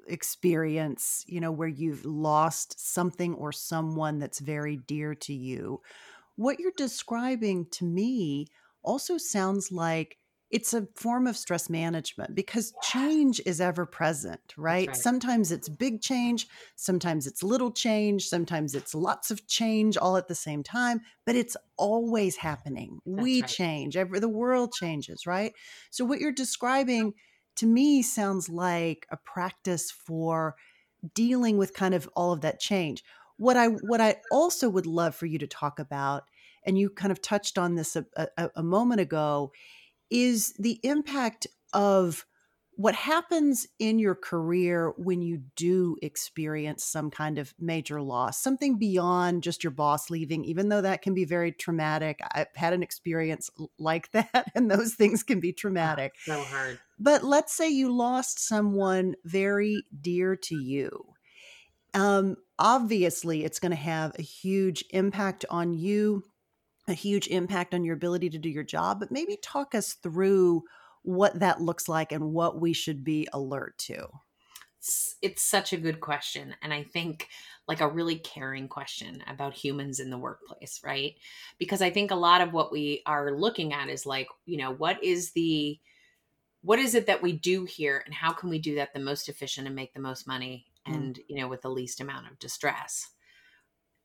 experience, 0.06 1.24
you 1.26 1.40
know, 1.40 1.52
where 1.52 1.68
you've 1.68 2.04
lost 2.04 2.78
something 2.78 3.34
or 3.34 3.52
someone 3.52 4.18
that's 4.18 4.38
very 4.38 4.76
dear 4.76 5.14
to 5.14 5.32
you, 5.32 5.80
what 6.36 6.58
you're 6.58 6.72
describing 6.76 7.66
to 7.72 7.84
me 7.84 8.46
also 8.82 9.18
sounds 9.18 9.72
like 9.72 10.18
it's 10.50 10.72
a 10.72 10.86
form 10.94 11.26
of 11.26 11.36
stress 11.36 11.68
management 11.68 12.32
because 12.34 12.74
change 12.80 13.40
is 13.44 13.60
ever 13.60 13.86
present, 13.86 14.40
right? 14.56 14.86
right. 14.86 14.96
Sometimes 14.96 15.50
it's 15.50 15.68
big 15.68 16.00
change, 16.00 16.46
sometimes 16.76 17.26
it's 17.26 17.42
little 17.42 17.72
change, 17.72 18.28
sometimes 18.28 18.76
it's 18.76 18.94
lots 18.94 19.32
of 19.32 19.48
change 19.48 19.96
all 19.96 20.16
at 20.16 20.28
the 20.28 20.34
same 20.34 20.62
time, 20.62 21.00
but 21.26 21.34
it's 21.34 21.56
always 21.76 22.36
happening. 22.36 23.00
we 23.04 23.40
right. 23.40 23.50
change, 23.50 23.96
every 23.96 24.20
the 24.20 24.28
world 24.28 24.72
changes, 24.72 25.26
right? 25.26 25.52
So 25.90 26.04
what 26.04 26.20
you're 26.20 26.30
describing 26.30 27.14
to 27.56 27.66
me 27.66 28.02
sounds 28.02 28.48
like 28.48 29.06
a 29.10 29.16
practice 29.16 29.90
for 29.90 30.54
dealing 31.14 31.58
with 31.58 31.74
kind 31.74 31.94
of 31.94 32.08
all 32.14 32.32
of 32.32 32.42
that 32.42 32.60
change. 32.60 33.02
What 33.36 33.56
I 33.56 33.66
what 33.66 34.00
I 34.00 34.16
also 34.30 34.68
would 34.68 34.86
love 34.86 35.14
for 35.14 35.26
you 35.26 35.38
to 35.38 35.46
talk 35.46 35.78
about, 35.78 36.24
and 36.64 36.78
you 36.78 36.90
kind 36.90 37.12
of 37.12 37.20
touched 37.20 37.58
on 37.58 37.74
this 37.74 37.96
a, 37.96 38.06
a, 38.16 38.50
a 38.56 38.62
moment 38.62 39.00
ago, 39.00 39.52
is 40.10 40.54
the 40.58 40.78
impact 40.82 41.46
of 41.72 42.26
what 42.76 42.94
happens 42.94 43.66
in 43.78 43.98
your 43.98 44.14
career 44.14 44.92
when 44.96 45.22
you 45.22 45.42
do 45.54 45.96
experience 46.02 46.84
some 46.84 47.10
kind 47.10 47.38
of 47.38 47.54
major 47.58 48.02
loss, 48.02 48.42
something 48.42 48.78
beyond 48.78 49.42
just 49.42 49.62
your 49.62 49.70
boss 49.70 50.10
leaving, 50.10 50.44
even 50.44 50.68
though 50.68 50.80
that 50.80 51.02
can 51.02 51.14
be 51.14 51.24
very 51.24 51.52
traumatic. 51.52 52.20
I've 52.32 52.54
had 52.54 52.72
an 52.72 52.82
experience 52.82 53.48
like 53.78 54.10
that, 54.12 54.50
and 54.54 54.70
those 54.70 54.94
things 54.94 55.22
can 55.22 55.40
be 55.40 55.52
traumatic. 55.52 56.14
So 56.24 56.42
hard. 56.42 56.80
But 56.98 57.24
let's 57.24 57.56
say 57.56 57.68
you 57.68 57.94
lost 57.94 58.44
someone 58.44 59.14
very 59.24 59.84
dear 60.00 60.36
to 60.36 60.56
you. 60.56 61.14
Um, 61.92 62.36
obviously, 62.58 63.44
it's 63.44 63.60
going 63.60 63.70
to 63.70 63.76
have 63.76 64.12
a 64.18 64.22
huge 64.22 64.84
impact 64.90 65.44
on 65.50 65.74
you, 65.74 66.22
a 66.88 66.92
huge 66.92 67.28
impact 67.28 67.74
on 67.74 67.84
your 67.84 67.94
ability 67.94 68.30
to 68.30 68.38
do 68.38 68.48
your 68.48 68.64
job. 68.64 69.00
But 69.00 69.10
maybe 69.10 69.38
talk 69.42 69.74
us 69.74 69.94
through 69.94 70.62
what 71.02 71.38
that 71.40 71.60
looks 71.60 71.88
like 71.88 72.12
and 72.12 72.32
what 72.32 72.60
we 72.60 72.72
should 72.72 73.04
be 73.04 73.28
alert 73.32 73.76
to. 73.78 74.08
It's, 75.22 75.42
such 75.42 75.72
a 75.72 75.78
good 75.78 76.00
question. 76.00 76.54
And 76.60 76.72
I 76.72 76.82
think 76.82 77.28
like 77.66 77.80
a 77.80 77.88
really 77.88 78.16
caring 78.16 78.68
question 78.68 79.22
about 79.26 79.54
humans 79.54 79.98
in 79.98 80.10
the 80.10 80.18
workplace, 80.18 80.80
right? 80.84 81.14
Because 81.58 81.80
I 81.80 81.90
think 81.90 82.10
a 82.10 82.16
lot 82.16 82.42
of 82.42 82.52
what 82.52 82.70
we 82.70 83.02
are 83.06 83.32
looking 83.32 83.72
at 83.72 83.88
is 83.88 84.04
like, 84.04 84.28
you 84.44 84.58
know, 84.58 84.72
what 84.74 85.02
is 85.02 85.32
the, 85.32 85.78
what 86.60 86.78
is 86.78 86.94
it 86.94 87.06
that 87.06 87.22
we 87.22 87.32
do 87.32 87.64
here 87.64 88.02
and 88.04 88.14
how 88.14 88.32
can 88.32 88.50
we 88.50 88.58
do 88.58 88.74
that 88.74 88.92
the 88.92 89.00
most 89.00 89.28
efficient 89.30 89.66
and 89.66 89.76
make 89.76 89.94
the 89.94 90.00
most 90.00 90.26
money. 90.26 90.66
Mm. 90.88 90.94
and, 90.94 91.20
you 91.28 91.36
know, 91.36 91.48
with 91.48 91.62
the 91.62 91.70
least 91.70 92.00
amount 92.00 92.30
of 92.30 92.38
distress? 92.38 93.10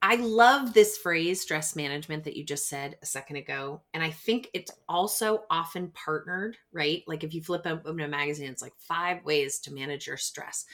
I 0.02 0.16
love 0.16 0.74
this 0.74 0.98
phrase, 0.98 1.42
stress 1.42 1.76
management, 1.76 2.24
that 2.24 2.38
you 2.38 2.46
just 2.46 2.70
said 2.70 2.98
a 3.02 3.06
second 3.06 3.36
ago. 3.36 3.82
And 3.94 4.02
I 4.02 4.12
think 4.12 4.50
it's 4.54 4.72
also 4.88 5.44
often 5.50 5.90
partnered, 5.90 6.56
right? 6.72 7.04
Like 7.06 7.26
if 7.26 7.34
you 7.34 7.44
flip 7.44 7.68
open 7.68 8.00
a 8.00 8.08
magazine, 8.08 8.50
it's 8.50 8.62
like 8.62 8.76
five 8.78 9.26
ways 9.26 9.60
to 9.60 9.74
manage 9.74 10.08
your 10.08 10.16
stress. 10.16 10.66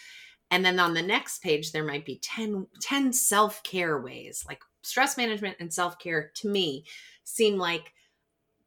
And 0.52 0.64
then 0.64 0.80
on 0.80 0.94
the 0.94 1.02
next 1.02 1.42
page, 1.42 1.72
there 1.72 1.84
might 1.84 2.06
be 2.06 2.20
10, 2.20 2.68
10 2.82 3.12
self 3.14 3.64
care 3.64 4.00
ways. 4.00 4.46
Like 4.48 4.62
stress 4.84 5.18
management 5.18 5.58
and 5.60 5.74
self 5.74 5.98
care 5.98 6.32
to 6.36 6.48
me 6.48 6.86
seem 7.24 7.58
like 7.58 7.95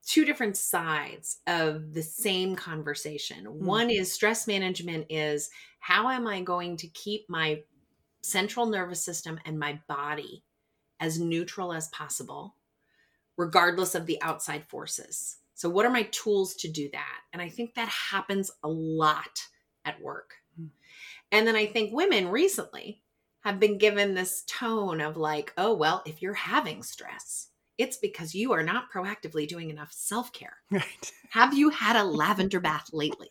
two 0.08 0.24
different 0.24 0.56
sides 0.56 1.40
of 1.46 1.92
the 1.92 2.02
same 2.02 2.56
conversation. 2.56 3.44
One 3.44 3.90
is 3.90 4.10
stress 4.10 4.46
management 4.46 5.06
is 5.10 5.50
how 5.80 6.08
am 6.08 6.26
I 6.26 6.40
going 6.40 6.78
to 6.78 6.88
keep 6.88 7.28
my 7.28 7.62
central 8.22 8.64
nervous 8.64 9.02
system 9.02 9.38
and 9.44 9.58
my 9.58 9.78
body 9.86 10.44
as 10.98 11.20
neutral 11.20 11.74
as 11.74 11.88
possible, 11.88 12.56
regardless 13.36 13.94
of 13.94 14.06
the 14.06 14.20
outside 14.22 14.64
forces. 14.64 15.36
So, 15.52 15.68
what 15.68 15.84
are 15.84 15.90
my 15.90 16.04
tools 16.04 16.54
to 16.56 16.68
do 16.68 16.88
that? 16.92 17.20
And 17.34 17.42
I 17.42 17.50
think 17.50 17.74
that 17.74 17.88
happens 17.88 18.50
a 18.62 18.68
lot 18.68 19.42
at 19.84 20.00
work. 20.00 20.36
Mm. 20.58 20.70
And 21.32 21.46
then 21.46 21.54
I 21.54 21.66
think 21.66 21.92
women 21.92 22.28
recently 22.28 23.02
have 23.40 23.60
been 23.60 23.76
given 23.76 24.14
this 24.14 24.42
tone 24.46 25.02
of 25.02 25.18
like, 25.18 25.52
oh, 25.58 25.74
well, 25.74 26.02
if 26.06 26.22
you're 26.22 26.32
having 26.32 26.82
stress, 26.82 27.48
it's 27.78 27.96
because 27.96 28.34
you 28.34 28.52
are 28.52 28.62
not 28.62 28.90
proactively 28.92 29.46
doing 29.46 29.70
enough 29.70 29.92
self 29.92 30.32
care. 30.32 30.56
Right. 30.70 31.12
Have 31.30 31.54
you 31.54 31.70
had 31.70 31.96
a 31.96 32.04
lavender 32.04 32.60
bath 32.60 32.90
lately? 32.92 33.28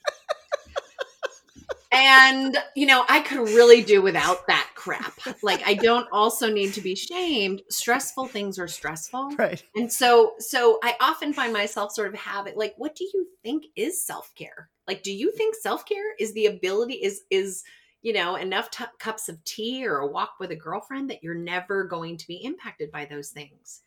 and 1.91 2.57
you 2.75 2.85
know 2.85 3.05
i 3.09 3.21
could 3.21 3.39
really 3.39 3.81
do 3.81 4.01
without 4.01 4.45
that 4.47 4.69
crap 4.75 5.13
like 5.41 5.65
i 5.65 5.73
don't 5.73 6.07
also 6.11 6.51
need 6.51 6.73
to 6.73 6.81
be 6.81 6.95
shamed 6.95 7.61
stressful 7.69 8.27
things 8.27 8.59
are 8.59 8.67
stressful 8.67 9.31
right 9.37 9.63
and 9.75 9.91
so 9.91 10.33
so 10.39 10.79
i 10.83 10.95
often 10.99 11.33
find 11.33 11.53
myself 11.53 11.91
sort 11.91 12.13
of 12.13 12.19
having, 12.19 12.55
like 12.55 12.73
what 12.77 12.95
do 12.95 13.05
you 13.13 13.25
think 13.41 13.63
is 13.75 14.03
self-care 14.03 14.69
like 14.87 15.01
do 15.01 15.13
you 15.13 15.31
think 15.31 15.55
self-care 15.55 16.15
is 16.19 16.33
the 16.33 16.47
ability 16.47 16.95
is 16.95 17.21
is 17.29 17.63
you 18.01 18.13
know 18.13 18.35
enough 18.35 18.69
t- 18.69 18.83
cups 18.99 19.29
of 19.29 19.41
tea 19.43 19.85
or 19.87 19.97
a 19.99 20.07
walk 20.07 20.33
with 20.39 20.51
a 20.51 20.55
girlfriend 20.55 21.09
that 21.09 21.23
you're 21.23 21.35
never 21.35 21.85
going 21.85 22.17
to 22.17 22.27
be 22.27 22.43
impacted 22.43 22.91
by 22.91 23.05
those 23.05 23.29
things 23.29 23.81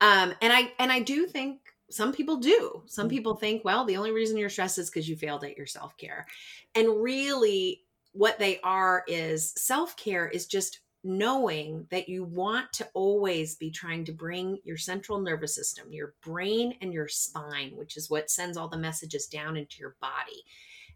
um 0.00 0.34
and 0.40 0.52
i 0.52 0.72
and 0.78 0.92
i 0.92 1.00
do 1.00 1.26
think 1.26 1.60
some 1.90 2.12
people 2.12 2.36
do. 2.36 2.82
Some 2.86 3.06
mm. 3.06 3.10
people 3.10 3.36
think, 3.36 3.64
well, 3.64 3.84
the 3.84 3.96
only 3.96 4.10
reason 4.10 4.36
you're 4.36 4.48
stressed 4.50 4.78
is 4.78 4.90
because 4.90 5.08
you 5.08 5.16
failed 5.16 5.44
at 5.44 5.56
your 5.56 5.66
self 5.66 5.96
care. 5.96 6.26
And 6.74 7.02
really, 7.02 7.82
what 8.12 8.38
they 8.38 8.60
are 8.60 9.04
is 9.06 9.52
self 9.56 9.96
care 9.96 10.28
is 10.28 10.46
just 10.46 10.80
knowing 11.04 11.86
that 11.90 12.08
you 12.08 12.24
want 12.24 12.72
to 12.72 12.88
always 12.94 13.54
be 13.54 13.70
trying 13.70 14.04
to 14.04 14.12
bring 14.12 14.58
your 14.64 14.76
central 14.76 15.20
nervous 15.20 15.54
system, 15.54 15.92
your 15.92 16.14
brain, 16.24 16.74
and 16.80 16.92
your 16.92 17.06
spine, 17.06 17.70
which 17.76 17.96
is 17.96 18.10
what 18.10 18.30
sends 18.30 18.56
all 18.56 18.68
the 18.68 18.76
messages 18.76 19.26
down 19.26 19.56
into 19.56 19.76
your 19.78 19.94
body. 20.00 20.42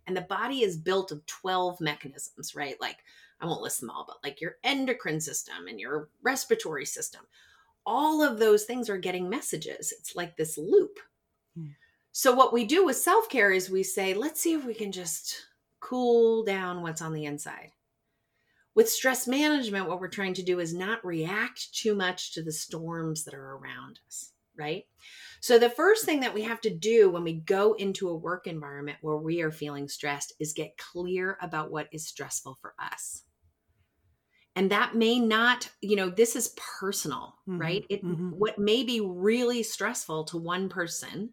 And 0.08 0.16
the 0.16 0.22
body 0.22 0.62
is 0.62 0.76
built 0.76 1.12
of 1.12 1.24
12 1.26 1.80
mechanisms, 1.80 2.56
right? 2.56 2.74
Like, 2.80 2.96
I 3.40 3.46
won't 3.46 3.62
list 3.62 3.80
them 3.80 3.90
all, 3.90 4.04
but 4.04 4.16
like 4.24 4.40
your 4.40 4.56
endocrine 4.64 5.20
system 5.20 5.68
and 5.68 5.78
your 5.78 6.08
respiratory 6.22 6.84
system 6.84 7.22
all 7.86 8.22
of 8.22 8.38
those 8.38 8.64
things 8.64 8.88
are 8.88 8.98
getting 8.98 9.28
messages. 9.28 9.92
It's 9.98 10.16
like 10.16 10.36
this 10.36 10.58
loop. 10.58 10.98
Hmm. 11.56 11.68
So, 12.12 12.32
what 12.32 12.52
we 12.52 12.64
do 12.64 12.84
with 12.84 12.96
self 12.96 13.28
care 13.28 13.52
is 13.52 13.70
we 13.70 13.82
say, 13.82 14.14
let's 14.14 14.40
see 14.40 14.54
if 14.54 14.64
we 14.64 14.74
can 14.74 14.92
just 14.92 15.46
cool 15.80 16.44
down 16.44 16.82
what's 16.82 17.02
on 17.02 17.12
the 17.12 17.24
inside. 17.24 17.72
With 18.74 18.88
stress 18.88 19.26
management, 19.26 19.88
what 19.88 20.00
we're 20.00 20.08
trying 20.08 20.34
to 20.34 20.42
do 20.42 20.60
is 20.60 20.72
not 20.72 21.04
react 21.04 21.74
too 21.74 21.94
much 21.94 22.32
to 22.34 22.42
the 22.42 22.52
storms 22.52 23.24
that 23.24 23.34
are 23.34 23.56
around 23.56 23.98
us, 24.06 24.32
right? 24.56 24.84
So, 25.40 25.58
the 25.58 25.70
first 25.70 26.04
thing 26.04 26.20
that 26.20 26.34
we 26.34 26.42
have 26.42 26.60
to 26.62 26.70
do 26.70 27.10
when 27.10 27.24
we 27.24 27.34
go 27.34 27.74
into 27.74 28.08
a 28.08 28.16
work 28.16 28.46
environment 28.46 28.98
where 29.00 29.16
we 29.16 29.42
are 29.42 29.50
feeling 29.50 29.88
stressed 29.88 30.34
is 30.38 30.52
get 30.52 30.76
clear 30.78 31.38
about 31.40 31.70
what 31.70 31.88
is 31.92 32.06
stressful 32.06 32.58
for 32.60 32.74
us 32.78 33.24
and 34.56 34.70
that 34.70 34.94
may 34.94 35.18
not 35.18 35.68
you 35.80 35.96
know 35.96 36.10
this 36.10 36.36
is 36.36 36.54
personal 36.78 37.36
mm-hmm, 37.48 37.60
right? 37.60 37.84
It 37.88 38.04
mm-hmm. 38.04 38.30
what 38.30 38.58
may 38.58 38.82
be 38.82 39.00
really 39.00 39.62
stressful 39.62 40.24
to 40.24 40.36
one 40.36 40.68
person 40.68 41.30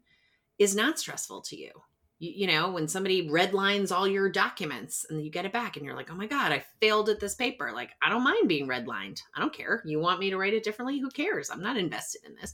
is 0.59 0.75
not 0.75 0.99
stressful 0.99 1.41
to 1.43 1.55
you. 1.55 1.71
you 2.19 2.31
you 2.35 2.47
know 2.47 2.71
when 2.71 2.87
somebody 2.87 3.29
redlines 3.29 3.95
all 3.95 4.07
your 4.07 4.29
documents 4.29 5.05
and 5.09 5.23
you 5.23 5.31
get 5.31 5.45
it 5.45 5.53
back 5.53 5.75
and 5.77 5.85
you're 5.85 5.95
like 5.95 6.11
oh 6.11 6.15
my 6.15 6.27
god 6.27 6.51
i 6.51 6.63
failed 6.79 7.09
at 7.09 7.19
this 7.19 7.35
paper. 7.35 7.71
Like 7.73 7.91
i 8.01 8.09
don't 8.09 8.23
mind 8.23 8.47
being 8.47 8.67
redlined. 8.67 9.19
I 9.35 9.39
don't 9.39 9.53
care. 9.53 9.83
You 9.85 9.99
want 9.99 10.19
me 10.19 10.29
to 10.29 10.37
write 10.37 10.53
it 10.53 10.63
differently? 10.63 10.99
Who 10.99 11.09
cares? 11.09 11.49
I'm 11.49 11.61
not 11.61 11.77
invested 11.77 12.21
in 12.25 12.35
this. 12.35 12.53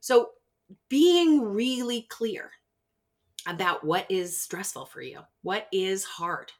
So 0.00 0.30
being 0.88 1.42
really 1.42 2.02
clear 2.10 2.50
about 3.46 3.84
what 3.84 4.06
is 4.10 4.40
stressful 4.40 4.86
for 4.86 5.00
you 5.00 5.20
what 5.42 5.66
is 5.72 6.04
hard 6.04 6.52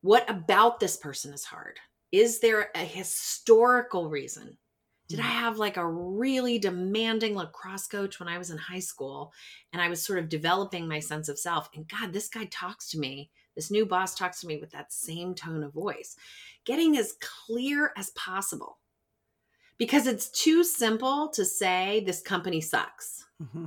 what 0.00 0.28
about 0.28 0.80
this 0.80 0.96
person 0.96 1.32
is 1.32 1.44
hard 1.44 1.78
is 2.14 2.38
there 2.38 2.70
a 2.76 2.84
historical 2.84 4.08
reason? 4.08 4.56
Did 5.08 5.18
I 5.18 5.24
mm. 5.24 5.40
have 5.40 5.58
like 5.58 5.76
a 5.76 5.86
really 5.86 6.60
demanding 6.60 7.34
lacrosse 7.34 7.88
coach 7.88 8.20
when 8.20 8.28
I 8.28 8.38
was 8.38 8.50
in 8.50 8.56
high 8.56 8.78
school 8.78 9.32
and 9.72 9.82
I 9.82 9.88
was 9.88 10.00
sort 10.00 10.20
of 10.20 10.28
developing 10.28 10.86
my 10.86 11.00
sense 11.00 11.28
of 11.28 11.40
self? 11.40 11.68
And 11.74 11.88
God, 11.88 12.12
this 12.12 12.28
guy 12.28 12.44
talks 12.44 12.88
to 12.90 13.00
me, 13.00 13.30
this 13.56 13.70
new 13.70 13.84
boss 13.84 14.14
talks 14.14 14.40
to 14.40 14.46
me 14.46 14.58
with 14.58 14.70
that 14.70 14.92
same 14.92 15.34
tone 15.34 15.64
of 15.64 15.72
voice. 15.72 16.14
Getting 16.64 16.96
as 16.96 17.16
clear 17.20 17.92
as 17.96 18.10
possible 18.10 18.78
because 19.76 20.06
it's 20.06 20.30
too 20.30 20.62
simple 20.62 21.30
to 21.30 21.44
say 21.44 22.04
this 22.06 22.22
company 22.22 22.60
sucks. 22.60 23.26
Mm-hmm 23.42 23.64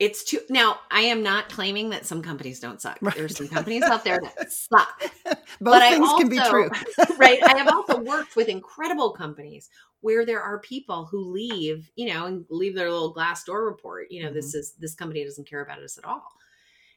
it's 0.00 0.24
too 0.24 0.40
now 0.48 0.80
i 0.90 1.02
am 1.02 1.22
not 1.22 1.48
claiming 1.50 1.90
that 1.90 2.04
some 2.04 2.20
companies 2.20 2.58
don't 2.58 2.80
suck 2.80 2.98
right. 3.02 3.14
there's 3.14 3.36
some 3.36 3.46
companies 3.46 3.82
out 3.84 4.02
there 4.02 4.18
that 4.18 4.50
suck 4.70 5.00
both 5.24 5.44
but 5.60 5.90
things 5.90 6.08
also, 6.08 6.18
can 6.18 6.28
be 6.28 6.40
true 6.48 6.68
right 7.18 7.38
i 7.44 7.56
have 7.56 7.68
also 7.72 8.00
worked 8.00 8.34
with 8.34 8.48
incredible 8.48 9.12
companies 9.12 9.68
where 10.00 10.24
there 10.24 10.40
are 10.42 10.58
people 10.60 11.04
who 11.04 11.30
leave 11.30 11.90
you 11.94 12.08
know 12.12 12.26
and 12.26 12.44
leave 12.48 12.74
their 12.74 12.90
little 12.90 13.14
Glassdoor 13.14 13.64
report 13.64 14.10
you 14.10 14.22
know 14.22 14.28
mm-hmm. 14.28 14.36
this 14.36 14.54
is 14.54 14.72
this 14.80 14.94
company 14.94 15.22
doesn't 15.22 15.48
care 15.48 15.62
about 15.62 15.82
us 15.82 15.98
at 15.98 16.04
all 16.04 16.26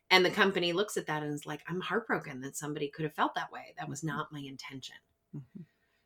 and 0.10 0.26
the 0.26 0.32
company 0.32 0.74
looks 0.74 0.98
at 0.98 1.06
that 1.06 1.22
and 1.22 1.34
is 1.34 1.46
like 1.46 1.62
i'm 1.68 1.82
heartbroken 1.82 2.42
that 2.42 2.56
somebody 2.56 2.88
could 2.88 3.04
have 3.04 3.14
felt 3.14 3.36
that 3.36 3.52
way 3.52 3.76
that 3.78 3.88
was 3.88 4.00
mm-hmm. 4.00 4.16
not 4.18 4.32
my 4.32 4.40
intention 4.40 4.96
mm-hmm. 5.36 5.62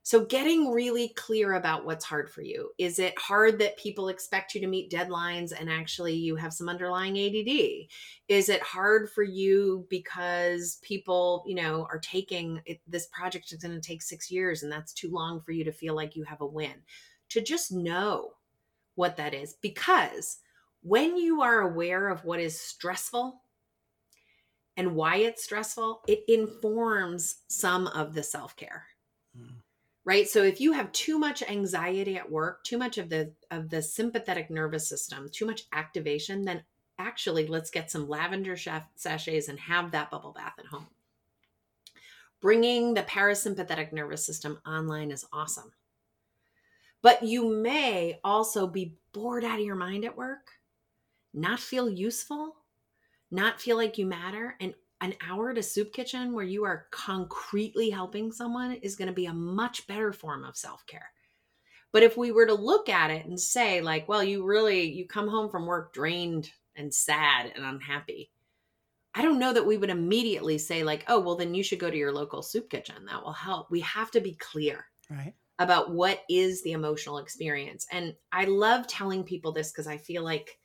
So, 0.08 0.24
getting 0.24 0.72
really 0.72 1.10
clear 1.18 1.56
about 1.56 1.84
what's 1.84 2.06
hard 2.06 2.32
for 2.32 2.42
you. 2.42 2.70
Is 2.78 2.98
it 2.98 3.20
hard 3.20 3.60
that 3.60 3.76
people 3.76 4.08
expect 4.08 4.56
you 4.56 4.62
to 4.62 4.68
meet 4.68 4.90
deadlines 4.90 5.52
and 5.52 5.70
actually 5.70 6.14
you 6.14 6.38
have 6.38 6.54
some 6.54 6.70
underlying 6.70 7.18
ADD? 7.18 7.90
Is 8.30 8.48
it 8.48 8.62
hard 8.62 9.10
for 9.10 9.24
you 9.24 9.86
because 9.90 10.80
people, 10.82 11.44
you 11.46 11.56
know, 11.56 11.86
are 11.92 12.00
taking 12.00 12.62
it, 12.66 12.80
this 12.88 13.08
project 13.08 13.52
is 13.52 13.62
going 13.62 13.76
to 13.76 13.86
take 13.86 14.02
six 14.02 14.32
years 14.32 14.64
and 14.64 14.72
that's 14.72 14.94
too 14.94 15.12
long 15.12 15.42
for 15.42 15.52
you 15.52 15.66
to 15.66 15.74
feel 15.74 15.94
like 15.94 16.16
you 16.16 16.24
have 16.24 16.40
a 16.40 16.48
win? 16.48 16.76
To 17.32 17.42
just 17.42 17.74
know 17.74 18.30
what 18.96 19.18
that 19.18 19.34
is. 19.34 19.56
Because 19.62 20.38
when 20.84 21.18
you 21.18 21.42
are 21.42 21.60
aware 21.60 22.08
of 22.08 22.24
what 22.24 22.40
is 22.40 22.58
stressful, 22.58 23.42
and 24.78 24.96
why 24.96 25.18
it's 25.18 25.44
stressful, 25.44 26.04
it 26.08 26.24
informs 26.30 27.42
some 27.50 27.88
of 27.88 28.14
the 28.14 28.24
self 28.24 28.56
care. 28.56 28.86
Right? 30.08 30.30
So 30.30 30.42
if 30.44 30.62
you 30.62 30.72
have 30.72 30.90
too 30.94 31.20
much 31.20 31.44
anxiety 31.44 32.16
at 32.16 32.32
work 32.32 32.64
too 32.64 32.78
much 32.78 32.98
of 32.98 33.10
the 33.10 33.34
of 33.52 33.70
the 33.70 33.82
sympathetic 33.82 34.50
nervous 34.50 34.88
system 34.88 35.28
too 35.30 35.46
much 35.46 35.66
activation 35.74 36.46
then 36.46 36.64
actually 36.98 37.46
let's 37.46 37.70
get 37.70 37.92
some 37.92 38.08
lavender 38.08 38.56
sachets 38.56 39.50
and 39.50 39.60
have 39.60 39.92
that 39.92 40.10
bubble 40.10 40.32
bath 40.32 40.54
at 40.60 40.66
home. 40.68 40.88
Bringing 42.40 42.94
the 42.94 43.04
parasympathetic 43.04 43.92
nervous 43.92 44.26
system 44.26 44.60
online 44.66 45.12
is 45.12 45.26
awesome. 45.34 45.74
But 47.02 47.22
you 47.22 47.50
may 47.50 48.22
also 48.24 48.66
be 48.66 48.94
bored 49.12 49.44
out 49.44 49.60
of 49.60 49.66
your 49.66 49.76
mind 49.76 50.06
at 50.06 50.16
work 50.16 50.52
not 51.34 51.60
feel 51.60 51.90
useful 51.90 52.56
not 53.30 53.60
feel 53.60 53.76
like 53.76 53.98
you 53.98 54.06
matter 54.06 54.56
and 54.62 54.74
an 55.02 55.14
hour 55.28 55.52
at 55.52 55.58
a 55.58 55.64
soup 55.64 55.94
kitchen 55.94 56.34
where 56.34 56.46
you 56.46 56.64
are 56.64 56.88
concretely 56.92 57.90
helping 57.90 58.32
someone 58.32 58.74
is 58.74 58.96
going 58.96 59.08
to 59.08 59.14
be 59.14 59.28
a 59.28 59.34
much 59.34 59.86
better 59.88 60.12
form 60.12 60.44
of 60.44 60.58
self-care. 60.58 61.10
But 61.94 62.04
if 62.04 62.18
we 62.18 62.32
were 62.32 62.46
to 62.46 62.54
look 62.54 62.90
at 62.90 63.12
it 63.12 63.26
and 63.26 63.40
say 63.40 63.82
like 63.82 64.08
well 64.08 64.24
you 64.24 64.44
really 64.46 64.84
you 64.92 65.08
come 65.08 65.28
home 65.28 65.50
from 65.50 65.66
work 65.66 65.94
drained 65.94 66.50
and 66.76 66.94
sad 66.94 67.52
and 67.56 67.66
unhappy 67.66 68.30
i 69.16 69.22
don't 69.22 69.40
know 69.40 69.54
that 69.54 69.66
we 69.66 69.78
would 69.78 69.90
immediately 69.90 70.58
say 70.58 70.84
like 70.84 71.06
oh 71.08 71.20
well 71.20 71.36
then 71.36 71.56
you 71.56 71.64
should 71.64 71.80
go 71.80 71.90
to 71.90 71.98
your 71.98 72.14
local 72.14 72.44
soup 72.44 72.70
kitchen. 72.70 73.06
That 73.06 73.24
will 73.24 73.34
help. 73.34 73.72
We 73.72 73.80
have 73.82 74.12
to 74.12 74.22
be 74.22 74.36
clear 74.36 74.86
right. 75.10 75.34
about 75.60 75.92
what 75.92 76.24
is 76.30 76.62
the 76.64 76.74
emotional 76.74 77.20
experience. 77.20 77.88
And 77.92 78.14
i 78.32 78.46
love 78.46 78.88
telling 78.88 79.24
people 79.24 79.52
this 79.52 79.72
because 79.72 79.88
i 79.88 79.98
feel 79.98 80.24
like 80.24 80.60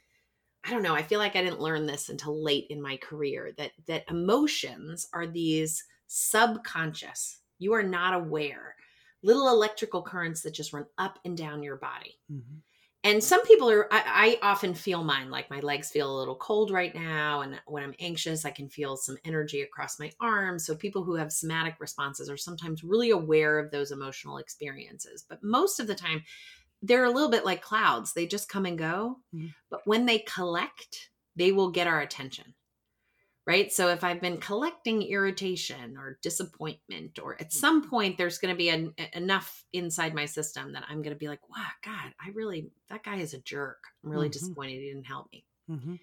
I 0.64 0.70
don't 0.70 0.82
know, 0.82 0.94
I 0.94 1.02
feel 1.02 1.18
like 1.18 1.34
I 1.34 1.42
didn't 1.42 1.60
learn 1.60 1.86
this 1.86 2.08
until 2.08 2.42
late 2.42 2.66
in 2.70 2.80
my 2.80 2.96
career 2.98 3.52
that 3.58 3.72
that 3.86 4.04
emotions 4.08 5.08
are 5.12 5.26
these 5.26 5.84
subconscious. 6.06 7.40
You 7.58 7.72
are 7.72 7.82
not 7.82 8.14
aware. 8.14 8.76
Little 9.22 9.48
electrical 9.48 10.02
currents 10.02 10.42
that 10.42 10.54
just 10.54 10.72
run 10.72 10.86
up 10.98 11.18
and 11.24 11.36
down 11.36 11.62
your 11.62 11.76
body. 11.76 12.18
Mm-hmm. 12.30 12.58
And 13.04 13.22
some 13.22 13.44
people 13.44 13.68
are, 13.68 13.92
I, 13.92 14.38
I, 14.42 14.48
often 14.48 14.74
feel 14.74 15.02
mine, 15.02 15.28
like 15.28 15.50
my 15.50 15.58
legs 15.58 15.90
feel 15.90 16.14
a 16.14 16.18
little 16.18 16.36
cold 16.36 16.70
right 16.70 16.94
now. 16.94 17.40
And 17.40 17.60
when 17.66 17.82
I'm 17.82 17.94
anxious, 17.98 18.44
I 18.44 18.52
can 18.52 18.68
feel 18.68 18.96
some 18.96 19.16
energy 19.24 19.62
across 19.62 19.98
my 19.98 20.12
arms. 20.20 20.64
So 20.64 20.76
people 20.76 21.02
who 21.02 21.16
have 21.16 21.32
somatic 21.32 21.74
responses 21.80 22.30
are 22.30 22.36
sometimes 22.36 22.84
really 22.84 23.10
aware 23.10 23.58
of 23.58 23.72
those 23.72 23.90
emotional 23.90 24.38
experiences. 24.38 25.24
But 25.28 25.42
most 25.42 25.80
of 25.80 25.88
the 25.88 25.96
time, 25.96 26.22
they're 26.82 27.04
a 27.04 27.10
little 27.10 27.30
bit 27.30 27.44
like 27.44 27.62
clouds. 27.62 28.12
They 28.12 28.26
just 28.26 28.48
come 28.48 28.66
and 28.66 28.76
go. 28.76 29.18
Mm-hmm. 29.34 29.48
But 29.70 29.80
when 29.84 30.06
they 30.06 30.18
collect, 30.18 31.10
they 31.36 31.52
will 31.52 31.70
get 31.70 31.86
our 31.86 32.00
attention. 32.00 32.54
Right. 33.44 33.72
So 33.72 33.88
if 33.88 34.04
I've 34.04 34.20
been 34.20 34.36
collecting 34.36 35.02
irritation 35.02 35.96
or 35.96 36.18
disappointment, 36.22 37.18
or 37.20 37.36
at 37.40 37.52
some 37.52 37.88
point 37.88 38.16
there's 38.16 38.38
going 38.38 38.54
to 38.54 38.58
be 38.58 38.68
an, 38.68 38.94
enough 39.14 39.64
inside 39.72 40.14
my 40.14 40.26
system 40.26 40.74
that 40.74 40.84
I'm 40.88 41.02
going 41.02 41.14
to 41.14 41.18
be 41.18 41.26
like, 41.26 41.48
wow, 41.50 41.66
God, 41.84 42.12
I 42.24 42.30
really, 42.34 42.70
that 42.88 43.02
guy 43.02 43.16
is 43.16 43.34
a 43.34 43.40
jerk. 43.40 43.78
I'm 44.04 44.10
really 44.10 44.28
mm-hmm. 44.28 44.32
disappointed 44.32 44.80
he 44.80 44.88
didn't 44.88 45.06
help 45.06 45.26
me. 45.32 45.44
Mm-hmm. 45.68 45.94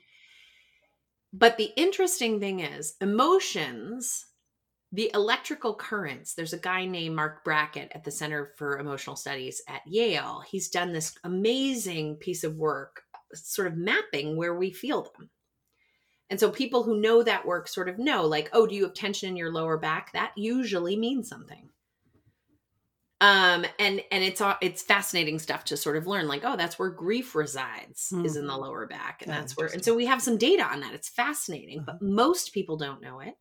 But 1.31 1.57
the 1.57 1.71
interesting 1.77 2.41
thing 2.41 2.59
is, 2.59 2.95
emotions 2.99 4.25
the 4.91 5.11
electrical 5.13 5.75
currents 5.75 6.33
there's 6.33 6.53
a 6.53 6.57
guy 6.57 6.85
named 6.85 7.15
marc 7.15 7.43
brackett 7.43 7.91
at 7.93 8.03
the 8.03 8.11
center 8.11 8.53
for 8.57 8.79
emotional 8.79 9.15
studies 9.15 9.61
at 9.67 9.81
yale 9.85 10.41
he's 10.49 10.69
done 10.69 10.93
this 10.93 11.17
amazing 11.23 12.15
piece 12.15 12.43
of 12.43 12.55
work 12.55 13.03
sort 13.33 13.67
of 13.67 13.77
mapping 13.77 14.35
where 14.35 14.55
we 14.55 14.71
feel 14.71 15.03
them 15.03 15.29
And 16.29 16.39
so 16.39 16.51
people 16.51 16.83
who 16.83 17.01
know 17.01 17.23
that 17.23 17.45
work 17.45 17.67
sort 17.67 17.89
of 17.89 17.97
know, 17.97 18.25
like, 18.25 18.49
oh, 18.53 18.67
do 18.67 18.75
you 18.75 18.83
have 18.83 18.93
tension 18.93 19.29
in 19.29 19.35
your 19.35 19.51
lower 19.51 19.77
back? 19.77 20.11
That 20.13 20.31
usually 20.35 20.95
means 20.95 21.27
something. 21.27 21.69
Um, 23.21 23.65
and 23.79 24.01
and 24.11 24.23
it's 24.23 24.39
all 24.39 24.55
it's 24.61 24.81
fascinating 24.81 25.39
stuff 25.39 25.65
to 25.65 25.77
sort 25.77 25.97
of 25.97 26.07
learn, 26.07 26.27
like, 26.27 26.43
oh, 26.45 26.55
that's 26.55 26.79
where 26.79 26.89
grief 26.89 27.35
resides, 27.35 28.11
mm. 28.13 28.25
is 28.25 28.37
in 28.37 28.47
the 28.47 28.53
mm-hmm. 28.53 28.61
lower 28.63 28.87
back, 28.87 29.23
and 29.23 29.31
that's 29.31 29.57
where. 29.57 29.67
And 29.67 29.83
so 29.83 29.93
we 29.93 30.05
have 30.05 30.21
some 30.21 30.37
data 30.37 30.63
on 30.63 30.79
that. 30.81 30.93
It's 30.93 31.09
fascinating, 31.09 31.79
uh-huh. 31.79 31.97
but 31.99 32.07
most 32.07 32.53
people 32.53 32.77
don't 32.77 33.01
know 33.01 33.19
it. 33.19 33.35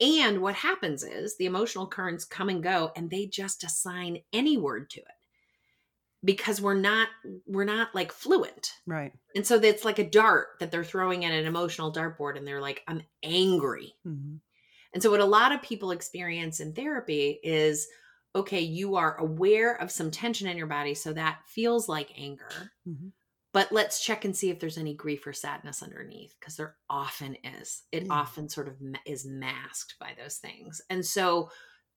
And 0.00 0.42
what 0.42 0.54
happens 0.54 1.02
is 1.02 1.36
the 1.36 1.46
emotional 1.46 1.86
currents 1.86 2.24
come 2.24 2.48
and 2.48 2.62
go, 2.62 2.92
and 2.96 3.10
they 3.10 3.26
just 3.26 3.64
assign 3.64 4.18
any 4.32 4.58
word 4.58 4.90
to 4.90 5.00
it 5.00 5.06
because 6.24 6.60
we're 6.60 6.74
not 6.74 7.08
we're 7.46 7.64
not 7.64 7.94
like 7.94 8.10
fluent 8.10 8.72
right 8.86 9.12
and 9.34 9.46
so 9.46 9.56
it's 9.56 9.84
like 9.84 9.98
a 9.98 10.10
dart 10.10 10.48
that 10.60 10.70
they're 10.70 10.84
throwing 10.84 11.24
at 11.24 11.32
an 11.32 11.46
emotional 11.46 11.92
dartboard 11.92 12.36
and 12.36 12.46
they're 12.46 12.60
like 12.60 12.82
i'm 12.88 13.02
angry 13.22 13.94
mm-hmm. 14.06 14.36
and 14.92 15.02
so 15.02 15.10
what 15.10 15.20
a 15.20 15.24
lot 15.24 15.52
of 15.52 15.62
people 15.62 15.92
experience 15.92 16.58
in 16.58 16.72
therapy 16.72 17.38
is 17.44 17.86
okay 18.34 18.60
you 18.60 18.96
are 18.96 19.16
aware 19.18 19.74
of 19.80 19.90
some 19.90 20.10
tension 20.10 20.48
in 20.48 20.56
your 20.56 20.66
body 20.66 20.94
so 20.94 21.12
that 21.12 21.38
feels 21.46 21.88
like 21.88 22.10
anger 22.18 22.72
mm-hmm. 22.88 23.08
But 23.56 23.72
let's 23.72 24.04
check 24.04 24.26
and 24.26 24.36
see 24.36 24.50
if 24.50 24.60
there's 24.60 24.76
any 24.76 24.92
grief 24.92 25.26
or 25.26 25.32
sadness 25.32 25.82
underneath 25.82 26.34
because 26.38 26.56
there 26.56 26.76
often 26.90 27.36
is 27.42 27.84
it 27.90 28.04
yeah. 28.04 28.12
often 28.12 28.48
sort 28.48 28.68
of 28.68 28.74
is 29.06 29.24
masked 29.24 29.94
by 29.98 30.12
those 30.22 30.36
things 30.36 30.82
and 30.90 31.04
so 31.04 31.48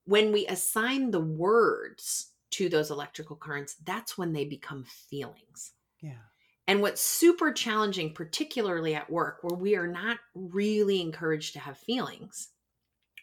when 0.04 0.32
we 0.32 0.46
assign 0.46 1.10
the 1.10 1.20
words 1.20 2.32
to 2.50 2.68
those 2.68 2.90
electrical 2.90 3.36
currents, 3.36 3.76
that's 3.84 4.18
when 4.18 4.32
they 4.32 4.44
become 4.44 4.84
feelings. 4.84 5.72
Yeah. 6.00 6.18
And 6.66 6.82
what's 6.82 7.00
super 7.00 7.52
challenging, 7.52 8.12
particularly 8.12 8.94
at 8.94 9.10
work, 9.10 9.38
where 9.42 9.58
we 9.58 9.76
are 9.76 9.86
not 9.86 10.18
really 10.34 11.00
encouraged 11.00 11.52
to 11.54 11.60
have 11.60 11.78
feelings 11.78 12.48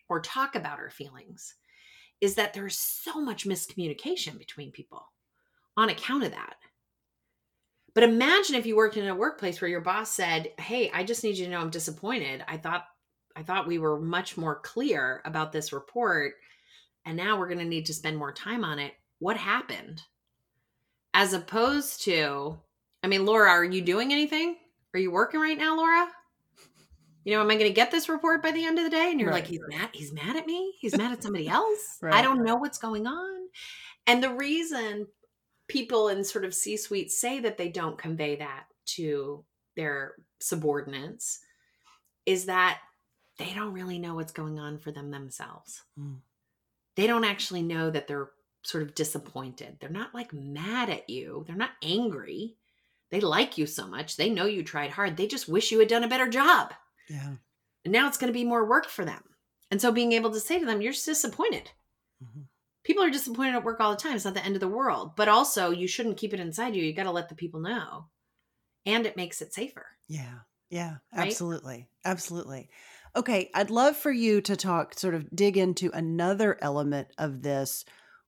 or 0.10 0.22
talk 0.22 0.56
about 0.56 0.80
our 0.80 0.90
feelings, 0.90 1.56
is 2.20 2.36
that 2.36 2.54
there's 2.54 2.78
so 2.78 3.22
much 3.22 3.46
miscommunication 3.46 4.38
between 4.38 4.72
people 4.72 5.06
on 5.76 5.90
account 5.90 6.24
of 6.24 6.32
that. 6.32 6.56
But 7.98 8.04
imagine 8.04 8.54
if 8.54 8.68
you 8.68 8.76
worked 8.76 8.96
in 8.96 9.08
a 9.08 9.16
workplace 9.16 9.60
where 9.60 9.72
your 9.72 9.82
boss 9.82 10.12
said, 10.12 10.52
"Hey, 10.60 10.92
I 10.94 11.04
just 11.04 11.24
need 11.24 11.36
you 11.36 11.46
to 11.46 11.50
know 11.52 11.60
I'm 11.60 11.72
disappointed. 11.72 12.46
I 12.48 12.58
thought 12.58 12.86
I 13.36 13.42
thought 13.42 13.66
we 13.66 13.80
were 13.80 14.00
much 14.00 14.38
more 14.38 14.60
clear 14.60 15.24
about 15.26 15.52
this 15.52 15.74
report, 15.74 16.36
and 17.06 17.18
now 17.18 17.40
we're 17.40 17.48
going 17.48 17.58
to 17.58 17.66
need 17.66 17.88
to 17.88 17.96
spend 17.96 18.16
more 18.16 18.32
time 18.32 18.64
on 18.64 18.78
it 18.78 18.94
what 19.18 19.36
happened? 19.36 20.04
As 21.16 21.34
opposed 21.34 22.04
to, 22.04 22.60
I 23.02 23.08
mean, 23.08 23.26
Laura, 23.26 23.50
are 23.50 23.64
you 23.64 23.82
doing 23.82 24.14
anything? 24.14 24.58
Are 24.94 25.00
you 25.00 25.10
working 25.10 25.40
right 25.40 25.58
now, 25.58 25.76
Laura? 25.76 26.08
You 27.24 27.34
know, 27.34 27.42
am 27.42 27.50
I 27.50 27.56
going 27.56 27.66
to 27.66 27.74
get 27.74 27.90
this 27.90 28.10
report 28.10 28.44
by 28.44 28.52
the 28.52 28.64
end 28.64 28.78
of 28.78 28.84
the 28.84 28.92
day? 28.92 29.10
And 29.10 29.20
you're 29.20 29.30
right. 29.30 29.38
like, 29.42 29.48
he's 29.48 29.64
mad. 29.70 29.90
He's 29.92 30.14
mad 30.14 30.36
at 30.36 30.46
me. 30.46 30.76
He's 30.80 30.96
mad 30.96 31.14
at 31.14 31.24
somebody 31.24 31.48
else. 31.50 31.98
right. 32.00 32.14
I 32.14 32.22
don't 32.22 32.44
know 32.44 32.58
what's 32.58 32.78
going 32.78 33.08
on. 33.08 33.48
And 34.06 34.24
the 34.24 34.36
reason 34.36 35.08
people 35.68 36.10
in 36.10 36.24
sort 36.24 36.46
of 36.46 36.54
C 36.54 36.78
suite 36.78 37.12
say 37.12 37.40
that 37.40 37.58
they 37.58 37.70
don't 37.70 37.98
convey 37.98 38.38
that 38.38 38.66
to 38.86 39.44
their 39.76 40.14
subordinates 40.40 41.40
is 42.26 42.46
that 42.46 42.80
they 43.38 43.54
don't 43.54 43.74
really 43.74 44.00
know 44.00 44.16
what's 44.16 44.32
going 44.32 44.60
on 44.60 44.80
for 44.80 44.92
them 44.92 45.12
themselves. 45.12 45.84
Mm. 46.00 46.18
They 46.96 47.08
don't 47.08 47.24
actually 47.24 47.62
know 47.62 47.90
that 47.90 48.08
they're 48.08 48.30
sort 48.64 48.84
of 48.84 48.96
disappointed. 48.96 49.78
They're 49.80 49.90
not 49.90 50.14
like 50.14 50.34
mad 50.34 50.90
at 50.90 51.10
you, 51.10 51.44
they're 51.48 51.56
not 51.56 51.72
angry. 51.84 52.56
They 53.10 53.22
like 53.22 53.58
you 53.58 53.68
so 53.68 53.88
much. 53.88 54.18
They 54.18 54.30
know 54.30 54.46
you 54.46 54.64
tried 54.64 54.92
hard. 54.92 55.16
They 55.16 55.28
just 55.28 55.48
wish 55.48 55.72
you 55.72 55.80
had 55.80 55.88
done 55.88 56.04
a 56.04 56.10
better 56.10 56.28
job. 56.28 56.74
Yeah. 57.10 57.36
And 57.86 57.92
now 57.94 58.08
it's 58.10 58.18
going 58.18 58.28
to 58.28 58.38
be 58.38 58.44
more 58.44 58.68
work 58.68 58.90
for 58.90 59.06
them. 59.06 59.24
And 59.72 59.82
so 59.82 59.94
being 59.94 60.12
able 60.12 60.32
to 60.32 60.42
say 60.42 60.60
to 60.60 60.66
them, 60.66 60.82
you're 60.82 60.92
disappointed. 60.92 61.72
Mm-hmm. 62.22 62.42
People 62.88 63.04
are 63.04 63.12
disappointed 63.12 63.54
at 63.54 63.64
work 63.64 63.80
all 63.80 63.92
the 63.92 63.98
time. 63.98 64.16
It's 64.16 64.26
not 64.26 64.34
the 64.34 64.44
end 64.44 64.56
of 64.56 64.62
the 64.62 64.68
world. 64.68 65.16
But 65.16 65.28
also, 65.28 65.70
you 65.70 65.88
shouldn't 65.88 66.18
keep 66.18 66.34
it 66.34 66.40
inside 66.40 66.76
you. 66.76 66.84
You 66.84 66.94
got 66.94 67.04
to 67.04 67.12
let 67.12 67.30
the 67.30 67.36
people 67.36 67.60
know. 67.60 68.08
And 68.86 69.06
it 69.06 69.18
makes 69.18 69.42
it 69.42 69.54
safer. 69.54 69.86
Yeah. 70.08 70.40
Yeah. 70.70 70.96
Right? 71.16 71.28
Absolutely. 71.28 71.88
Absolutely. 72.04 72.70
Okay. 73.16 73.52
I'd 73.54 73.70
love 73.70 73.96
for 73.96 74.12
you 74.12 74.42
to 74.42 74.56
talk, 74.56 74.98
sort 74.98 75.14
of 75.14 75.30
dig 75.36 75.58
into 75.58 75.92
another 75.94 76.58
element 76.62 77.10
of 77.20 77.44
this 77.44 77.86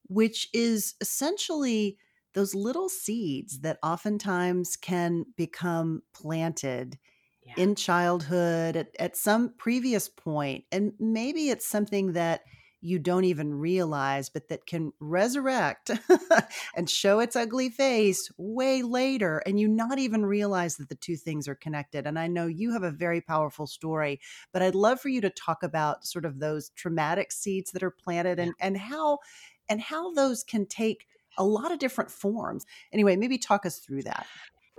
which 0.09 0.49
is 0.53 0.95
essentially 0.99 1.97
those 2.33 2.53
little 2.53 2.89
seeds 2.89 3.61
that 3.61 3.79
oftentimes 3.81 4.75
can 4.75 5.25
become 5.37 6.01
planted 6.13 6.97
yeah. 7.45 7.53
in 7.57 7.75
childhood 7.75 8.75
at, 8.75 8.89
at 8.99 9.15
some 9.15 9.53
previous 9.57 10.09
point. 10.09 10.65
And 10.71 10.93
maybe 10.99 11.49
it's 11.49 11.67
something 11.67 12.13
that 12.13 12.41
you 12.81 12.99
don't 12.99 13.25
even 13.25 13.53
realize, 13.53 14.29
but 14.29 14.47
that 14.49 14.65
can 14.65 14.93
resurrect 14.99 15.91
and 16.75 16.89
show 16.89 17.19
its 17.19 17.35
ugly 17.35 17.69
face 17.69 18.29
way 18.37 18.81
later. 18.81 19.41
And 19.45 19.59
you 19.59 19.67
not 19.67 19.99
even 19.99 20.25
realize 20.25 20.77
that 20.77 20.89
the 20.89 20.95
two 20.95 21.17
things 21.17 21.47
are 21.47 21.55
connected. 21.55 22.07
And 22.07 22.17
I 22.17 22.27
know 22.27 22.47
you 22.47 22.73
have 22.73 22.83
a 22.83 22.91
very 22.91 23.21
powerful 23.21 23.67
story, 23.67 24.19
but 24.53 24.61
I'd 24.61 24.75
love 24.75 25.01
for 25.01 25.09
you 25.09 25.21
to 25.21 25.29
talk 25.29 25.63
about 25.63 26.05
sort 26.05 26.25
of 26.25 26.39
those 26.39 26.69
traumatic 26.69 27.31
seeds 27.31 27.71
that 27.71 27.83
are 27.83 27.91
planted 27.91 28.39
and, 28.39 28.53
and 28.59 28.77
how 28.77 29.19
and 29.67 29.81
how 29.81 30.13
those 30.13 30.43
can 30.43 30.65
take 30.65 31.05
a 31.37 31.43
lot 31.43 31.71
of 31.71 31.79
different 31.79 32.11
forms. 32.11 32.65
Anyway, 32.91 33.15
maybe 33.15 33.37
talk 33.37 33.65
us 33.65 33.77
through 33.79 34.03
that. 34.03 34.25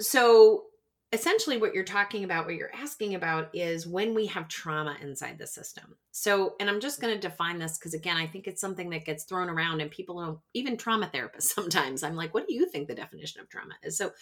So, 0.00 0.64
essentially, 1.12 1.56
what 1.56 1.74
you're 1.74 1.84
talking 1.84 2.24
about, 2.24 2.46
what 2.46 2.54
you're 2.54 2.74
asking 2.74 3.14
about 3.14 3.50
is 3.52 3.86
when 3.86 4.14
we 4.14 4.26
have 4.26 4.48
trauma 4.48 4.96
inside 5.02 5.38
the 5.38 5.46
system. 5.46 5.96
So, 6.12 6.54
and 6.60 6.68
I'm 6.68 6.80
just 6.80 7.00
going 7.00 7.14
to 7.14 7.20
define 7.28 7.58
this 7.58 7.78
because, 7.78 7.94
again, 7.94 8.16
I 8.16 8.26
think 8.26 8.46
it's 8.46 8.60
something 8.60 8.90
that 8.90 9.04
gets 9.04 9.24
thrown 9.24 9.50
around 9.50 9.80
and 9.80 9.90
people 9.90 10.20
don't, 10.20 10.38
even 10.54 10.76
trauma 10.76 11.10
therapists 11.12 11.42
sometimes, 11.54 12.02
I'm 12.02 12.16
like, 12.16 12.34
what 12.34 12.46
do 12.46 12.54
you 12.54 12.66
think 12.66 12.88
the 12.88 12.94
definition 12.94 13.40
of 13.40 13.48
trauma 13.48 13.74
is? 13.82 13.96
So, 13.96 14.12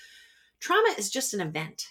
trauma 0.60 0.94
is 0.98 1.10
just 1.10 1.34
an 1.34 1.40
event, 1.40 1.88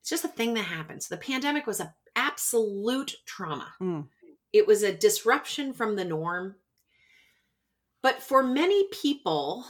it's 0.00 0.10
just 0.10 0.24
a 0.24 0.28
thing 0.28 0.54
that 0.54 0.64
happens. 0.64 1.08
The 1.08 1.16
pandemic 1.16 1.66
was 1.66 1.80
an 1.80 1.90
absolute 2.16 3.14
trauma. 3.24 3.72
Mm. 3.80 4.08
It 4.52 4.66
was 4.66 4.82
a 4.82 4.92
disruption 4.92 5.72
from 5.72 5.96
the 5.96 6.04
norm 6.04 6.56
but 8.02 8.20
for 8.20 8.42
many 8.42 8.88
people, 8.88 9.64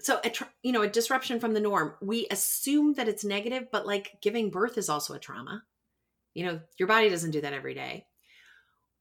so 0.00 0.20
a 0.24 0.32
you 0.62 0.72
know 0.72 0.82
a 0.82 0.88
disruption 0.88 1.40
from 1.40 1.54
the 1.54 1.60
norm, 1.60 1.94
we 2.00 2.26
assume 2.30 2.94
that 2.94 3.08
it's 3.08 3.24
negative, 3.24 3.68
but 3.70 3.86
like 3.86 4.18
giving 4.20 4.50
birth 4.50 4.78
is 4.78 4.88
also 4.88 5.14
a 5.14 5.18
trauma. 5.18 5.64
You 6.34 6.46
know, 6.46 6.60
your 6.78 6.88
body 6.88 7.08
doesn't 7.08 7.32
do 7.32 7.40
that 7.40 7.52
every 7.52 7.74
day. 7.74 8.06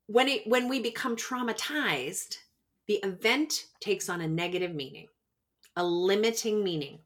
When 0.07 0.27
it 0.27 0.47
when 0.47 0.67
we 0.67 0.81
become 0.81 1.15
traumatized, 1.15 2.37
the 2.87 2.95
event 3.03 3.65
takes 3.79 4.09
on 4.09 4.21
a 4.21 4.27
negative 4.27 4.73
meaning, 4.73 5.07
a 5.75 5.83
limiting 5.83 6.63
meaning, 6.63 6.99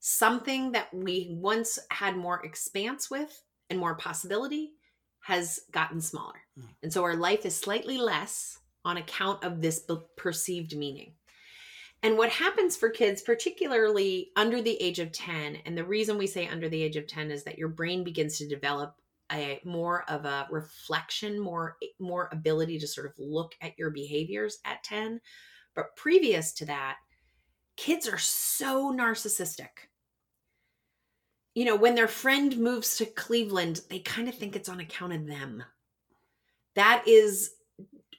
something 0.00 0.72
that 0.72 0.92
we 0.92 1.28
once 1.30 1.78
had 1.90 2.16
more 2.16 2.44
expanse 2.44 3.10
with 3.10 3.42
and 3.70 3.78
more 3.78 3.94
possibility 3.94 4.72
has 5.22 5.60
gotten 5.70 6.00
smaller. 6.00 6.40
Mm. 6.58 6.68
And 6.82 6.92
so 6.92 7.04
our 7.04 7.16
life 7.16 7.46
is 7.46 7.56
slightly 7.56 7.96
less 7.96 8.58
on 8.84 8.96
account 8.96 9.44
of 9.44 9.62
this 9.62 9.84
perceived 10.16 10.76
meaning. 10.76 11.12
And 12.02 12.18
what 12.18 12.30
happens 12.30 12.76
for 12.76 12.90
kids, 12.90 13.22
particularly 13.22 14.32
under 14.34 14.60
the 14.60 14.76
age 14.82 14.98
of 14.98 15.12
10, 15.12 15.58
and 15.64 15.78
the 15.78 15.84
reason 15.84 16.18
we 16.18 16.26
say 16.26 16.48
under 16.48 16.68
the 16.68 16.82
age 16.82 16.96
of 16.96 17.06
10 17.06 17.30
is 17.30 17.44
that 17.44 17.58
your 17.58 17.68
brain 17.68 18.02
begins 18.02 18.38
to 18.38 18.48
develop 18.48 18.96
a 19.30 19.60
more 19.64 20.04
of 20.10 20.24
a 20.24 20.46
reflection, 20.50 21.38
more 21.38 21.76
more 21.98 22.28
ability 22.32 22.78
to 22.78 22.86
sort 22.86 23.06
of 23.06 23.12
look 23.18 23.54
at 23.60 23.78
your 23.78 23.90
behaviors 23.90 24.58
at 24.64 24.82
10. 24.82 25.20
But 25.74 25.96
previous 25.96 26.52
to 26.54 26.66
that, 26.66 26.96
kids 27.76 28.08
are 28.08 28.18
so 28.18 28.92
narcissistic. 28.92 29.88
You 31.54 31.64
know, 31.66 31.76
when 31.76 31.94
their 31.94 32.08
friend 32.08 32.56
moves 32.58 32.96
to 32.96 33.06
Cleveland, 33.06 33.82
they 33.88 34.00
kind 34.00 34.28
of 34.28 34.34
think 34.34 34.56
it's 34.56 34.68
on 34.68 34.80
account 34.80 35.12
of 35.12 35.26
them. 35.26 35.62
That 36.74 37.04
is 37.06 37.52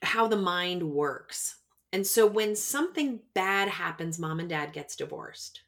how 0.01 0.27
the 0.27 0.37
mind 0.37 0.83
works. 0.83 1.55
And 1.93 2.05
so 2.05 2.25
when 2.25 2.55
something 2.55 3.19
bad 3.35 3.69
happens, 3.69 4.17
mom 4.17 4.39
and 4.39 4.49
dad 4.49 4.73
gets 4.73 4.95
divorced. 4.95 5.61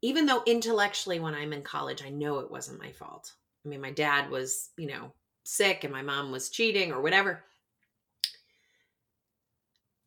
Even 0.00 0.24
though 0.24 0.42
intellectually 0.46 1.20
when 1.20 1.34
I'm 1.34 1.52
in 1.52 1.62
college 1.62 2.02
I 2.02 2.08
know 2.08 2.38
it 2.38 2.50
wasn't 2.50 2.80
my 2.80 2.92
fault. 2.92 3.34
I 3.64 3.68
mean 3.68 3.82
my 3.82 3.90
dad 3.90 4.30
was, 4.30 4.70
you 4.78 4.88
know, 4.88 5.12
sick 5.44 5.84
and 5.84 5.92
my 5.92 6.02
mom 6.02 6.32
was 6.32 6.48
cheating 6.48 6.92
or 6.92 7.02
whatever. 7.02 7.44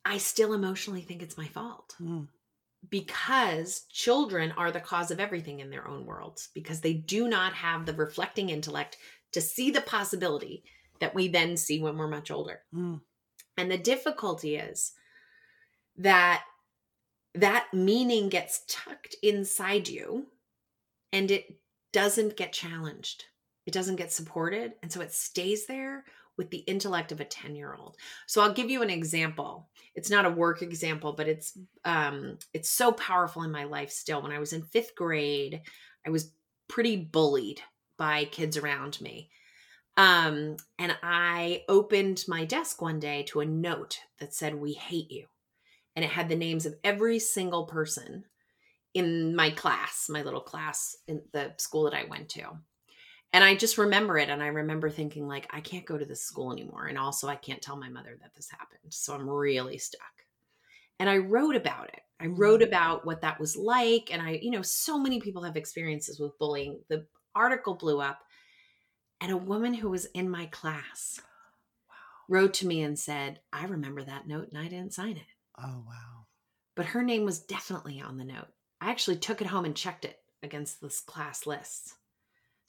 I 0.03 0.17
still 0.17 0.53
emotionally 0.53 1.01
think 1.01 1.21
it's 1.21 1.37
my 1.37 1.47
fault. 1.47 1.95
Mm. 2.01 2.27
Because 2.89 3.85
children 3.91 4.51
are 4.57 4.71
the 4.71 4.79
cause 4.79 5.11
of 5.11 5.19
everything 5.19 5.59
in 5.59 5.69
their 5.69 5.87
own 5.87 6.07
worlds 6.07 6.49
because 6.55 6.81
they 6.81 6.93
do 6.95 7.27
not 7.27 7.53
have 7.53 7.85
the 7.85 7.93
reflecting 7.93 8.49
intellect 8.49 8.97
to 9.33 9.41
see 9.41 9.69
the 9.69 9.81
possibility 9.81 10.63
that 10.99 11.13
we 11.13 11.27
then 11.27 11.57
see 11.57 11.79
when 11.79 11.95
we're 11.95 12.07
much 12.07 12.31
older. 12.31 12.61
Mm. 12.73 13.01
And 13.55 13.69
the 13.69 13.77
difficulty 13.77 14.55
is 14.55 14.93
that 15.97 16.43
that 17.35 17.67
meaning 17.73 18.29
gets 18.29 18.63
tucked 18.67 19.15
inside 19.23 19.87
you 19.87 20.27
and 21.13 21.31
it 21.31 21.57
doesn't 21.93 22.37
get 22.37 22.53
challenged. 22.53 23.25
It 23.65 23.73
doesn't 23.73 23.97
get 23.97 24.11
supported. 24.11 24.73
And 24.81 24.91
so 24.91 25.01
it 25.01 25.13
stays 25.13 25.65
there 25.65 26.05
with 26.37 26.49
the 26.49 26.59
intellect 26.59 27.11
of 27.11 27.19
a 27.19 27.25
10 27.25 27.55
year 27.55 27.75
old. 27.77 27.97
So 28.27 28.41
I'll 28.41 28.53
give 28.53 28.69
you 28.69 28.81
an 28.81 28.89
example. 28.89 29.69
It's 29.95 30.09
not 30.09 30.25
a 30.25 30.29
work 30.29 30.61
example, 30.61 31.13
but 31.13 31.27
it's 31.27 31.57
um 31.85 32.37
it's 32.53 32.69
so 32.69 32.91
powerful 32.93 33.43
in 33.43 33.51
my 33.51 33.65
life 33.65 33.91
still. 33.91 34.21
When 34.21 34.31
I 34.31 34.39
was 34.39 34.53
in 34.53 34.63
5th 34.63 34.95
grade, 34.95 35.61
I 36.05 36.09
was 36.09 36.31
pretty 36.67 36.97
bullied 36.97 37.61
by 37.97 38.25
kids 38.25 38.57
around 38.57 38.99
me. 39.01 39.29
Um 39.97 40.57
and 40.79 40.97
I 41.03 41.63
opened 41.69 42.23
my 42.27 42.45
desk 42.45 42.81
one 42.81 42.99
day 42.99 43.23
to 43.29 43.41
a 43.41 43.45
note 43.45 43.99
that 44.19 44.33
said 44.33 44.55
we 44.55 44.73
hate 44.73 45.11
you. 45.11 45.27
And 45.95 46.05
it 46.05 46.11
had 46.11 46.29
the 46.29 46.35
names 46.35 46.65
of 46.65 46.75
every 46.83 47.19
single 47.19 47.65
person 47.65 48.25
in 48.93 49.35
my 49.35 49.49
class, 49.51 50.07
my 50.09 50.21
little 50.21 50.41
class 50.41 50.95
in 51.07 51.21
the 51.31 51.53
school 51.57 51.83
that 51.83 51.93
I 51.93 52.05
went 52.05 52.29
to. 52.29 52.43
And 53.33 53.43
i 53.43 53.55
just 53.55 53.77
remember 53.77 54.17
it 54.17 54.29
and 54.29 54.43
i 54.43 54.47
remember 54.47 54.89
thinking 54.89 55.27
like 55.27 55.47
i 55.51 55.61
can't 55.61 55.85
go 55.85 55.97
to 55.97 56.05
this 56.05 56.21
school 56.21 56.51
anymore 56.51 56.87
and 56.87 56.97
also 56.97 57.27
i 57.27 57.35
can't 57.35 57.61
tell 57.61 57.77
my 57.77 57.89
mother 57.89 58.17
that 58.21 58.35
this 58.35 58.49
happened 58.49 58.79
so 58.89 59.13
i'm 59.13 59.29
really 59.29 59.77
stuck. 59.77 60.01
And 60.99 61.09
i 61.09 61.17
wrote 61.17 61.55
about 61.55 61.87
it. 61.89 62.01
I 62.19 62.27
wrote 62.27 62.61
mm. 62.61 62.67
about 62.67 63.05
what 63.05 63.21
that 63.21 63.39
was 63.39 63.55
like 63.55 64.09
and 64.11 64.21
i 64.21 64.39
you 64.41 64.51
know 64.51 64.61
so 64.61 64.99
many 64.99 65.19
people 65.19 65.43
have 65.43 65.55
experiences 65.55 66.19
with 66.19 66.37
bullying. 66.39 66.79
The 66.89 67.05
article 67.33 67.75
blew 67.75 68.01
up 68.01 68.19
and 69.21 69.31
a 69.31 69.37
woman 69.37 69.73
who 69.73 69.89
was 69.89 70.07
in 70.07 70.29
my 70.29 70.47
class 70.47 71.21
wow. 71.87 71.95
wrote 72.27 72.53
to 72.55 72.67
me 72.67 72.81
and 72.81 72.99
said 72.99 73.39
i 73.53 73.65
remember 73.65 74.03
that 74.03 74.27
note 74.27 74.49
and 74.49 74.57
i 74.57 74.67
didn't 74.67 74.93
sign 74.93 75.15
it 75.15 75.31
oh 75.63 75.83
wow 75.87 76.25
but 76.75 76.87
her 76.87 77.03
name 77.03 77.25
was 77.25 77.39
definitely 77.39 78.01
on 78.01 78.17
the 78.17 78.23
note 78.23 78.47
i 78.79 78.89
actually 78.89 79.17
took 79.17 79.41
it 79.41 79.47
home 79.47 79.65
and 79.65 79.75
checked 79.75 80.05
it 80.05 80.17
against 80.43 80.81
this 80.81 80.99
class 80.99 81.45
list 81.45 81.95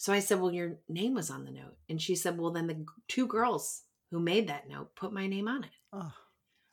so 0.02 0.12
I 0.12 0.18
said, 0.18 0.40
Well, 0.40 0.50
your 0.50 0.78
name 0.88 1.14
was 1.14 1.30
on 1.30 1.44
the 1.44 1.52
note. 1.52 1.76
And 1.88 2.02
she 2.02 2.16
said, 2.16 2.36
Well, 2.36 2.50
then 2.50 2.66
the 2.66 2.84
two 3.06 3.28
girls 3.28 3.82
who 4.10 4.18
made 4.18 4.48
that 4.48 4.68
note 4.68 4.96
put 4.96 5.12
my 5.12 5.28
name 5.28 5.46
on 5.46 5.62
it. 5.62 5.70
Oh. 5.92 6.12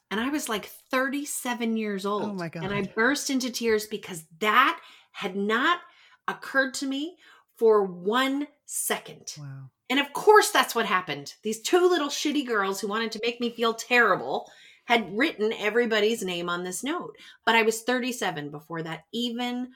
And 0.10 0.20
I 0.20 0.30
was 0.30 0.50
like 0.50 0.66
37 0.90 1.78
years 1.78 2.08
oh 2.08 2.14
old. 2.14 2.24
Oh 2.24 2.34
my 2.34 2.50
God. 2.50 2.64
And 2.64 2.74
I 2.74 2.92
burst 2.96 3.30
into 3.30 3.52
tears 3.52 3.86
because 3.86 4.24
that 4.40 4.80
had 5.12 5.36
not 5.36 5.80
occurred 6.28 6.74
to 6.76 6.88
me 6.88 7.18
for 7.56 7.84
one 7.84 8.48
second. 8.66 9.36
Wow. 9.38 9.70
And 9.92 10.00
of 10.00 10.12
course, 10.14 10.50
that's 10.50 10.74
what 10.74 10.88
happened. 10.88 11.36
These 11.44 11.62
two 11.62 11.88
little 11.88 12.10
shitty 12.10 12.48
girls 12.48 12.82
who 12.82 12.88
wanted 12.88 13.12
to 13.12 13.22
make 13.24 13.40
me 13.40 13.52
feel 13.52 13.76
terrible 13.76 14.50
had 14.89 15.15
written 15.15 15.54
everybody's 15.54 16.23
name 16.23 16.49
on 16.49 16.63
this 16.63 16.84
note. 16.84 17.15
But 17.45 17.54
I 17.54 17.62
was 17.62 17.84
37 17.84 18.49
before 18.49 18.82
that 18.82 19.06
even 19.13 19.69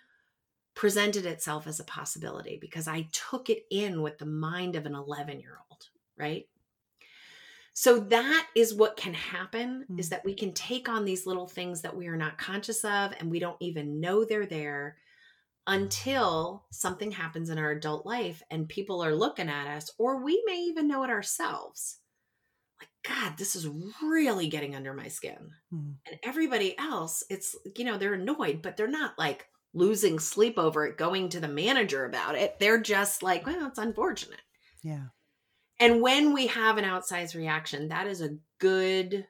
presented 0.74 1.28
itself 1.28 1.68
as 1.68 1.80
a 1.80 1.84
possibility 1.84 2.58
because 2.60 2.88
I 2.88 3.08
took 3.12 3.52
it 3.52 3.64
in 3.70 4.02
with 4.02 4.18
the 4.18 4.26
mind 4.26 4.76
of 4.76 4.88
an 4.88 4.96
11 4.96 5.40
year 5.40 5.60
old, 5.70 5.84
right? 6.18 6.48
So 7.74 8.00
that 8.00 8.48
is 8.56 8.74
what 8.74 8.98
can 8.98 9.14
happen 9.14 9.86
mm. 9.88 10.00
is 10.00 10.10
that 10.10 10.26
we 10.26 10.34
can 10.34 10.52
take 10.52 10.90
on 10.90 11.06
these 11.06 11.28
little 11.28 11.48
things 11.48 11.82
that 11.84 11.96
we 11.96 12.08
are 12.08 12.18
not 12.18 12.40
conscious 12.40 12.84
of 12.84 13.14
and 13.20 13.30
we 13.30 13.38
don't 13.38 13.58
even 13.60 14.00
know 14.00 14.26
they're 14.26 14.48
there 14.48 14.98
until 15.68 16.66
something 16.72 17.12
happens 17.12 17.52
in 17.52 17.60
our 17.60 17.70
adult 17.70 18.04
life 18.04 18.42
and 18.50 18.68
people 18.68 19.04
are 19.04 19.14
looking 19.14 19.48
at 19.48 19.68
us 19.68 19.92
or 20.00 20.24
we 20.24 20.42
may 20.48 20.58
even 20.58 20.88
know 20.88 21.04
it 21.04 21.12
ourselves. 21.12 22.00
God, 23.08 23.38
this 23.38 23.56
is 23.56 23.68
really 24.02 24.48
getting 24.48 24.76
under 24.76 24.94
my 24.94 25.08
skin. 25.08 25.52
Mm. 25.74 25.96
And 26.08 26.20
everybody 26.24 26.78
else, 26.78 27.24
it's 27.30 27.56
you 27.76 27.86
know, 27.86 27.98
they're 27.98 28.14
annoyed, 28.14 28.62
but 28.62 28.78
they're 28.78 28.88
not 28.88 29.18
like 29.18 29.48
losing 29.74 30.20
sleep 30.20 30.58
over 30.58 30.86
it, 30.86 30.98
going 30.98 31.30
to 31.30 31.40
the 31.40 31.48
manager 31.48 32.06
about 32.06 32.36
it. 32.36 32.60
They're 32.60 32.82
just 32.82 33.24
like, 33.24 33.46
well, 33.46 33.68
it's 33.68 33.80
unfortunate. 33.80 34.42
Yeah. 34.84 35.06
And 35.80 36.02
when 36.02 36.34
we 36.34 36.48
have 36.48 36.78
an 36.78 36.86
outsized 36.86 37.36
reaction, 37.36 37.90
that 37.90 38.08
is 38.08 38.22
a 38.22 38.38
good 38.60 39.26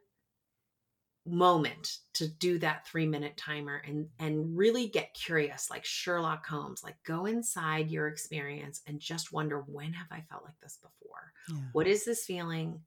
moment 1.26 2.00
to 2.14 2.28
do 2.28 2.60
that 2.60 2.86
three 2.86 3.08
minute 3.08 3.38
timer 3.38 3.82
and 3.88 4.08
and 4.20 4.58
really 4.58 4.88
get 4.88 5.14
curious 5.14 5.70
like 5.70 5.86
sherlock 5.86 6.46
holmes 6.46 6.84
like 6.84 6.98
go 7.06 7.26
inside 7.26 7.90
your 7.90 8.10
experience 8.10 8.82
and 8.88 9.00
just 9.00 9.32
wonder 9.32 9.64
when 9.68 9.94
have 9.94 10.08
i 10.12 10.22
felt 10.30 10.44
like 10.44 10.60
this 10.62 10.78
before 10.82 11.32
yeah. 11.50 11.64
what 11.72 11.88
is 11.88 12.04
this 12.04 12.26
feeling 12.26 12.78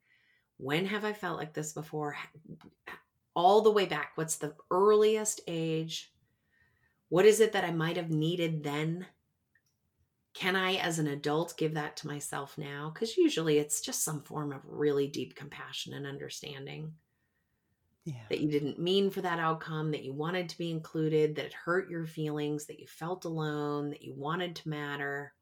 when 0.59 0.87
have 0.87 1.05
i 1.05 1.12
felt 1.12 1.38
like 1.38 1.53
this 1.53 1.73
before 1.73 2.16
all 3.35 3.61
the 3.61 3.71
way 3.71 3.87
back 3.87 4.12
what's 4.14 4.37
the 4.37 4.55
earliest 4.71 5.40
age 5.47 6.12
what 7.09 7.25
is 7.25 7.40
it 7.40 7.53
that 7.53 7.64
I 7.64 7.71
might 7.71 7.97
have 7.97 8.11
needed 8.11 8.62
then? 8.64 9.07
Can 10.35 10.57
I, 10.57 10.75
as 10.75 10.99
an 10.99 11.07
adult, 11.07 11.57
give 11.57 11.75
that 11.75 11.97
to 11.99 12.09
myself 12.09 12.59
now? 12.59 12.90
Because 12.92 13.16
usually 13.16 13.59
it's 13.59 13.81
just 13.81 14.05
some 14.05 14.23
form 14.23 14.53
of 14.53 14.61
really 14.66 15.07
deep 15.07 15.35
compassion 15.35 15.95
and 15.95 16.07
understanding. 16.07 16.92
Yeah. 18.05 18.14
That 18.29 18.40
you 18.40 18.51
didn't 18.51 18.79
mean 18.79 19.11
for 19.11 19.21
that 19.23 19.38
outcome, 19.40 19.90
that 19.92 20.05
you 20.05 20.12
wanted 20.12 20.49
to 20.49 20.59
be 20.59 20.71
included, 20.71 21.37
that 21.37 21.47
it 21.47 21.55
hurt 21.55 21.90
your 21.90 22.07
feelings, 22.07 22.66
that 22.66 22.79
you 22.79 22.87
felt 22.87 23.25
alone, 23.25 23.90
that 23.90 24.03
you 24.03 24.14
wanted 24.14 24.55
to 24.57 24.69
matter. 24.69 25.33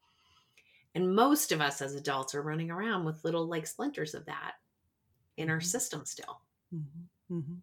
And 0.95 1.13
most 1.13 1.51
of 1.51 1.61
us 1.61 1.81
as 1.81 1.93
adults 1.93 2.33
are 2.33 2.41
running 2.41 2.71
around 2.71 3.05
with 3.05 3.23
little 3.23 3.47
like 3.47 3.67
splinters 3.67 4.15
of 4.15 4.25
that 4.25 4.53
in 5.37 5.49
our 5.49 5.57
mm-hmm. 5.57 5.65
system 5.65 6.05
still. 6.05 6.41
Mm-hmm. 6.73 7.37
Mm-hmm. 7.37 7.53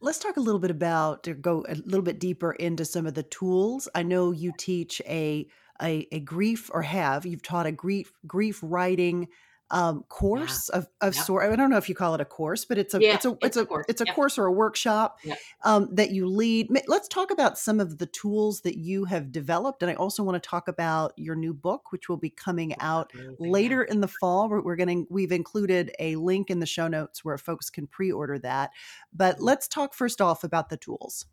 Let's 0.00 0.18
talk 0.18 0.36
a 0.36 0.40
little 0.40 0.60
bit 0.60 0.70
about 0.70 1.26
or 1.28 1.34
go 1.34 1.64
a 1.68 1.74
little 1.74 2.02
bit 2.02 2.20
deeper 2.20 2.52
into 2.52 2.84
some 2.84 3.06
of 3.06 3.14
the 3.14 3.22
tools. 3.22 3.88
I 3.94 4.02
know 4.02 4.32
you 4.32 4.52
teach 4.56 5.00
a 5.06 5.46
a, 5.82 6.06
a 6.12 6.20
grief 6.20 6.70
or 6.72 6.82
have 6.82 7.26
you've 7.26 7.42
taught 7.42 7.66
a 7.66 7.72
grief 7.72 8.12
grief 8.26 8.60
writing 8.62 9.28
um, 9.70 10.04
course 10.08 10.70
yeah. 10.72 10.78
of, 10.78 10.88
of 11.00 11.14
yep. 11.14 11.24
sort. 11.24 11.52
I 11.52 11.56
don't 11.56 11.70
know 11.70 11.76
if 11.76 11.88
you 11.88 11.94
call 11.94 12.14
it 12.14 12.20
a 12.20 12.24
course, 12.24 12.64
but 12.64 12.78
it's 12.78 12.94
a 12.94 13.00
yeah, 13.00 13.14
it's 13.14 13.24
a 13.24 13.30
it's, 13.30 13.38
it's 13.42 13.56
a, 13.56 13.62
a, 13.62 13.66
course. 13.66 13.86
it's 13.88 14.00
a 14.00 14.04
yep. 14.06 14.14
course 14.14 14.38
or 14.38 14.46
a 14.46 14.52
workshop 14.52 15.18
yep. 15.24 15.38
um, 15.64 15.88
that 15.92 16.10
you 16.10 16.26
lead. 16.28 16.68
Let's 16.86 17.08
talk 17.08 17.30
about 17.30 17.58
some 17.58 17.80
of 17.80 17.98
the 17.98 18.06
tools 18.06 18.60
that 18.62 18.76
you 18.76 19.04
have 19.06 19.32
developed, 19.32 19.82
and 19.82 19.90
I 19.90 19.94
also 19.94 20.22
want 20.22 20.40
to 20.40 20.48
talk 20.48 20.68
about 20.68 21.12
your 21.16 21.34
new 21.34 21.54
book, 21.54 21.92
which 21.92 22.08
will 22.08 22.16
be 22.16 22.30
coming 22.30 22.78
out 22.80 23.12
later 23.38 23.82
in 23.82 24.00
the 24.00 24.08
fall. 24.08 24.48
We're, 24.48 24.62
we're 24.62 24.76
going 24.76 25.04
to 25.04 25.06
we've 25.10 25.32
included 25.32 25.92
a 25.98 26.16
link 26.16 26.50
in 26.50 26.60
the 26.60 26.66
show 26.66 26.88
notes 26.88 27.24
where 27.24 27.38
folks 27.38 27.70
can 27.70 27.86
pre-order 27.86 28.38
that. 28.40 28.70
But 29.12 29.36
mm-hmm. 29.36 29.44
let's 29.44 29.68
talk 29.68 29.94
first 29.94 30.20
off 30.20 30.44
about 30.44 30.68
the 30.68 30.76
tools. 30.76 31.26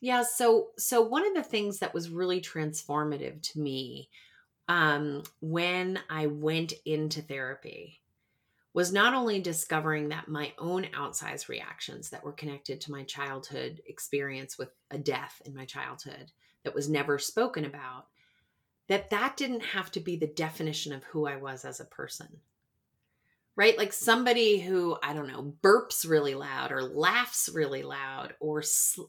Yeah, 0.00 0.22
so 0.22 0.68
so 0.78 1.02
one 1.02 1.26
of 1.26 1.34
the 1.34 1.42
things 1.42 1.80
that 1.80 1.92
was 1.92 2.08
really 2.08 2.40
transformative 2.40 3.42
to 3.52 3.60
me 3.60 4.08
um, 4.70 5.24
when 5.40 5.98
I 6.08 6.28
went 6.28 6.74
into 6.86 7.20
therapy 7.22 8.00
was 8.72 8.92
not 8.92 9.14
only 9.14 9.40
discovering 9.40 10.10
that 10.10 10.28
my 10.28 10.52
own 10.58 10.84
outsized 10.94 11.48
reactions 11.48 12.10
that 12.10 12.22
were 12.22 12.32
connected 12.32 12.80
to 12.80 12.92
my 12.92 13.02
childhood 13.02 13.82
experience 13.88 14.56
with 14.56 14.68
a 14.92 14.96
death 14.96 15.42
in 15.44 15.56
my 15.56 15.64
childhood 15.64 16.30
that 16.62 16.72
was 16.72 16.88
never 16.88 17.18
spoken 17.18 17.64
about 17.64 18.06
that 18.86 19.10
that 19.10 19.36
didn't 19.36 19.64
have 19.64 19.90
to 19.90 19.98
be 19.98 20.14
the 20.14 20.28
definition 20.28 20.92
of 20.92 21.02
who 21.02 21.26
I 21.26 21.34
was 21.34 21.64
as 21.64 21.80
a 21.80 21.84
person. 21.84 22.28
Right? 23.56 23.76
Like 23.76 23.92
somebody 23.92 24.60
who 24.60 24.96
i 25.02 25.12
don't 25.12 25.26
know 25.26 25.52
burps 25.64 26.08
really 26.08 26.36
loud 26.36 26.70
or 26.70 26.80
laughs 26.80 27.48
really 27.52 27.82
loud 27.82 28.34
or 28.38 28.62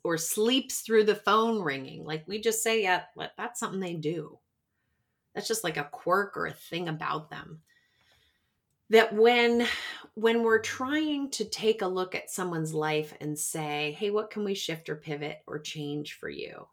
or 0.04 0.18
sleeps 0.18 0.82
through 0.82 1.04
the 1.04 1.14
phone 1.14 1.62
ringing. 1.62 2.04
Like 2.04 2.28
we 2.28 2.42
just 2.42 2.64
say 2.64 2.82
yeah 2.82 3.04
that's 3.38 3.60
something 3.60 3.80
they 3.80 3.94
do 3.94 4.40
that's 5.34 5.48
just 5.48 5.64
like 5.64 5.78
a 5.78 5.90
quirk 5.92 6.36
or 6.36 6.46
a 6.46 6.54
thing 6.54 6.88
about 6.88 7.30
them. 7.30 7.62
That 8.90 9.14
when 9.14 9.66
when 10.16 10.44
we're 10.44 10.60
trying 10.60 11.30
to 11.32 11.46
take 11.46 11.82
a 11.82 11.88
look 11.88 12.14
at 12.14 12.30
someone's 12.30 12.74
life 12.74 13.14
and 13.22 13.40
say 13.40 13.96
hey 13.98 14.10
what 14.10 14.30
can 14.30 14.44
we 14.44 14.54
shift 14.54 14.90
or 14.90 14.96
pivot 14.96 15.40
or 15.48 15.60
change 15.60 16.16
for 16.16 16.30
you? 16.30 16.68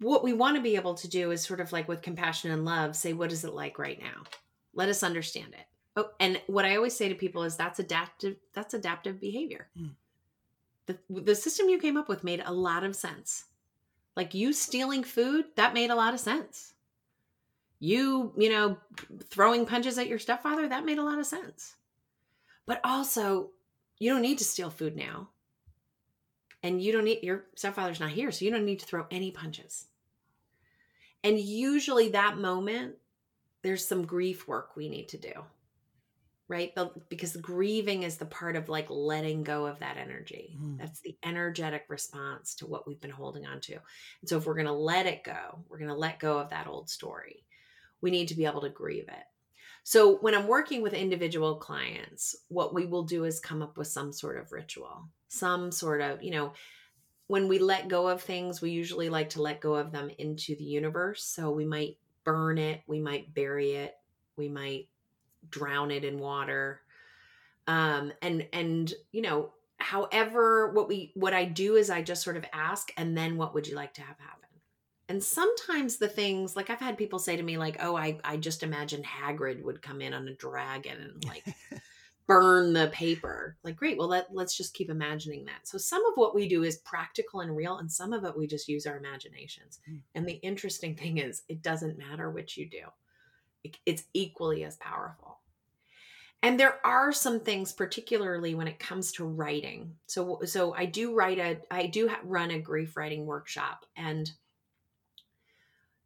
What 0.00 0.24
we 0.24 0.32
want 0.32 0.56
to 0.56 0.62
be 0.62 0.76
able 0.76 0.94
to 0.94 1.08
do 1.08 1.30
is 1.30 1.42
sort 1.42 1.60
of 1.60 1.72
like 1.72 1.88
with 1.88 2.02
compassion 2.02 2.50
and 2.50 2.64
love 2.64 2.96
say 2.96 3.12
what 3.12 3.32
is 3.32 3.44
it 3.44 3.52
like 3.52 3.78
right 3.78 4.00
now? 4.00 4.22
Let 4.74 4.88
us 4.88 5.02
understand 5.02 5.52
it. 5.52 5.66
Oh 5.94 6.08
and 6.18 6.40
what 6.46 6.64
i 6.64 6.76
always 6.76 6.96
say 6.96 7.10
to 7.10 7.14
people 7.14 7.42
is 7.42 7.56
that's 7.56 7.78
adaptive 7.78 8.36
that's 8.54 8.72
adaptive 8.72 9.20
behavior. 9.20 9.68
Mm. 9.78 9.90
the, 10.86 10.98
the 11.10 11.34
system 11.34 11.68
you 11.68 11.78
came 11.78 11.98
up 11.98 12.08
with 12.08 12.24
made 12.24 12.42
a 12.46 12.52
lot 12.52 12.82
of 12.82 12.96
sense. 12.96 13.44
Like 14.16 14.32
you 14.32 14.54
stealing 14.54 15.04
food 15.04 15.44
that 15.56 15.74
made 15.74 15.90
a 15.90 15.94
lot 15.94 16.14
of 16.14 16.20
sense 16.20 16.71
you, 17.82 18.32
you 18.36 18.48
know, 18.48 18.76
throwing 19.28 19.66
punches 19.66 19.98
at 19.98 20.06
your 20.06 20.20
stepfather, 20.20 20.68
that 20.68 20.84
made 20.84 20.98
a 20.98 21.02
lot 21.02 21.18
of 21.18 21.26
sense. 21.26 21.74
But 22.64 22.80
also, 22.84 23.50
you 23.98 24.08
don't 24.08 24.22
need 24.22 24.38
to 24.38 24.44
steal 24.44 24.70
food 24.70 24.96
now. 24.96 25.30
And 26.62 26.80
you 26.80 26.92
don't 26.92 27.02
need, 27.02 27.24
your 27.24 27.46
stepfather's 27.56 27.98
not 27.98 28.10
here, 28.10 28.30
so 28.30 28.44
you 28.44 28.52
don't 28.52 28.64
need 28.64 28.78
to 28.78 28.86
throw 28.86 29.06
any 29.10 29.32
punches. 29.32 29.86
And 31.24 31.40
usually, 31.40 32.10
that 32.10 32.38
moment, 32.38 32.94
there's 33.62 33.84
some 33.84 34.06
grief 34.06 34.46
work 34.46 34.76
we 34.76 34.88
need 34.88 35.08
to 35.08 35.18
do, 35.18 35.32
right? 36.46 36.72
Because 37.08 37.34
grieving 37.34 38.04
is 38.04 38.16
the 38.16 38.26
part 38.26 38.54
of 38.54 38.68
like 38.68 38.86
letting 38.90 39.42
go 39.42 39.66
of 39.66 39.80
that 39.80 39.96
energy. 39.96 40.56
Mm. 40.56 40.78
That's 40.78 41.00
the 41.00 41.16
energetic 41.24 41.86
response 41.88 42.54
to 42.56 42.66
what 42.68 42.86
we've 42.86 43.00
been 43.00 43.10
holding 43.10 43.44
on 43.44 43.60
to. 43.62 43.72
And 43.72 44.28
so, 44.28 44.36
if 44.36 44.46
we're 44.46 44.54
going 44.54 44.66
to 44.66 44.72
let 44.72 45.06
it 45.06 45.24
go, 45.24 45.64
we're 45.68 45.78
going 45.78 45.88
to 45.88 45.96
let 45.96 46.20
go 46.20 46.38
of 46.38 46.50
that 46.50 46.68
old 46.68 46.88
story 46.88 47.42
we 48.02 48.10
need 48.10 48.28
to 48.28 48.34
be 48.34 48.44
able 48.44 48.60
to 48.60 48.68
grieve 48.68 49.08
it. 49.08 49.24
So 49.84 50.16
when 50.18 50.34
I'm 50.34 50.46
working 50.46 50.82
with 50.82 50.92
individual 50.92 51.56
clients, 51.56 52.36
what 52.48 52.74
we 52.74 52.86
will 52.86 53.02
do 53.02 53.24
is 53.24 53.40
come 53.40 53.62
up 53.62 53.76
with 53.76 53.88
some 53.88 54.12
sort 54.12 54.36
of 54.36 54.52
ritual, 54.52 55.08
some 55.28 55.72
sort 55.72 56.00
of, 56.00 56.22
you 56.22 56.30
know, 56.30 56.52
when 57.26 57.48
we 57.48 57.58
let 57.58 57.88
go 57.88 58.08
of 58.08 58.22
things, 58.22 58.60
we 58.60 58.70
usually 58.70 59.08
like 59.08 59.30
to 59.30 59.42
let 59.42 59.60
go 59.60 59.74
of 59.74 59.90
them 59.90 60.10
into 60.18 60.54
the 60.54 60.64
universe. 60.64 61.24
So 61.24 61.50
we 61.50 61.64
might 61.64 61.96
burn 62.24 62.58
it, 62.58 62.82
we 62.86 63.00
might 63.00 63.34
bury 63.34 63.72
it, 63.72 63.96
we 64.36 64.48
might 64.48 64.88
drown 65.48 65.90
it 65.90 66.04
in 66.04 66.18
water. 66.18 66.82
Um 67.66 68.12
and 68.22 68.46
and 68.52 68.92
you 69.12 69.22
know, 69.22 69.52
however 69.78 70.72
what 70.72 70.88
we 70.88 71.12
what 71.14 71.34
I 71.34 71.44
do 71.44 71.74
is 71.76 71.90
I 71.90 72.02
just 72.02 72.22
sort 72.22 72.36
of 72.36 72.44
ask 72.52 72.92
and 72.96 73.16
then 73.16 73.36
what 73.36 73.54
would 73.54 73.66
you 73.66 73.74
like 73.74 73.94
to 73.94 74.02
have 74.02 74.18
happen? 74.18 74.41
And 75.12 75.22
sometimes 75.22 75.98
the 75.98 76.08
things 76.08 76.56
like 76.56 76.70
I've 76.70 76.80
had 76.80 76.96
people 76.96 77.18
say 77.18 77.36
to 77.36 77.42
me 77.42 77.58
like, 77.58 77.76
"Oh, 77.80 77.94
I 77.94 78.18
I 78.24 78.38
just 78.38 78.62
imagined 78.62 79.04
Hagrid 79.04 79.62
would 79.62 79.82
come 79.82 80.00
in 80.00 80.14
on 80.14 80.26
a 80.26 80.34
dragon 80.34 80.96
and 81.02 81.24
like 81.26 81.44
burn 82.26 82.72
the 82.72 82.88
paper." 82.94 83.58
Like, 83.62 83.76
great. 83.76 83.98
Well, 83.98 84.08
let 84.08 84.34
let's 84.34 84.56
just 84.56 84.72
keep 84.72 84.88
imagining 84.88 85.44
that. 85.44 85.68
So 85.68 85.76
some 85.76 86.02
of 86.06 86.14
what 86.14 86.34
we 86.34 86.48
do 86.48 86.62
is 86.62 86.78
practical 86.78 87.40
and 87.40 87.54
real, 87.54 87.76
and 87.76 87.92
some 87.92 88.14
of 88.14 88.24
it 88.24 88.34
we 88.34 88.46
just 88.46 88.68
use 88.68 88.86
our 88.86 88.96
imaginations. 88.96 89.80
Mm. 89.86 90.00
And 90.14 90.26
the 90.26 90.40
interesting 90.40 90.96
thing 90.96 91.18
is, 91.18 91.42
it 91.46 91.60
doesn't 91.60 91.98
matter 91.98 92.30
which 92.30 92.56
you 92.56 92.70
do. 92.70 92.84
It, 93.64 93.76
it's 93.84 94.04
equally 94.14 94.64
as 94.64 94.78
powerful. 94.78 95.40
And 96.42 96.58
there 96.58 96.84
are 96.86 97.12
some 97.12 97.38
things, 97.38 97.70
particularly 97.70 98.54
when 98.54 98.66
it 98.66 98.78
comes 98.78 99.12
to 99.12 99.26
writing. 99.26 99.94
So, 100.06 100.40
so 100.46 100.72
I 100.74 100.86
do 100.86 101.14
write 101.14 101.38
a, 101.38 101.58
I 101.70 101.86
do 101.86 102.10
run 102.24 102.50
a 102.50 102.58
grief 102.58 102.96
writing 102.96 103.26
workshop, 103.26 103.84
and 103.94 104.32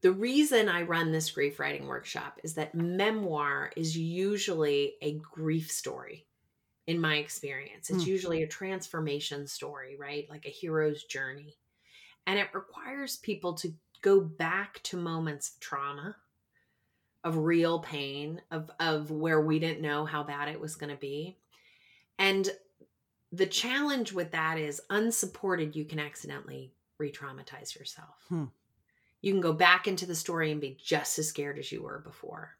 the 0.02 0.12
reason 0.12 0.68
I 0.68 0.82
run 0.82 1.10
this 1.10 1.30
grief 1.30 1.58
writing 1.58 1.86
workshop 1.86 2.38
is 2.42 2.54
that 2.54 2.74
memoir 2.74 3.72
is 3.76 3.96
usually 3.96 4.94
a 5.00 5.14
grief 5.14 5.70
story 5.70 6.26
in 6.86 7.00
my 7.00 7.16
experience. 7.16 7.90
It's 7.90 8.04
mm. 8.04 8.08
usually 8.08 8.42
a 8.42 8.48
transformation 8.48 9.46
story, 9.46 9.96
right? 9.98 10.28
Like 10.28 10.46
a 10.46 10.50
hero's 10.50 11.04
journey. 11.04 11.56
And 12.26 12.38
it 12.38 12.48
requires 12.52 13.16
people 13.16 13.54
to 13.54 13.72
go 14.02 14.20
back 14.20 14.82
to 14.84 14.96
moments 14.96 15.50
of 15.50 15.60
trauma, 15.60 16.16
of 17.24 17.38
real 17.38 17.80
pain, 17.80 18.40
of 18.50 18.70
of 18.78 19.10
where 19.10 19.40
we 19.40 19.58
didn't 19.58 19.80
know 19.80 20.04
how 20.04 20.22
bad 20.22 20.48
it 20.48 20.60
was 20.60 20.76
going 20.76 20.90
to 20.90 21.00
be. 21.00 21.38
And 22.18 22.48
the 23.32 23.46
challenge 23.46 24.12
with 24.12 24.32
that 24.32 24.58
is 24.58 24.80
unsupported 24.90 25.74
you 25.74 25.84
can 25.84 25.98
accidentally 25.98 26.72
re-traumatize 26.98 27.76
yourself. 27.76 28.14
Hmm 28.28 28.44
you 29.26 29.32
can 29.32 29.40
go 29.40 29.52
back 29.52 29.88
into 29.88 30.06
the 30.06 30.14
story 30.14 30.52
and 30.52 30.60
be 30.60 30.78
just 30.80 31.18
as 31.18 31.26
scared 31.26 31.58
as 31.58 31.72
you 31.72 31.82
were 31.82 31.98
before. 31.98 32.56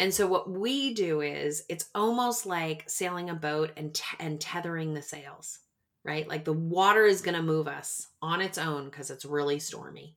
And 0.00 0.12
so 0.12 0.26
what 0.26 0.50
we 0.50 0.92
do 0.92 1.20
is 1.20 1.62
it's 1.68 1.88
almost 1.94 2.46
like 2.46 2.90
sailing 2.90 3.30
a 3.30 3.34
boat 3.34 3.70
and 3.76 3.94
t- 3.94 4.16
and 4.18 4.40
tethering 4.40 4.92
the 4.92 5.02
sails, 5.02 5.60
right? 6.02 6.26
Like 6.26 6.44
the 6.44 6.52
water 6.52 7.04
is 7.04 7.22
going 7.22 7.36
to 7.36 7.44
move 7.44 7.68
us 7.68 8.08
on 8.20 8.40
its 8.40 8.58
own 8.58 8.86
because 8.86 9.08
it's 9.08 9.24
really 9.24 9.60
stormy. 9.60 10.16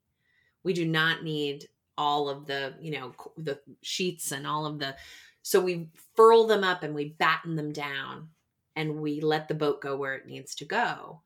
We 0.63 0.73
do 0.73 0.83
not 0.83 1.23
need 1.23 1.67
all 1.95 2.27
of 2.27 2.47
the, 2.47 2.73
you 2.81 2.93
know, 2.99 3.13
the 3.37 3.59
sheets 3.83 4.31
and 4.31 4.47
all 4.47 4.65
of 4.65 4.79
the 4.79 4.95
so 5.43 5.61
we 5.61 5.89
furl 6.15 6.47
them 6.47 6.63
up 6.63 6.81
and 6.81 6.95
we 6.95 7.09
batten 7.19 7.55
them 7.55 7.71
down 7.71 8.29
and 8.75 8.95
we 8.95 9.21
let 9.21 9.47
the 9.47 9.53
boat 9.53 9.79
go 9.79 9.95
where 9.95 10.15
it 10.15 10.25
needs 10.25 10.55
to 10.55 10.65
go. 10.65 11.21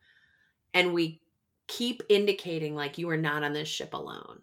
And 0.73 0.93
we 0.93 1.21
keep 1.67 2.01
indicating 2.09 2.75
like 2.75 2.97
you 2.97 3.09
are 3.09 3.17
not 3.17 3.43
on 3.43 3.53
this 3.53 3.67
ship 3.67 3.93
alone. 3.93 4.41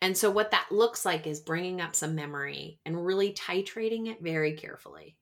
And 0.00 0.16
so, 0.16 0.30
what 0.30 0.50
that 0.50 0.66
looks 0.70 1.04
like 1.04 1.26
is 1.26 1.40
bringing 1.40 1.80
up 1.80 1.94
some 1.94 2.14
memory 2.14 2.80
and 2.84 3.06
really 3.06 3.32
titrating 3.32 4.08
it 4.08 4.20
very 4.20 4.54
carefully. 4.54 5.16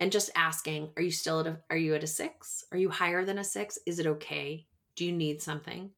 And 0.00 0.12
just 0.12 0.30
asking, 0.34 0.90
are 0.96 1.02
you 1.02 1.10
still 1.10 1.40
at 1.40 1.46
a, 1.46 1.58
are 1.68 1.76
you 1.76 1.94
at 1.94 2.04
a 2.04 2.06
six? 2.06 2.64
Are 2.72 2.78
you 2.78 2.88
higher 2.88 3.24
than 3.24 3.38
a 3.38 3.44
six? 3.44 3.78
Is 3.84 3.98
it 3.98 4.06
okay? 4.06 4.66
Do 4.94 5.04
you 5.04 5.12
need 5.12 5.42
something? 5.42 5.90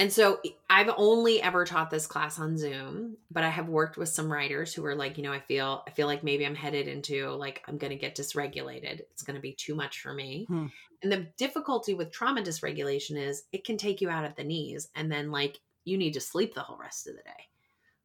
And 0.00 0.10
so 0.10 0.40
I've 0.70 0.90
only 0.96 1.42
ever 1.42 1.66
taught 1.66 1.90
this 1.90 2.06
class 2.06 2.38
on 2.38 2.56
Zoom, 2.56 3.18
but 3.30 3.44
I 3.44 3.50
have 3.50 3.68
worked 3.68 3.98
with 3.98 4.08
some 4.08 4.32
writers 4.32 4.72
who 4.72 4.82
are 4.86 4.94
like, 4.94 5.18
you 5.18 5.22
know, 5.22 5.32
I 5.32 5.40
feel 5.40 5.84
I 5.86 5.90
feel 5.90 6.06
like 6.06 6.24
maybe 6.24 6.46
I'm 6.46 6.54
headed 6.54 6.88
into 6.88 7.28
like 7.32 7.62
I'm 7.68 7.76
going 7.76 7.90
to 7.90 7.98
get 7.98 8.16
dysregulated. 8.16 9.00
It's 9.12 9.22
going 9.22 9.34
to 9.34 9.42
be 9.42 9.52
too 9.52 9.74
much 9.74 10.00
for 10.00 10.14
me. 10.14 10.46
Hmm. 10.48 10.68
And 11.02 11.12
the 11.12 11.26
difficulty 11.36 11.92
with 11.92 12.12
trauma 12.12 12.40
dysregulation 12.40 13.18
is 13.18 13.42
it 13.52 13.66
can 13.66 13.76
take 13.76 14.00
you 14.00 14.08
out 14.08 14.24
at 14.24 14.36
the 14.36 14.44
knees 14.44 14.88
and 14.94 15.12
then 15.12 15.30
like 15.30 15.60
you 15.84 15.98
need 15.98 16.14
to 16.14 16.20
sleep 16.20 16.54
the 16.54 16.62
whole 16.62 16.78
rest 16.78 17.06
of 17.06 17.14
the 17.14 17.22
day. 17.22 17.48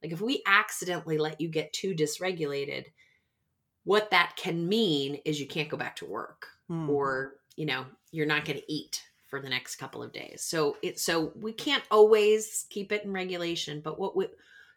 Like 0.03 0.11
if 0.11 0.19
we 0.19 0.43
accidentally 0.45 1.17
let 1.17 1.39
you 1.39 1.47
get 1.47 1.71
too 1.71 1.95
dysregulated, 1.95 2.87
what 3.85 4.11
that 4.11 4.33
can 4.35 4.67
mean 4.67 5.21
is 5.23 5.39
you 5.39 5.47
can't 5.47 5.69
go 5.69 5.77
back 5.77 5.95
to 5.97 6.05
work 6.05 6.47
hmm. 6.67 6.89
or, 6.89 7.35
you 7.55 7.65
know, 7.65 7.85
you're 8.11 8.25
not 8.25 8.43
going 8.43 8.59
to 8.59 8.73
eat 8.73 9.01
for 9.35 9.41
the 9.41 9.49
next 9.49 9.75
couple 9.75 10.01
of 10.01 10.13
days. 10.13 10.41
So 10.41 10.77
it 10.81 10.97
so 10.97 11.33
we 11.35 11.51
can't 11.51 11.83
always 11.91 12.65
keep 12.69 12.93
it 12.93 13.03
in 13.03 13.11
regulation, 13.11 13.81
but 13.83 13.99
what 13.99 14.15
we 14.15 14.27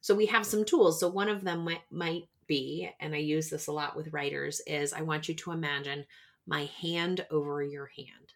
so 0.00 0.16
we 0.16 0.26
have 0.26 0.44
some 0.44 0.64
tools. 0.64 0.98
So 0.98 1.06
one 1.06 1.28
of 1.28 1.44
them 1.44 1.60
might, 1.64 1.82
might 1.92 2.24
be, 2.48 2.90
and 2.98 3.14
I 3.14 3.18
use 3.18 3.50
this 3.50 3.68
a 3.68 3.72
lot 3.72 3.96
with 3.96 4.12
writers, 4.12 4.60
is 4.66 4.92
I 4.92 5.02
want 5.02 5.28
you 5.28 5.34
to 5.36 5.52
imagine 5.52 6.06
my 6.44 6.64
hand 6.80 7.24
over 7.30 7.62
your 7.62 7.86
hand. 7.86 8.32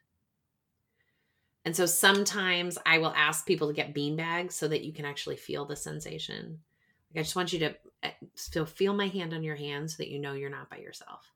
And 1.64 1.74
so 1.74 1.86
sometimes 1.86 2.78
I 2.86 2.98
will 2.98 3.14
ask 3.16 3.44
people 3.44 3.66
to 3.66 3.74
get 3.74 3.94
bean 3.94 4.14
bags 4.14 4.54
so 4.54 4.68
that 4.68 4.84
you 4.84 4.92
can 4.92 5.04
actually 5.04 5.36
feel 5.36 5.64
the 5.64 5.76
sensation. 5.76 6.60
Like 7.10 7.20
I 7.20 7.22
just 7.24 7.36
want 7.36 7.52
you 7.52 7.58
to 7.60 7.74
eh, 8.04 8.10
feel 8.36 8.66
feel 8.66 8.94
my 8.94 9.08
hand 9.08 9.34
on 9.34 9.42
your 9.42 9.56
hand 9.56 9.90
so 9.90 9.96
that 9.98 10.08
you 10.08 10.20
know 10.20 10.34
you're 10.34 10.50
not 10.50 10.70
by 10.70 10.76
yourself 10.76 11.32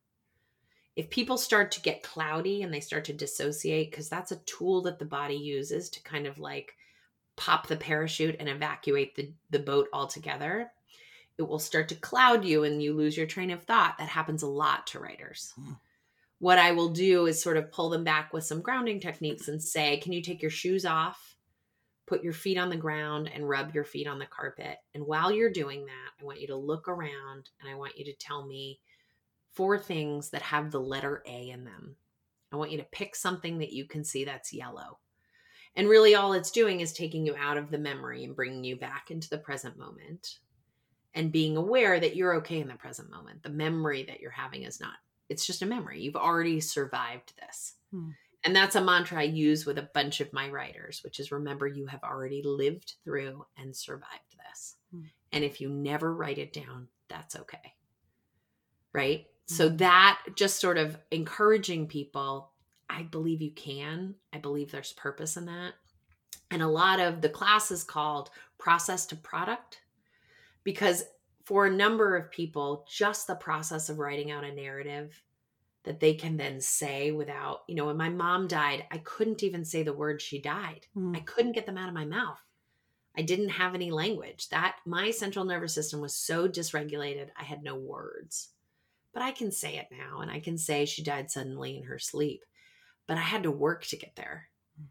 if 0.96 1.10
people 1.10 1.36
start 1.36 1.70
to 1.72 1.82
get 1.82 2.02
cloudy 2.02 2.62
and 2.62 2.72
they 2.72 2.80
start 2.80 3.04
to 3.04 3.12
dissociate 3.12 3.90
because 3.90 4.08
that's 4.08 4.32
a 4.32 4.40
tool 4.46 4.82
that 4.82 4.98
the 4.98 5.04
body 5.04 5.36
uses 5.36 5.90
to 5.90 6.02
kind 6.02 6.26
of 6.26 6.38
like 6.38 6.74
pop 7.36 7.66
the 7.66 7.76
parachute 7.76 8.36
and 8.40 8.48
evacuate 8.48 9.14
the, 9.14 9.30
the 9.50 9.58
boat 9.58 9.88
altogether 9.92 10.70
it 11.38 11.42
will 11.42 11.58
start 11.58 11.88
to 11.88 11.94
cloud 11.94 12.44
you 12.44 12.64
and 12.64 12.82
you 12.82 12.94
lose 12.94 13.16
your 13.16 13.26
train 13.26 13.50
of 13.50 13.62
thought. 13.64 13.98
That 13.98 14.08
happens 14.08 14.42
a 14.42 14.48
lot 14.48 14.86
to 14.88 14.98
writers. 14.98 15.52
Hmm. 15.56 15.72
what 16.38 16.58
i 16.58 16.72
will 16.72 16.90
do 16.90 17.26
is 17.26 17.40
sort 17.40 17.56
of 17.56 17.72
pull 17.72 17.88
them 17.88 18.04
back 18.04 18.32
with 18.32 18.44
some 18.44 18.60
grounding 18.60 19.00
techniques 19.00 19.48
and 19.48 19.62
say 19.62 19.98
can 19.98 20.12
you 20.12 20.20
take 20.20 20.42
your 20.42 20.50
shoes 20.50 20.84
off 20.84 21.36
put 22.06 22.22
your 22.22 22.32
feet 22.32 22.58
on 22.58 22.68
the 22.68 22.76
ground 22.76 23.30
and 23.34 23.48
rub 23.48 23.74
your 23.74 23.82
feet 23.82 24.06
on 24.06 24.20
the 24.20 24.26
carpet? 24.26 24.76
And 24.94 25.04
while 25.04 25.32
you're 25.32 25.52
doing 25.52 25.86
that 25.86 26.10
i 26.20 26.24
want 26.24 26.40
you 26.40 26.46
to 26.48 26.56
look 26.56 26.88
around 26.88 27.48
and 27.60 27.70
i 27.70 27.74
want 27.74 27.98
you 27.98 28.04
to 28.04 28.12
tell 28.14 28.46
me 28.46 28.80
four 29.56 29.78
things 29.78 30.30
that 30.30 30.42
have 30.42 30.70
the 30.70 30.80
letter 30.80 31.22
A 31.26 31.50
in 31.50 31.64
them. 31.64 31.96
I 32.52 32.56
want 32.56 32.70
you 32.70 32.78
to 32.78 32.86
pick 32.92 33.16
something 33.16 33.58
that 33.58 33.72
you 33.72 33.86
can 33.86 34.04
see 34.04 34.24
that's 34.24 34.52
yellow. 34.52 34.98
And 35.74 35.88
really, 35.88 36.14
all 36.14 36.32
it's 36.32 36.50
doing 36.50 36.80
is 36.80 36.92
taking 36.92 37.26
you 37.26 37.34
out 37.36 37.58
of 37.58 37.70
the 37.70 37.78
memory 37.78 38.24
and 38.24 38.36
bringing 38.36 38.64
you 38.64 38.76
back 38.76 39.10
into 39.10 39.28
the 39.28 39.38
present 39.38 39.76
moment 39.76 40.38
and 41.14 41.32
being 41.32 41.56
aware 41.56 41.98
that 41.98 42.16
you're 42.16 42.36
okay 42.36 42.60
in 42.60 42.68
the 42.68 42.74
present 42.74 43.10
moment. 43.10 43.42
The 43.42 43.50
memory 43.50 44.04
that 44.04 44.20
you're 44.20 44.30
having 44.30 44.62
is 44.62 44.80
not, 44.80 44.94
it's 45.28 45.46
just 45.46 45.62
a 45.62 45.66
memory. 45.66 46.00
You've 46.00 46.16
already 46.16 46.60
survived 46.60 47.32
this. 47.40 47.74
Hmm. 47.90 48.10
And 48.44 48.54
that's 48.54 48.76
a 48.76 48.84
mantra 48.84 49.20
I 49.20 49.24
use 49.24 49.66
with 49.66 49.76
a 49.78 49.90
bunch 49.92 50.20
of 50.20 50.32
my 50.32 50.48
writers, 50.48 51.00
which 51.02 51.18
is 51.18 51.32
remember, 51.32 51.66
you 51.66 51.86
have 51.86 52.02
already 52.04 52.42
lived 52.44 52.94
through 53.04 53.44
and 53.58 53.74
survived 53.74 54.36
this. 54.48 54.76
Hmm. 54.92 55.02
And 55.32 55.44
if 55.44 55.60
you 55.60 55.68
never 55.68 56.14
write 56.14 56.38
it 56.38 56.52
down, 56.52 56.88
that's 57.08 57.34
okay. 57.36 57.74
Right? 58.92 59.26
So 59.46 59.68
mm-hmm. 59.68 59.76
that 59.78 60.22
just 60.34 60.60
sort 60.60 60.76
of 60.76 60.98
encouraging 61.10 61.86
people, 61.86 62.50
I 62.90 63.02
believe 63.02 63.40
you 63.40 63.52
can. 63.52 64.14
I 64.32 64.38
believe 64.38 64.70
there's 64.70 64.92
purpose 64.92 65.36
in 65.36 65.46
that. 65.46 65.74
And 66.50 66.62
a 66.62 66.68
lot 66.68 67.00
of 67.00 67.20
the 67.22 67.28
class 67.28 67.70
is 67.70 67.82
called 67.82 68.30
process 68.58 69.06
to 69.06 69.16
product 69.16 69.80
because 70.64 71.04
for 71.44 71.66
a 71.66 71.70
number 71.70 72.16
of 72.16 72.30
people, 72.30 72.84
just 72.88 73.26
the 73.26 73.34
process 73.34 73.88
of 73.88 73.98
writing 73.98 74.30
out 74.30 74.44
a 74.44 74.52
narrative 74.52 75.22
that 75.84 76.00
they 76.00 76.14
can 76.14 76.36
then 76.36 76.60
say 76.60 77.12
without, 77.12 77.60
you 77.68 77.76
know, 77.76 77.86
when 77.86 77.96
my 77.96 78.08
mom 78.08 78.48
died, 78.48 78.84
I 78.90 78.98
couldn't 78.98 79.44
even 79.44 79.64
say 79.64 79.84
the 79.84 79.92
word 79.92 80.20
she 80.20 80.40
died. 80.40 80.86
Mm. 80.96 81.16
I 81.16 81.20
couldn't 81.20 81.52
get 81.52 81.66
them 81.66 81.78
out 81.78 81.88
of 81.88 81.94
my 81.94 82.04
mouth. 82.04 82.40
I 83.16 83.22
didn't 83.22 83.50
have 83.50 83.74
any 83.74 83.92
language. 83.92 84.48
That 84.48 84.76
my 84.84 85.12
central 85.12 85.44
nervous 85.44 85.72
system 85.72 86.00
was 86.00 86.14
so 86.14 86.48
dysregulated, 86.48 87.28
I 87.38 87.44
had 87.44 87.62
no 87.62 87.76
words 87.76 88.48
but 89.16 89.24
I 89.24 89.32
can 89.32 89.50
say 89.50 89.78
it 89.78 89.88
now 89.90 90.20
and 90.20 90.30
I 90.30 90.40
can 90.40 90.58
say 90.58 90.84
she 90.84 91.02
died 91.02 91.30
suddenly 91.30 91.78
in 91.78 91.84
her 91.84 91.98
sleep. 91.98 92.44
But 93.06 93.16
I 93.16 93.22
had 93.22 93.44
to 93.44 93.50
work 93.50 93.86
to 93.86 93.96
get 93.96 94.14
there. 94.14 94.50
Mm. 94.78 94.88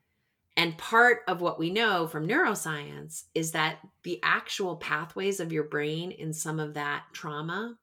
And 0.57 0.78
part 0.80 1.19
of 1.28 1.41
what 1.41 1.59
we 1.59 1.69
know 1.69 2.07
from 2.07 2.28
neuroscience 2.28 3.26
is 3.36 3.51
that 3.51 3.78
the 4.01 4.19
actual 4.23 4.78
pathways 4.78 5.39
of 5.39 5.53
your 5.53 5.65
brain 5.65 6.09
in 6.09 6.34
some 6.34 6.59
of 6.59 6.73
that 6.73 7.03
trauma 7.13 7.78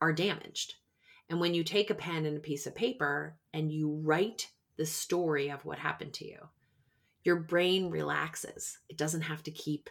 are 0.00 0.12
damaged. 0.12 0.74
And 1.28 1.40
when 1.40 1.54
you 1.54 1.64
take 1.64 1.90
a 1.90 1.96
pen 1.96 2.24
and 2.24 2.36
a 2.36 2.40
piece 2.40 2.68
of 2.68 2.74
paper 2.76 3.36
and 3.52 3.72
you 3.72 4.00
write 4.04 4.46
the 4.76 4.86
story 4.86 5.50
of 5.50 5.64
what 5.64 5.80
happened 5.80 6.12
to 6.14 6.24
you, 6.24 6.38
your 7.24 7.40
brain 7.40 7.90
relaxes. 7.90 8.78
It 8.88 8.96
doesn't 8.96 9.22
have 9.22 9.42
to 9.42 9.50
keep 9.50 9.90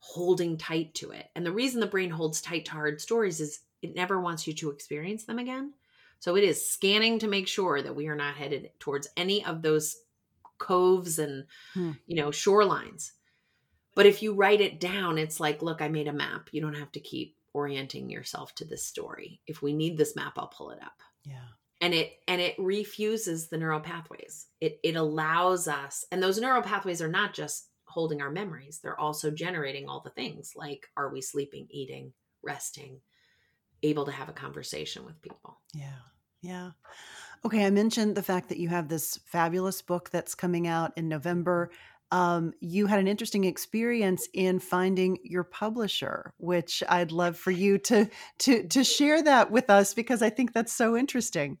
holding 0.00 0.58
tight 0.58 0.92
to 0.94 1.12
it. 1.12 1.28
And 1.36 1.46
the 1.46 1.52
reason 1.52 1.78
the 1.78 1.86
brain 1.86 2.10
holds 2.10 2.40
tight 2.40 2.64
to 2.64 2.72
hard 2.72 3.00
stories 3.00 3.40
is 3.40 3.60
it 3.82 3.94
never 3.94 4.20
wants 4.20 4.46
you 4.46 4.54
to 4.54 4.70
experience 4.70 5.24
them 5.24 5.38
again. 5.38 5.72
So 6.18 6.36
it 6.36 6.44
is 6.44 6.70
scanning 6.70 7.18
to 7.20 7.28
make 7.28 7.46
sure 7.46 7.82
that 7.82 7.94
we 7.94 8.08
are 8.08 8.16
not 8.16 8.36
headed 8.36 8.70
towards 8.78 9.08
any 9.16 9.44
of 9.44 9.62
those 9.62 9.96
coves 10.58 11.18
and 11.18 11.44
hmm. 11.74 11.92
you 12.06 12.16
know 12.16 12.28
shorelines. 12.28 13.12
But 13.94 14.06
if 14.06 14.22
you 14.22 14.34
write 14.34 14.60
it 14.60 14.80
down, 14.80 15.18
it's 15.18 15.40
like, 15.40 15.62
look, 15.62 15.80
I 15.80 15.88
made 15.88 16.08
a 16.08 16.12
map. 16.12 16.48
You 16.52 16.60
don't 16.60 16.74
have 16.74 16.92
to 16.92 17.00
keep 17.00 17.36
orienting 17.54 18.10
yourself 18.10 18.54
to 18.56 18.66
this 18.66 18.84
story. 18.84 19.40
If 19.46 19.62
we 19.62 19.72
need 19.72 19.96
this 19.96 20.14
map, 20.14 20.34
I'll 20.36 20.48
pull 20.48 20.70
it 20.70 20.82
up. 20.82 21.00
Yeah. 21.24 21.48
And 21.80 21.94
it 21.94 22.12
and 22.26 22.40
it 22.40 22.54
refuses 22.58 23.48
the 23.48 23.58
neural 23.58 23.80
pathways. 23.80 24.46
It 24.60 24.80
it 24.82 24.96
allows 24.96 25.68
us, 25.68 26.04
and 26.10 26.22
those 26.22 26.38
neural 26.38 26.62
pathways 26.62 27.02
are 27.02 27.08
not 27.08 27.34
just 27.34 27.68
holding 27.84 28.20
our 28.20 28.30
memories, 28.30 28.80
they're 28.82 28.98
also 28.98 29.30
generating 29.30 29.88
all 29.88 30.00
the 30.00 30.10
things 30.10 30.52
like 30.54 30.88
are 30.96 31.10
we 31.10 31.20
sleeping, 31.20 31.66
eating, 31.70 32.12
resting, 32.42 33.00
able 33.82 34.04
to 34.06 34.12
have 34.12 34.28
a 34.28 34.32
conversation 34.32 35.04
with 35.04 35.20
people. 35.22 35.58
Yeah. 35.74 35.92
Yeah. 36.42 36.70
Okay, 37.44 37.64
I 37.64 37.70
mentioned 37.70 38.16
the 38.16 38.22
fact 38.22 38.48
that 38.48 38.58
you 38.58 38.68
have 38.68 38.88
this 38.88 39.18
fabulous 39.26 39.82
book 39.82 40.10
that's 40.10 40.34
coming 40.34 40.66
out 40.66 40.92
in 40.96 41.08
November. 41.08 41.70
Um, 42.12 42.52
you 42.60 42.86
had 42.86 42.98
an 42.98 43.08
interesting 43.08 43.44
experience 43.44 44.28
in 44.32 44.58
finding 44.58 45.18
your 45.22 45.44
publisher, 45.44 46.32
which 46.38 46.82
I'd 46.88 47.12
love 47.12 47.36
for 47.36 47.50
you 47.50 47.78
to 47.78 48.08
to 48.38 48.66
to 48.68 48.84
share 48.84 49.22
that 49.22 49.50
with 49.50 49.70
us 49.70 49.92
because 49.92 50.22
I 50.22 50.30
think 50.30 50.52
that's 50.52 50.72
so 50.72 50.96
interesting. 50.96 51.58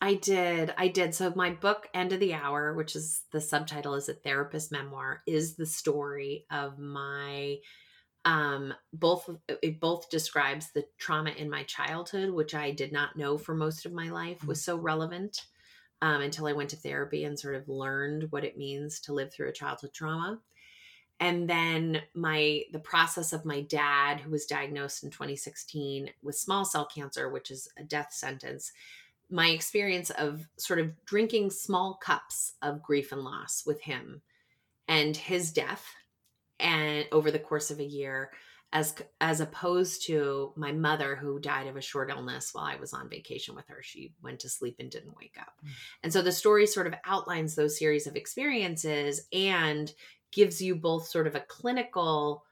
I 0.00 0.14
did. 0.14 0.72
I 0.78 0.88
did. 0.88 1.14
So 1.14 1.32
my 1.34 1.50
book, 1.50 1.88
End 1.92 2.12
of 2.12 2.20
the 2.20 2.34
Hour, 2.34 2.74
which 2.74 2.94
is 2.94 3.22
the 3.32 3.40
subtitle 3.40 3.94
is 3.94 4.08
a 4.08 4.14
therapist 4.14 4.70
memoir, 4.70 5.22
is 5.26 5.56
the 5.56 5.66
story 5.66 6.46
of 6.50 6.78
my 6.78 7.56
um 8.28 8.74
both 8.92 9.28
it 9.62 9.80
both 9.80 10.10
describes 10.10 10.70
the 10.70 10.84
trauma 10.98 11.30
in 11.30 11.48
my 11.48 11.62
childhood 11.64 12.30
which 12.30 12.54
i 12.54 12.70
did 12.70 12.92
not 12.92 13.16
know 13.16 13.38
for 13.38 13.54
most 13.54 13.86
of 13.86 13.92
my 13.92 14.10
life 14.10 14.46
was 14.46 14.62
so 14.62 14.76
relevant 14.76 15.46
um, 16.02 16.20
until 16.20 16.46
i 16.46 16.52
went 16.52 16.68
to 16.68 16.76
therapy 16.76 17.24
and 17.24 17.38
sort 17.38 17.54
of 17.54 17.68
learned 17.68 18.30
what 18.30 18.44
it 18.44 18.58
means 18.58 19.00
to 19.00 19.14
live 19.14 19.32
through 19.32 19.48
a 19.48 19.52
childhood 19.52 19.92
trauma. 19.92 20.38
And 21.20 21.50
then 21.50 22.02
my 22.14 22.62
the 22.72 22.78
process 22.78 23.32
of 23.32 23.44
my 23.44 23.62
dad 23.62 24.20
who 24.20 24.30
was 24.30 24.46
diagnosed 24.46 25.02
in 25.02 25.10
2016 25.10 26.10
with 26.22 26.36
small 26.36 26.64
cell 26.64 26.86
cancer 26.86 27.28
which 27.28 27.50
is 27.50 27.68
a 27.76 27.82
death 27.82 28.12
sentence 28.12 28.72
my 29.30 29.48
experience 29.48 30.10
of 30.10 30.46
sort 30.56 30.78
of 30.78 30.92
drinking 31.04 31.50
small 31.50 31.94
cups 31.94 32.54
of 32.62 32.82
grief 32.82 33.10
and 33.10 33.22
loss 33.22 33.64
with 33.66 33.80
him 33.82 34.22
and 34.86 35.16
his 35.16 35.50
death 35.50 35.86
and 36.60 37.06
over 37.12 37.30
the 37.30 37.38
course 37.38 37.70
of 37.70 37.78
a 37.78 37.84
year 37.84 38.30
as 38.72 38.94
as 39.20 39.40
opposed 39.40 40.06
to 40.06 40.52
my 40.56 40.72
mother 40.72 41.16
who 41.16 41.38
died 41.38 41.66
of 41.66 41.76
a 41.76 41.80
short 41.80 42.10
illness 42.10 42.50
while 42.52 42.64
I 42.64 42.76
was 42.76 42.92
on 42.92 43.08
vacation 43.08 43.54
with 43.54 43.66
her. 43.68 43.82
She 43.82 44.12
went 44.22 44.40
to 44.40 44.48
sleep 44.48 44.76
and 44.78 44.90
didn't 44.90 45.16
wake 45.16 45.36
up. 45.40 45.54
Mm. 45.64 45.70
And 46.04 46.12
so 46.12 46.20
the 46.20 46.32
story 46.32 46.66
sort 46.66 46.86
of 46.86 46.94
outlines 47.04 47.54
those 47.54 47.78
series 47.78 48.06
of 48.06 48.16
experiences 48.16 49.26
and 49.32 49.90
gives 50.32 50.60
you 50.60 50.76
both 50.76 51.06
sort 51.06 51.26
of 51.26 51.34
a 51.34 51.40
clinical 51.40 52.44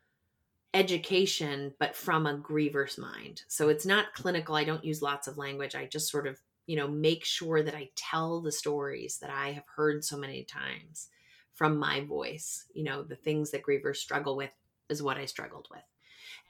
education 0.72 1.72
but 1.78 1.94
from 1.94 2.26
a 2.26 2.36
griever's 2.36 2.98
mind. 2.98 3.42
So 3.48 3.68
it's 3.68 3.86
not 3.86 4.14
clinical. 4.14 4.54
I 4.54 4.64
don't 4.64 4.84
use 4.84 5.02
lots 5.02 5.28
of 5.28 5.38
language. 5.38 5.74
I 5.74 5.86
just 5.86 6.11
sort 6.11 6.26
of, 6.26 6.40
you 6.66 6.76
know, 6.76 6.88
make 6.88 7.24
sure 7.26 7.62
that 7.62 7.74
I 7.74 7.90
tell 7.94 8.40
the 8.40 8.52
stories 8.52 9.18
that 9.18 9.30
I 9.30 9.52
have 9.52 9.64
heard 9.74 10.02
so 10.02 10.16
many 10.16 10.44
times 10.44 11.09
from 11.57 11.76
my 11.76 12.02
voice. 12.02 12.66
You 12.72 12.84
know, 12.84 13.02
the 13.02 13.16
things 13.16 13.50
that 13.50 13.64
grievers 13.64 13.96
struggle 13.96 14.36
with 14.36 14.50
is 14.88 15.02
what 15.02 15.16
I 15.16 15.24
struggled 15.24 15.66
with. 15.70 15.82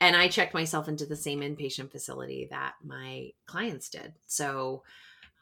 And 0.01 0.15
I 0.15 0.29
checked 0.29 0.53
myself 0.53 0.89
into 0.89 1.07
the 1.07 1.17
same 1.17 1.41
inpatient 1.41 1.91
facility 1.91 2.49
that 2.51 2.75
my 2.85 3.31
clients 3.47 3.89
did. 3.89 4.13
So 4.27 4.83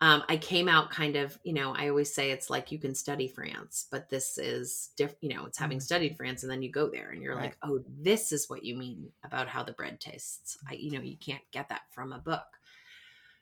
um, 0.00 0.22
I 0.28 0.36
came 0.36 0.68
out 0.68 0.90
kind 0.90 1.16
of, 1.16 1.36
you 1.42 1.52
know, 1.52 1.74
I 1.74 1.88
always 1.88 2.14
say 2.14 2.30
it's 2.30 2.50
like 2.50 2.70
you 2.70 2.78
can 2.78 2.94
study 2.94 3.26
France, 3.26 3.86
but 3.90 4.10
this 4.10 4.38
is 4.38 4.90
different, 4.96 5.22
you 5.22 5.34
know, 5.34 5.46
it's 5.46 5.58
having 5.58 5.78
mm. 5.78 5.82
studied 5.82 6.16
France 6.16 6.42
and 6.42 6.52
then 6.52 6.62
you 6.62 6.70
go 6.70 6.88
there 6.88 7.10
and 7.10 7.22
you're 7.22 7.34
right. 7.34 7.44
like, 7.46 7.56
oh, 7.62 7.82
this 8.00 8.30
is 8.30 8.48
what 8.48 8.64
you 8.64 8.76
mean 8.76 9.10
about 9.24 9.48
how 9.48 9.64
the 9.64 9.72
bread 9.72 9.98
tastes. 9.98 10.58
I, 10.68 10.74
you 10.74 10.92
know, 10.92 11.00
you 11.00 11.16
can't 11.16 11.42
get 11.52 11.68
that 11.70 11.82
from 11.90 12.12
a 12.12 12.18
book. 12.18 12.44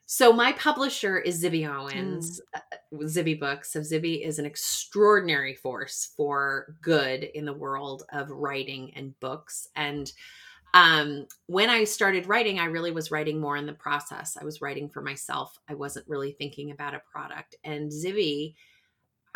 So 0.05 0.33
my 0.33 0.51
publisher 0.53 1.17
is 1.17 1.41
Zibby 1.41 1.67
Owens, 1.67 2.41
mm. 2.55 2.59
uh, 2.59 3.05
Zibby 3.05 3.39
Books. 3.39 3.71
So 3.71 3.79
Zibby 3.79 4.25
is 4.25 4.37
an 4.37 4.45
extraordinary 4.45 5.55
force 5.55 6.11
for 6.17 6.75
good 6.81 7.23
in 7.23 7.45
the 7.45 7.53
world 7.53 8.03
of 8.11 8.29
writing 8.29 8.93
and 8.95 9.17
books. 9.19 9.67
And 9.75 10.11
um, 10.73 11.27
when 11.45 11.69
I 11.69 11.83
started 11.83 12.27
writing, 12.27 12.59
I 12.59 12.65
really 12.65 12.91
was 12.91 13.11
writing 13.11 13.39
more 13.39 13.57
in 13.57 13.65
the 13.65 13.73
process. 13.73 14.37
I 14.39 14.43
was 14.43 14.61
writing 14.61 14.89
for 14.89 15.01
myself. 15.01 15.57
I 15.69 15.75
wasn't 15.75 16.07
really 16.07 16.31
thinking 16.31 16.71
about 16.71 16.95
a 16.95 17.01
product. 17.11 17.55
And 17.63 17.91
Zibby, 17.91 18.55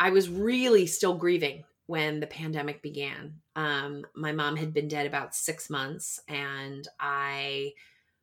I 0.00 0.10
was 0.10 0.28
really 0.28 0.86
still 0.86 1.14
grieving 1.14 1.64
when 1.86 2.20
the 2.20 2.26
pandemic 2.26 2.82
began. 2.82 3.34
Um, 3.56 4.04
my 4.14 4.32
mom 4.32 4.56
had 4.56 4.74
been 4.74 4.88
dead 4.88 5.06
about 5.06 5.34
six 5.34 5.70
months, 5.70 6.20
and 6.28 6.86
I 7.00 7.72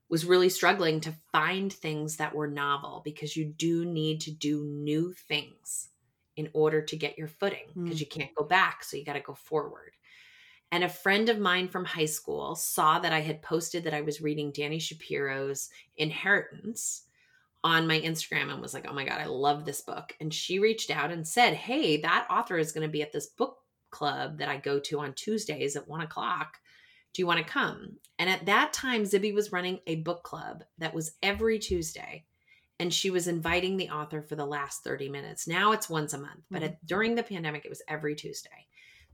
was 0.10 0.26
really 0.26 0.49
struggling 0.49 0.99
to 1.01 1.14
find 1.32 1.72
things 1.72 2.18
that 2.18 2.36
were 2.36 2.47
novel 2.47 3.01
because 3.03 3.36
you 3.36 3.45
do 3.45 3.86
need 3.86 4.22
to 4.22 4.32
do 4.32 4.64
new 4.64 5.14
things 5.14 5.89
in 6.38 6.49
order 6.53 6.82
to 6.82 6.95
get 6.95 7.18
your 7.18 7.28
footing 7.28 7.66
because 7.74 7.97
mm. 7.97 8.01
you 8.01 8.08
can't 8.08 8.36
go 8.36 8.43
back. 8.43 8.84
So 8.84 8.97
you 8.97 9.06
got 9.06 9.14
to 9.14 9.20
go 9.22 9.34
forward. 9.34 9.91
And 10.72 10.84
a 10.84 10.89
friend 10.89 11.30
of 11.30 11.39
mine 11.39 11.70
from 11.70 11.86
high 11.86 12.06
school 12.06 12.56
saw 12.56 12.99
that 12.99 13.14
I 13.14 13.22
had 13.22 13.41
posted 13.41 13.84
that 13.86 13.93
I 13.93 14.01
was 14.01 14.22
reading 14.22 14.51
Dani 14.51 14.82
Shapiro's 14.82 15.70
Inheritance 15.95 17.03
on 17.64 17.88
my 17.88 17.99
Instagram 17.99 18.51
and 18.51 18.62
was 18.62 18.74
like, 18.74 18.86
oh 18.88 18.93
my 18.93 19.06
God, 19.06 19.20
I 19.20 19.26
love 19.26 19.66
this 19.66 19.82
book. 19.82 20.16
And 20.20 20.34
she 20.34 20.60
reached 20.60 20.91
out 20.91 21.12
and 21.12 21.28
said, 21.28 21.53
hey, 21.53 21.97
that 22.01 22.28
author 22.30 22.58
is 22.58 22.72
going 22.72 22.86
to 22.86 22.91
be 22.91 23.01
at 23.01 23.12
this 23.12 23.28
book 23.28 23.58
club 23.89 24.38
that 24.39 24.49
I 24.49 24.58
go 24.58 24.80
to 24.82 24.99
on 24.99 25.14
Tuesdays 25.14 25.76
at 25.76 25.88
one 25.88 26.01
o'clock 26.01 26.58
do 27.16 27.22
you 27.22 27.28
want 27.28 27.39
to 27.39 27.51
come? 27.51 27.95
And 28.20 28.30
at 28.30 28.45
that 28.45 28.74
time, 28.74 29.03
Zibby 29.03 29.34
was 29.34 29.53
running 29.53 29.80
a 29.88 29.95
book 29.95 30.24
club 30.24 30.63
that 30.78 30.93
was 30.93 31.13
every 31.24 31.59
Tuesday. 31.59 32.26
And 32.78 32.93
she 32.93 33.09
was 33.09 33.30
inviting 33.30 33.78
the 33.78 33.89
author 33.89 34.22
for 34.22 34.36
the 34.36 34.45
last 34.45 34.84
30 34.84 35.07
minutes. 35.07 35.47
Now 35.47 35.72
it's 35.72 35.89
once 35.89 36.13
a 36.13 36.18
month, 36.18 36.43
but 36.51 36.61
mm-hmm. 36.61 36.74
at, 36.74 36.86
during 36.86 37.16
the 37.16 37.24
pandemic, 37.24 37.63
it 37.63 37.70
was 37.70 37.82
every 37.88 38.16
Tuesday, 38.16 38.68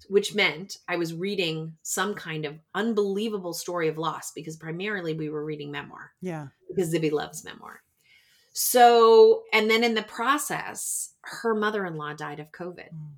which 0.09 0.33
meant 0.33 0.77
I 0.87 0.95
was 0.95 1.13
reading 1.13 1.73
some 1.83 2.15
kind 2.15 2.45
of 2.45 2.57
unbelievable 2.73 3.53
story 3.53 3.87
of 3.87 3.99
loss 3.99 4.31
because 4.31 4.57
primarily 4.57 5.13
we 5.13 5.29
were 5.29 5.45
reading 5.45 5.69
memoir. 5.69 6.11
Yeah. 6.21 6.47
Because 6.67 6.91
Zibby 6.91 7.11
loves 7.11 7.43
memoir. 7.43 7.83
So, 8.53 9.43
and 9.53 9.69
then 9.69 9.83
in 9.83 9.93
the 9.93 10.01
process, 10.01 11.13
her 11.21 11.53
mother 11.53 11.85
in 11.85 11.97
law 11.97 12.13
died 12.13 12.39
of 12.39 12.51
COVID. 12.51 12.89
Mm 12.95 13.11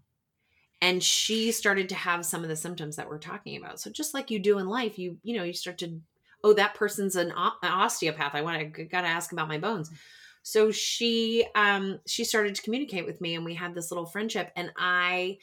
and 0.83 1.01
she 1.01 1.53
started 1.53 1.87
to 1.87 1.95
have 1.95 2.25
some 2.25 2.43
of 2.43 2.49
the 2.49 2.57
symptoms 2.57 2.97
that 2.97 3.09
we're 3.09 3.17
talking 3.17 3.55
about. 3.55 3.79
So 3.79 3.89
just 3.89 4.13
like 4.13 4.29
you 4.29 4.37
do 4.37 4.59
in 4.59 4.67
life 4.67 4.99
you 4.99 5.17
you 5.23 5.35
know 5.35 5.43
you 5.43 5.53
start 5.53 5.77
to 5.79 5.99
oh 6.43 6.53
that 6.53 6.75
person's 6.75 7.15
an, 7.15 7.31
osteopath. 7.31 8.35
I 8.35 8.41
want 8.41 8.75
to 8.75 8.83
got 8.83 9.01
to 9.01 9.07
ask 9.07 9.31
about 9.31 9.47
my 9.47 9.57
bones. 9.57 9.89
So 10.43 10.71
she 10.71 11.47
um 11.55 11.99
she 12.05 12.25
started 12.25 12.53
to 12.55 12.61
communicate 12.61 13.05
with 13.05 13.21
me 13.21 13.35
and 13.35 13.45
we 13.45 13.55
had 13.55 13.73
this 13.73 13.89
little 13.89 14.05
friendship 14.05 14.51
and 14.57 14.73
i 14.77 15.37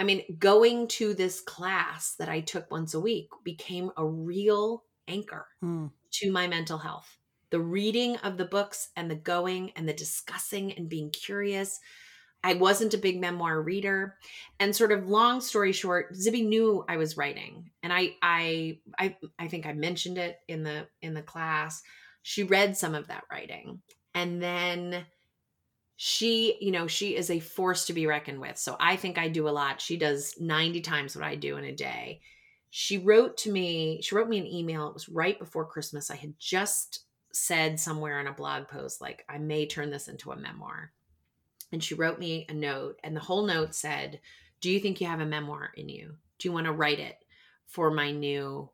i 0.00 0.02
mean 0.02 0.24
going 0.40 0.88
to 0.88 1.14
this 1.14 1.40
class 1.40 2.16
that 2.18 2.28
i 2.28 2.40
took 2.40 2.68
once 2.68 2.94
a 2.94 3.00
week 3.00 3.28
became 3.44 3.92
a 3.96 4.04
real 4.04 4.82
anchor 5.06 5.46
hmm. 5.60 5.86
to 6.10 6.32
my 6.32 6.48
mental 6.48 6.78
health. 6.78 7.16
The 7.50 7.60
reading 7.60 8.16
of 8.18 8.36
the 8.36 8.44
books 8.44 8.88
and 8.96 9.08
the 9.08 9.14
going 9.14 9.70
and 9.76 9.88
the 9.88 9.92
discussing 9.92 10.72
and 10.72 10.88
being 10.88 11.10
curious 11.10 11.78
I 12.44 12.54
wasn't 12.54 12.92
a 12.92 12.98
big 12.98 13.18
memoir 13.18 13.60
reader. 13.62 14.16
And 14.60 14.76
sort 14.76 14.92
of 14.92 15.08
long 15.08 15.40
story 15.40 15.72
short, 15.72 16.12
Zibby 16.12 16.46
knew 16.46 16.84
I 16.86 16.98
was 16.98 17.16
writing. 17.16 17.70
And 17.82 17.90
I 17.92 18.14
I 18.22 18.78
I 18.98 19.16
I 19.38 19.48
think 19.48 19.64
I 19.64 19.72
mentioned 19.72 20.18
it 20.18 20.38
in 20.46 20.62
the 20.62 20.86
in 21.00 21.14
the 21.14 21.22
class. 21.22 21.82
She 22.22 22.42
read 22.42 22.76
some 22.76 22.94
of 22.94 23.08
that 23.08 23.24
writing. 23.32 23.80
And 24.14 24.42
then 24.42 25.06
she, 25.96 26.58
you 26.60 26.70
know, 26.70 26.86
she 26.86 27.16
is 27.16 27.30
a 27.30 27.40
force 27.40 27.86
to 27.86 27.94
be 27.94 28.06
reckoned 28.06 28.40
with. 28.40 28.58
So 28.58 28.76
I 28.78 28.96
think 28.96 29.16
I 29.16 29.28
do 29.28 29.48
a 29.48 29.50
lot. 29.50 29.80
She 29.80 29.96
does 29.96 30.34
90 30.38 30.82
times 30.82 31.16
what 31.16 31.24
I 31.24 31.36
do 31.36 31.56
in 31.56 31.64
a 31.64 31.74
day. 31.74 32.20
She 32.70 32.98
wrote 32.98 33.38
to 33.38 33.52
me, 33.52 34.00
she 34.02 34.14
wrote 34.14 34.28
me 34.28 34.38
an 34.38 34.46
email. 34.46 34.88
It 34.88 34.94
was 34.94 35.08
right 35.08 35.38
before 35.38 35.64
Christmas. 35.64 36.10
I 36.10 36.16
had 36.16 36.34
just 36.38 37.04
said 37.32 37.80
somewhere 37.80 38.20
in 38.20 38.26
a 38.26 38.32
blog 38.32 38.68
post 38.68 39.00
like 39.00 39.24
I 39.28 39.38
may 39.38 39.66
turn 39.66 39.90
this 39.90 40.08
into 40.08 40.30
a 40.30 40.36
memoir 40.36 40.92
and 41.74 41.82
she 41.82 41.94
wrote 41.94 42.18
me 42.18 42.46
a 42.48 42.54
note 42.54 42.98
and 43.04 43.14
the 43.14 43.20
whole 43.20 43.44
note 43.44 43.74
said 43.74 44.20
do 44.60 44.70
you 44.70 44.80
think 44.80 45.00
you 45.00 45.06
have 45.06 45.20
a 45.20 45.26
memoir 45.26 45.70
in 45.76 45.88
you 45.88 46.14
do 46.38 46.48
you 46.48 46.52
want 46.52 46.66
to 46.66 46.72
write 46.72 47.00
it 47.00 47.16
for 47.66 47.90
my 47.90 48.10
new 48.10 48.70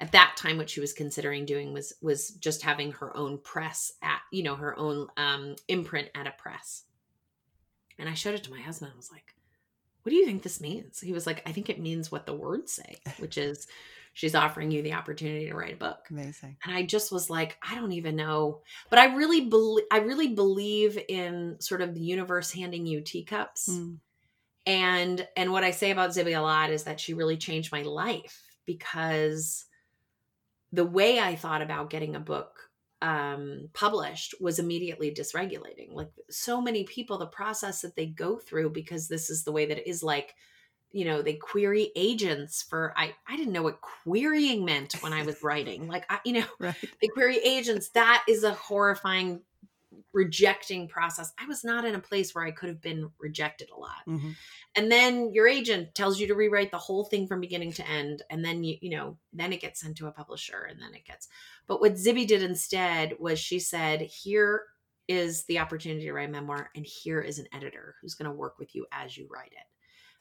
at 0.00 0.12
that 0.12 0.34
time 0.36 0.56
what 0.56 0.70
she 0.70 0.80
was 0.80 0.92
considering 0.92 1.44
doing 1.44 1.72
was 1.72 1.92
was 2.02 2.30
just 2.30 2.62
having 2.62 2.90
her 2.92 3.16
own 3.16 3.38
press 3.38 3.92
at 4.02 4.20
you 4.32 4.42
know 4.42 4.56
her 4.56 4.76
own 4.78 5.06
um 5.16 5.54
imprint 5.68 6.08
at 6.14 6.26
a 6.26 6.32
press 6.32 6.84
and 7.98 8.08
i 8.08 8.14
showed 8.14 8.34
it 8.34 8.42
to 8.42 8.50
my 8.50 8.60
husband 8.60 8.90
i 8.92 8.96
was 8.96 9.12
like 9.12 9.34
what 10.02 10.10
do 10.10 10.16
you 10.16 10.24
think 10.24 10.42
this 10.42 10.60
means? 10.60 11.00
He 11.00 11.12
was 11.12 11.26
like, 11.26 11.42
I 11.44 11.52
think 11.52 11.68
it 11.68 11.78
means 11.78 12.10
what 12.10 12.24
the 12.24 12.32
words 12.32 12.72
say, 12.72 12.96
which 13.18 13.36
is 13.36 13.66
she's 14.18 14.34
offering 14.34 14.72
you 14.72 14.82
the 14.82 14.94
opportunity 14.94 15.46
to 15.46 15.54
write 15.54 15.74
a 15.74 15.76
book. 15.76 16.08
Amazing. 16.10 16.56
And 16.64 16.74
I 16.74 16.82
just 16.82 17.12
was 17.12 17.30
like, 17.30 17.56
I 17.62 17.76
don't 17.76 17.92
even 17.92 18.16
know, 18.16 18.62
but 18.90 18.98
I 18.98 19.14
really 19.14 19.42
believe 19.42 19.84
I 19.92 19.98
really 19.98 20.34
believe 20.34 20.98
in 21.08 21.54
sort 21.60 21.82
of 21.82 21.94
the 21.94 22.00
universe 22.00 22.50
handing 22.50 22.84
you 22.84 23.00
teacups. 23.00 23.68
Mm. 23.68 23.98
And 24.66 25.28
and 25.36 25.52
what 25.52 25.62
I 25.62 25.70
say 25.70 25.92
about 25.92 26.10
Zibby 26.10 26.36
a 26.36 26.40
lot 26.40 26.70
is 26.70 26.82
that 26.82 26.98
she 26.98 27.14
really 27.14 27.36
changed 27.36 27.70
my 27.70 27.82
life 27.82 28.42
because 28.66 29.66
the 30.72 30.84
way 30.84 31.20
I 31.20 31.36
thought 31.36 31.62
about 31.62 31.88
getting 31.88 32.16
a 32.16 32.20
book 32.20 32.58
um, 33.00 33.68
published 33.72 34.34
was 34.40 34.58
immediately 34.58 35.14
dysregulating. 35.14 35.92
Like 35.92 36.10
so 36.28 36.60
many 36.60 36.82
people, 36.82 37.18
the 37.18 37.26
process 37.26 37.82
that 37.82 37.94
they 37.94 38.06
go 38.06 38.36
through 38.36 38.70
because 38.70 39.06
this 39.06 39.30
is 39.30 39.44
the 39.44 39.52
way 39.52 39.66
that 39.66 39.78
it 39.78 39.86
is 39.86 40.02
like, 40.02 40.34
you 40.92 41.04
know, 41.04 41.20
they 41.22 41.34
query 41.34 41.90
agents 41.96 42.62
for 42.62 42.94
I 42.96 43.14
I 43.26 43.36
didn't 43.36 43.52
know 43.52 43.62
what 43.62 43.80
querying 43.80 44.64
meant 44.64 44.94
when 45.02 45.12
I 45.12 45.22
was 45.22 45.42
writing. 45.42 45.86
Like 45.88 46.04
I, 46.10 46.20
you 46.24 46.32
know, 46.34 46.46
Right. 46.60 46.74
they 47.00 47.08
query 47.08 47.38
agents. 47.38 47.90
That 47.90 48.24
is 48.28 48.44
a 48.44 48.54
horrifying 48.54 49.42
rejecting 50.12 50.88
process. 50.88 51.32
I 51.38 51.46
was 51.46 51.64
not 51.64 51.84
in 51.84 51.94
a 51.94 52.00
place 52.00 52.34
where 52.34 52.44
I 52.44 52.50
could 52.50 52.68
have 52.68 52.80
been 52.80 53.10
rejected 53.18 53.70
a 53.70 53.78
lot 53.78 54.04
Mhm. 54.06 54.34
and 54.76 54.90
then 54.92 55.32
your 55.32 55.48
agent 55.48 55.94
tells 55.94 56.20
you 56.20 56.26
to 56.28 56.34
rewrite 56.34 56.70
the 56.70 56.78
whole 56.78 57.04
thing 57.04 57.26
from 57.26 57.40
beginning 57.40 57.72
to 57.74 57.88
end 57.88 58.22
and 58.30 58.44
then 58.44 58.64
you 58.64 58.76
you 58.80 58.90
know 58.90 59.18
then 59.32 59.52
it 59.52 59.60
gets 59.60 59.80
sent 59.80 59.96
to 59.98 60.06
a 60.06 60.12
publisher 60.12 60.66
and 60.70 60.80
then 60.80 60.94
it 60.94 61.04
gets 61.04 61.28
but 61.66 61.80
what 61.80 61.94
zibby 61.94 62.26
did 62.26 62.42
instead 62.42 63.14
was 63.18 63.38
she 63.38 63.58
said 63.58 64.00
here 64.02 64.64
is 65.08 65.44
the 65.44 65.58
opportunity 65.58 66.04
to 66.04 66.12
write 66.12 66.28
a 66.28 66.32
memoir 66.32 66.70
and 66.76 66.84
here 66.84 67.20
is 67.20 67.38
an 67.38 67.46
editor 67.52 67.94
who's 68.00 68.14
going 68.14 68.30
to 68.30 68.36
work 68.36 68.58
with 68.58 68.74
you 68.74 68.86
as 68.92 69.16
you 69.16 69.26
write 69.30 69.52
it 69.52 69.66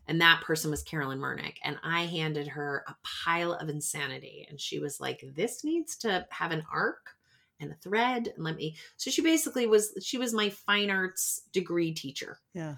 and 0.08 0.22
that 0.22 0.41
person 0.41 0.72
was 0.72 0.84
carolyn 0.84 1.20
murnick 1.20 1.58
and 1.64 1.78
i 1.84 2.01
handed 2.05 2.47
her 2.47 2.84
a 2.88 2.95
pile 3.03 3.53
of 3.53 3.70
insanity 3.70 4.45
and 4.49 4.60
she 4.60 4.80
was 4.80 4.99
like 4.99 5.24
this 5.36 5.64
needs 5.64 5.95
to 5.97 6.26
have 6.32 6.51
an 6.51 6.64
arc 6.72 7.18
and 7.60 7.72
a 7.72 7.76
thread 7.76 8.32
and 8.36 8.43
let 8.43 8.55
me 8.55 8.76
so 8.97 9.12
she 9.12 9.22
basically 9.22 9.68
was 9.68 9.97
she 10.01 10.18
was 10.18 10.34
my 10.34 10.49
fine 10.49 10.89
arts 10.89 11.41
degree 11.51 11.93
teacher. 11.93 12.39
Yeah. 12.53 12.76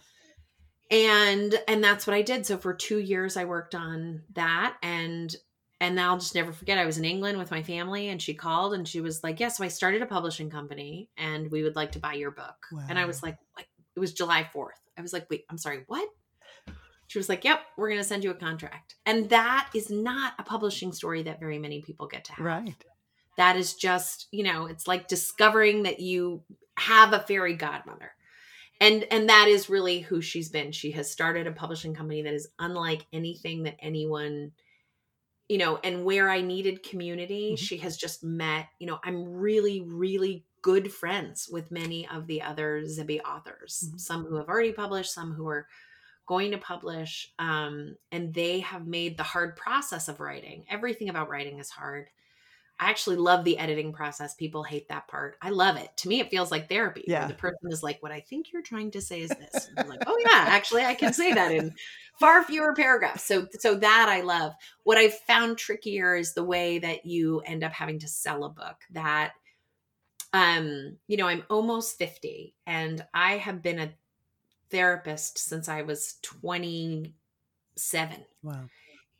and 0.92 1.54
and 1.68 1.84
that's 1.84 2.08
what 2.08 2.16
i 2.16 2.22
did. 2.22 2.46
So 2.46 2.58
for 2.58 2.74
two 2.74 3.00
years 3.00 3.38
i 3.38 3.46
worked 3.46 3.76
on 3.76 4.24
that 4.34 4.78
and 4.82 5.36
and 5.82 6.00
i'll 6.00 6.18
just 6.18 6.36
never 6.36 6.52
forget 6.52 6.78
i 6.78 6.86
was 6.86 6.98
in 6.98 7.06
england 7.06 7.38
with 7.38 7.52
my 7.52 7.64
family 7.64 8.10
and 8.10 8.22
she 8.22 8.34
called 8.34 8.74
and 8.74 8.88
she 8.88 9.02
was 9.02 9.24
like 9.24 9.40
yeah 9.40 9.48
so 9.48 9.64
i 9.64 9.70
started 9.70 10.02
a 10.02 10.06
publishing 10.06 10.50
company 10.50 11.10
and 11.18 11.50
we 11.52 11.64
would 11.64 11.76
like 11.76 11.94
to 11.94 12.00
buy 12.00 12.14
your 12.14 12.32
book. 12.32 12.58
And 12.90 13.00
i 13.00 13.06
was 13.06 13.24
like 13.24 13.38
like 13.56 13.68
it 13.96 14.00
was 14.00 14.14
july 14.14 14.50
4th 14.54 14.72
i 14.98 15.02
was 15.02 15.14
like 15.14 15.30
wait 15.30 15.46
i'm 15.50 15.58
sorry 15.58 15.84
what 15.88 16.10
she 17.10 17.20
was 17.20 17.28
like 17.28 17.44
yep 17.44 17.60
we're 17.78 17.90
going 17.90 18.00
to 18.00 18.08
send 18.08 18.24
you 18.24 18.32
a 18.32 18.36
contract 18.36 18.96
and 19.06 19.30
that 19.30 19.70
is 19.76 19.90
not 19.90 20.34
a 20.40 20.44
publishing 20.44 20.94
story 20.94 21.24
that 21.24 21.40
very 21.40 21.58
many 21.60 21.82
people 21.82 22.08
get 22.08 22.24
to 22.26 22.32
have 22.34 22.46
Right. 22.46 22.86
that 23.38 23.58
is 23.58 23.74
just 23.74 24.28
you 24.32 24.44
know 24.44 24.66
it's 24.68 24.88
like 24.88 25.08
discovering 25.10 25.84
that 25.84 26.00
you 26.00 26.44
have 26.78 27.12
a 27.14 27.20
fairy 27.20 27.56
godmother 27.56 28.12
and 28.80 29.04
and 29.12 29.28
that 29.30 29.48
is 29.50 29.70
really 29.70 30.00
who 30.00 30.22
she's 30.22 30.50
been 30.50 30.72
she 30.72 30.92
has 30.92 31.12
started 31.12 31.48
a 31.48 31.52
publishing 31.52 31.94
company 31.94 32.22
that 32.22 32.34
is 32.34 32.48
unlike 32.60 33.06
anything 33.12 33.64
that 33.64 33.76
anyone 33.80 34.52
you 35.50 35.58
know 35.58 35.80
and 35.84 36.06
where 36.06 36.30
i 36.30 36.42
needed 36.42 36.84
community 36.84 37.54
Mhm. 37.54 37.58
she 37.60 37.78
has 37.78 37.98
just 37.98 38.24
met 38.24 38.68
you 38.80 38.88
know 38.88 39.00
i'm 39.04 39.24
really 39.26 39.82
really 39.82 40.46
good 40.62 40.92
friends 40.94 41.50
with 41.52 41.72
many 41.72 42.08
of 42.10 42.28
the 42.28 42.42
other 42.42 42.82
zibby 42.84 43.20
authors 43.24 43.90
Mhm. 43.92 44.00
some 44.00 44.26
who 44.26 44.36
have 44.36 44.48
already 44.48 44.72
published 44.74 45.14
some 45.14 45.34
who 45.34 45.48
are 45.48 45.68
going 46.30 46.52
to 46.52 46.60
publish 46.60 47.34
um, 47.40 47.96
and 48.12 48.32
they 48.36 48.60
have 48.60 48.86
made 48.86 49.18
the 49.18 49.24
hard 49.24 49.56
process 49.56 50.08
of 50.08 50.20
writing. 50.20 50.64
Everything 50.70 51.10
about 51.10 51.28
writing 51.28 51.58
is 51.58 51.72
hard. 51.72 52.06
I 52.80 52.92
actually 52.92 53.16
love 53.16 53.44
the 53.44 53.58
editing 53.58 53.92
process. 53.92 54.36
People 54.36 54.62
hate 54.62 54.88
that 54.90 55.08
part. 55.08 55.38
I 55.42 55.50
love 55.50 55.76
it. 55.76 55.90
To 55.98 56.08
me 56.08 56.20
it 56.20 56.30
feels 56.30 56.52
like 56.52 56.70
therapy. 56.70 57.04
Yeah. 57.08 57.26
the 57.26 57.34
person 57.34 57.72
is 57.72 57.82
like 57.82 58.02
what 58.04 58.12
i 58.12 58.20
think 58.20 58.54
you're 58.54 58.62
trying 58.62 58.92
to 58.92 59.02
say 59.02 59.22
is 59.22 59.30
this. 59.32 59.70
And 59.70 59.80
i'm 59.80 59.90
like 59.90 60.04
oh 60.06 60.18
yeah 60.22 60.46
actually 60.50 60.86
i 60.86 60.94
can 60.94 61.14
say 61.14 61.34
that 61.34 61.52
in 61.52 61.74
far 62.20 62.44
fewer 62.44 62.76
paragraphs. 62.76 63.24
So 63.24 63.48
so 63.58 63.74
that 63.74 64.06
i 64.08 64.22
love. 64.22 64.54
What 64.84 65.00
i've 65.00 65.18
found 65.18 65.58
trickier 65.58 66.16
is 66.16 66.36
the 66.36 66.44
way 66.44 66.78
that 66.78 67.08
you 67.08 67.40
end 67.40 67.64
up 67.64 67.72
having 67.72 67.98
to 68.00 68.08
sell 68.08 68.44
a 68.44 68.50
book 68.50 68.78
that 68.92 69.32
um 70.32 70.96
you 71.08 71.18
know 71.18 71.28
i'm 71.28 71.44
almost 71.50 71.98
50 71.98 72.54
and 72.68 73.04
i 73.16 73.38
have 73.38 73.64
been 73.64 73.80
a 73.80 73.92
therapist 74.72 75.38
since 75.38 75.68
i 75.70 75.82
was 75.82 76.16
27 76.24 77.14
Wow. 78.44 78.66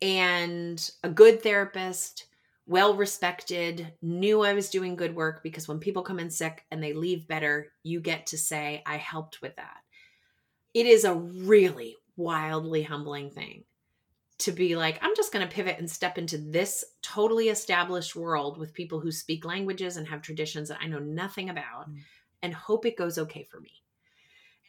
and 0.02 0.92
a 1.04 1.10
good 1.10 1.42
therapist 1.44 2.26
well 2.68 2.94
respected 2.96 3.94
knew 4.02 4.42
i 4.42 4.54
was 4.54 4.70
doing 4.70 4.96
good 4.96 5.16
work 5.16 5.42
because 5.44 5.68
when 5.68 5.80
people 5.80 6.04
come 6.04 6.20
in 6.20 6.30
sick 6.30 6.66
and 6.72 6.82
they 6.84 6.94
leave 6.94 7.28
better 7.28 7.72
you 7.84 8.00
get 8.00 8.28
to 8.28 8.38
say 8.38 8.82
i 8.86 8.98
helped 8.98 9.42
with 9.42 9.56
that 9.56 9.78
it 10.74 10.86
is 10.86 11.04
a 11.04 11.14
really 11.16 11.96
wildly 12.16 12.84
humbling 12.84 13.30
thing 13.32 13.64
to 14.38 14.52
be 14.52 14.76
like 14.76 15.00
i'm 15.02 15.16
just 15.16 15.34
going 15.34 15.46
to 15.48 15.54
pivot 15.54 15.80
and 15.80 15.90
step 15.90 16.18
into 16.18 16.38
this 16.38 16.86
totally 17.02 17.50
established 17.50 18.16
world 18.16 18.58
with 18.58 18.74
people 18.74 19.00
who 19.00 19.12
speak 19.12 19.44
languages 19.46 19.98
and 19.98 20.08
have 20.08 20.22
traditions 20.22 20.70
that 20.70 20.80
i 20.82 20.88
know 20.88 21.00
nothing 21.00 21.50
about 21.50 21.90
Mm. 21.90 22.00
and 22.44 22.54
hope 22.54 22.86
it 22.86 22.98
goes 22.98 23.18
okay 23.18 23.44
for 23.44 23.60
me 23.60 23.72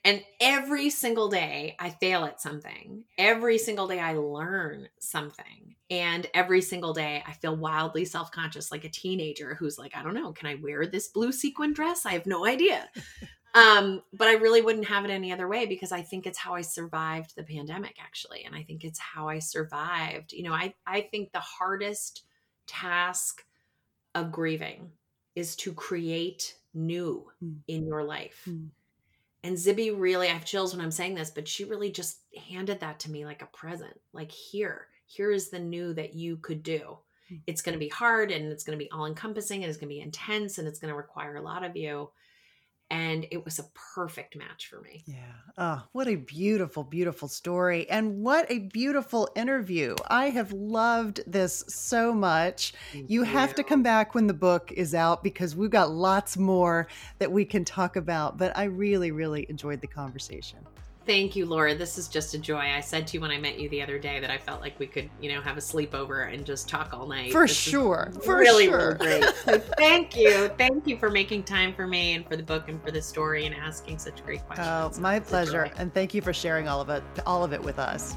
and 0.05 0.23
every 0.41 0.89
single 0.91 1.29
day 1.29 1.77
I 1.79 1.91
fail 1.91 2.25
at 2.25 2.41
something. 2.41 3.05
Every 3.19 3.59
single 3.59 3.87
day 3.87 4.01
I 4.01 4.15
learn 4.15 4.89
something. 4.99 5.75
And 5.91 6.27
every 6.35 6.63
single 6.63 6.95
day 6.95 7.23
I 7.27 7.33
feel 7.35 7.57
wildly 7.57 8.05
self 8.05 8.31
conscious, 8.31 8.71
like 8.73 8.85
a 8.85 8.89
teenager 8.89 9.55
who's 9.55 9.79
like, 9.79 9.97
I 9.97 10.03
don't 10.03 10.15
know, 10.15 10.33
can 10.33 10.49
I 10.49 10.55
wear 10.55 10.87
this 10.87 11.09
blue 11.09 11.33
sequin 11.33 11.73
dress? 11.73 12.07
I 12.07 12.13
have 12.13 12.27
no 12.27 12.47
idea. 12.47 12.89
um, 13.55 14.03
but 14.13 14.29
I 14.29 14.35
really 14.35 14.63
wouldn't 14.63 14.87
have 14.87 15.05
it 15.05 15.11
any 15.11 15.33
other 15.33 15.49
way 15.49 15.67
because 15.67 15.93
I 15.93 16.03
think 16.03 16.27
it's 16.27 16.39
how 16.39 16.55
I 16.55 16.63
survived 16.63 17.35
the 17.37 17.43
pandemic, 17.43 17.97
actually. 18.01 18.45
And 18.45 18.55
I 18.55 18.63
think 18.63 18.85
it's 18.85 19.01
how 19.01 19.29
I 19.29 19.39
survived. 19.41 20.33
You 20.33 20.45
know, 20.45 20.55
I, 20.55 20.73
I 20.87 21.03
think 21.03 21.33
the 21.33 21.41
hardest 21.41 22.23
task 22.67 23.45
of 24.15 24.33
grieving 24.33 24.93
is 25.35 25.57
to 25.57 25.73
create 25.73 26.55
new 26.73 27.27
Mm. 27.43 27.59
in 27.67 27.87
your 27.87 28.05
life. 28.05 28.43
Mm. 28.49 28.69
And 29.43 29.57
Zibby 29.57 29.95
really, 29.97 30.29
I 30.29 30.33
have 30.33 30.45
chills 30.45 30.75
when 30.75 30.85
I'm 30.85 30.91
saying 30.91 31.15
this, 31.15 31.31
but 31.31 31.49
she 31.49 31.65
really 31.65 31.91
just 31.91 32.19
handed 32.49 32.81
that 32.81 33.01
to 33.01 33.11
me 33.11 33.25
like 33.25 33.43
a 33.43 33.47
present. 33.47 33.99
Like, 34.13 34.31
here, 34.31 34.89
here 35.07 35.31
is 35.31 35.49
the 35.49 35.59
new 35.59 35.95
that 35.95 36.15
you 36.15 36.37
could 36.37 36.63
do. 36.63 36.99
Mm. 37.33 37.41
It's 37.47 37.63
going 37.63 37.73
to 37.73 37.79
be 37.79 37.89
hard 37.89 38.31
and 38.31 38.53
it's 38.53 38.65
going 38.65 38.79
to 38.79 38.85
be 38.85 38.91
all 38.91 39.07
encompassing 39.07 39.63
and 39.63 39.71
it's 39.71 39.79
going 39.79 39.89
to 39.89 39.95
be 39.95 40.01
intense 40.01 40.59
and 40.59 40.69
it's 40.69 40.79
going 40.79 40.93
to 40.93 40.97
require 40.97 41.37
a 41.37 41.43
lot 41.43 41.65
of 41.65 41.77
you. 41.77 42.11
And 42.91 43.27
it 43.31 43.45
was 43.45 43.61
a 43.61 43.65
perfect 43.95 44.37
match 44.37 44.67
for 44.67 44.81
me. 44.81 45.05
Yeah. 45.07 45.15
Oh, 45.57 45.85
what 45.93 46.09
a 46.09 46.17
beautiful, 46.17 46.83
beautiful 46.83 47.29
story. 47.29 47.89
And 47.89 48.21
what 48.23 48.51
a 48.51 48.59
beautiful 48.59 49.29
interview. 49.37 49.95
I 50.09 50.31
have 50.31 50.53
loved 50.53 51.21
this 51.27 51.65
so 51.69 52.13
much. 52.13 52.75
You 52.93 53.23
have 53.23 53.55
to 53.55 53.63
come 53.63 53.85
back 53.85 54.15
when 54.15 54.27
the 54.27 54.35
book 54.35 54.73
is 54.73 54.95
out 54.95 55.23
because 55.23 55.55
we've 55.55 55.71
got 55.71 55.91
lots 55.93 56.37
more 56.37 56.89
that 57.21 57.31
we 57.31 57.45
can 57.45 57.65
talk 57.65 57.95
about. 57.95 58.39
But 58.39 58.57
I 58.57 58.65
really, 58.65 59.13
really 59.13 59.47
enjoyed 59.49 59.81
the 59.81 59.87
conversation. 59.87 60.59
Thank 61.07 61.35
you, 61.35 61.47
Laura. 61.47 61.75
This 61.75 61.97
is 61.97 62.09
just 62.09 62.35
a 62.35 62.39
joy. 62.39 62.59
I 62.59 62.81
said 62.81 63.07
to 63.09 63.15
you 63.15 63.21
when 63.23 63.31
I 63.31 63.39
met 63.39 63.59
you 63.59 63.69
the 63.71 63.83
other 63.83 63.99
day 63.99 64.21
that 64.21 64.31
I 64.31 64.37
felt 64.37 64.61
like 64.61 64.79
we 64.79 64.87
could, 64.87 65.09
you 65.21 65.33
know, 65.33 65.41
have 65.41 65.57
a 65.57 65.61
sleepover 65.61 66.33
and 66.33 66.45
just 66.45 66.69
talk 66.69 66.93
all 66.93 67.07
night. 67.07 67.33
For 67.33 67.47
This 67.47 67.57
sure. 67.57 68.13
For 68.23 68.37
really, 68.37 68.67
sure. 68.67 68.99
really 69.01 69.21
great. 69.21 69.35
So 69.45 69.59
thank 69.79 70.15
you. 70.15 70.49
Thank 70.59 70.87
you 70.87 70.99
for 70.99 71.11
making 71.11 71.45
time 71.45 71.75
for 71.75 71.87
me 71.87 72.15
and 72.15 72.27
for 72.27 72.37
the 72.37 72.43
book 72.43 72.69
and 72.69 72.83
for 72.85 72.91
the 72.91 73.01
story 73.01 73.47
and 73.47 73.55
asking 73.55 73.99
such 73.99 74.23
great 74.25 74.45
questions. 74.47 74.99
Oh, 74.99 75.01
my 75.01 75.17
It's 75.17 75.29
a 75.29 75.31
pleasure. 75.31 75.71
And 75.79 75.93
thank 75.95 76.13
you 76.13 76.21
for 76.21 76.33
sharing 76.35 76.69
all 76.69 76.81
of 76.81 76.91
it, 76.91 77.03
all 77.27 77.43
of 77.43 77.53
it 77.55 77.63
with 77.63 77.79
us. 77.79 78.17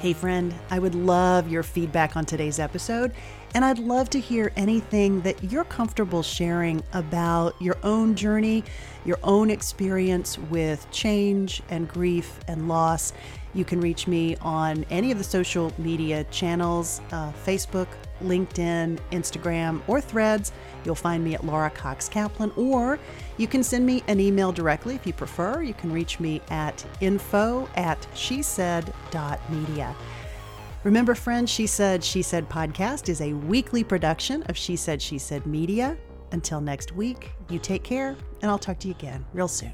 Hey, 0.00 0.12
friend, 0.12 0.54
I 0.70 0.78
would 0.78 0.94
love 0.94 1.50
your 1.50 1.62
feedback 1.62 2.16
on 2.16 2.26
today's 2.26 2.58
episode, 2.58 3.12
and 3.54 3.64
I'd 3.64 3.78
love 3.78 4.10
to 4.10 4.20
hear 4.20 4.52
anything 4.56 5.20
that 5.20 5.42
you're 5.44 5.64
comfortable 5.64 6.24
sharing 6.24 6.82
about 6.92 7.60
your 7.62 7.76
own 7.84 8.16
journey, 8.16 8.64
your 9.04 9.18
own 9.22 9.48
experience 9.48 10.38
with 10.38 10.90
change 10.90 11.62
and 11.70 11.88
grief 11.88 12.40
and 12.48 12.68
loss. 12.68 13.12
You 13.54 13.64
can 13.64 13.80
reach 13.80 14.08
me 14.08 14.36
on 14.40 14.84
any 14.90 15.12
of 15.12 15.18
the 15.18 15.24
social 15.24 15.72
media 15.78 16.24
channels 16.24 17.00
uh, 17.12 17.32
Facebook, 17.46 17.86
LinkedIn, 18.20 18.98
Instagram, 19.12 19.80
or 19.86 20.00
threads. 20.00 20.50
You'll 20.84 20.96
find 20.96 21.22
me 21.22 21.34
at 21.34 21.46
Laura 21.46 21.70
Cox 21.70 22.08
Kaplan, 22.08 22.50
or 22.56 22.98
you 23.36 23.46
can 23.46 23.62
send 23.62 23.86
me 23.86 24.02
an 24.08 24.18
email 24.18 24.50
directly 24.50 24.96
if 24.96 25.06
you 25.06 25.12
prefer. 25.12 25.62
You 25.62 25.74
can 25.74 25.92
reach 25.92 26.18
me 26.18 26.40
at 26.50 26.84
info 27.00 27.68
at 27.76 28.04
she 28.14 28.42
said.media. 28.42 29.94
Remember, 30.84 31.14
friends, 31.14 31.50
She 31.50 31.66
Said, 31.66 32.04
She 32.04 32.20
Said 32.20 32.46
podcast 32.50 33.08
is 33.08 33.22
a 33.22 33.32
weekly 33.32 33.82
production 33.82 34.42
of 34.44 34.56
She 34.56 34.76
Said, 34.76 35.00
She 35.00 35.16
Said 35.16 35.46
Media. 35.46 35.96
Until 36.32 36.60
next 36.60 36.92
week, 36.92 37.32
you 37.48 37.58
take 37.58 37.82
care, 37.82 38.14
and 38.42 38.50
I'll 38.50 38.58
talk 38.58 38.78
to 38.80 38.88
you 38.88 38.94
again 38.94 39.24
real 39.32 39.48
soon. 39.48 39.72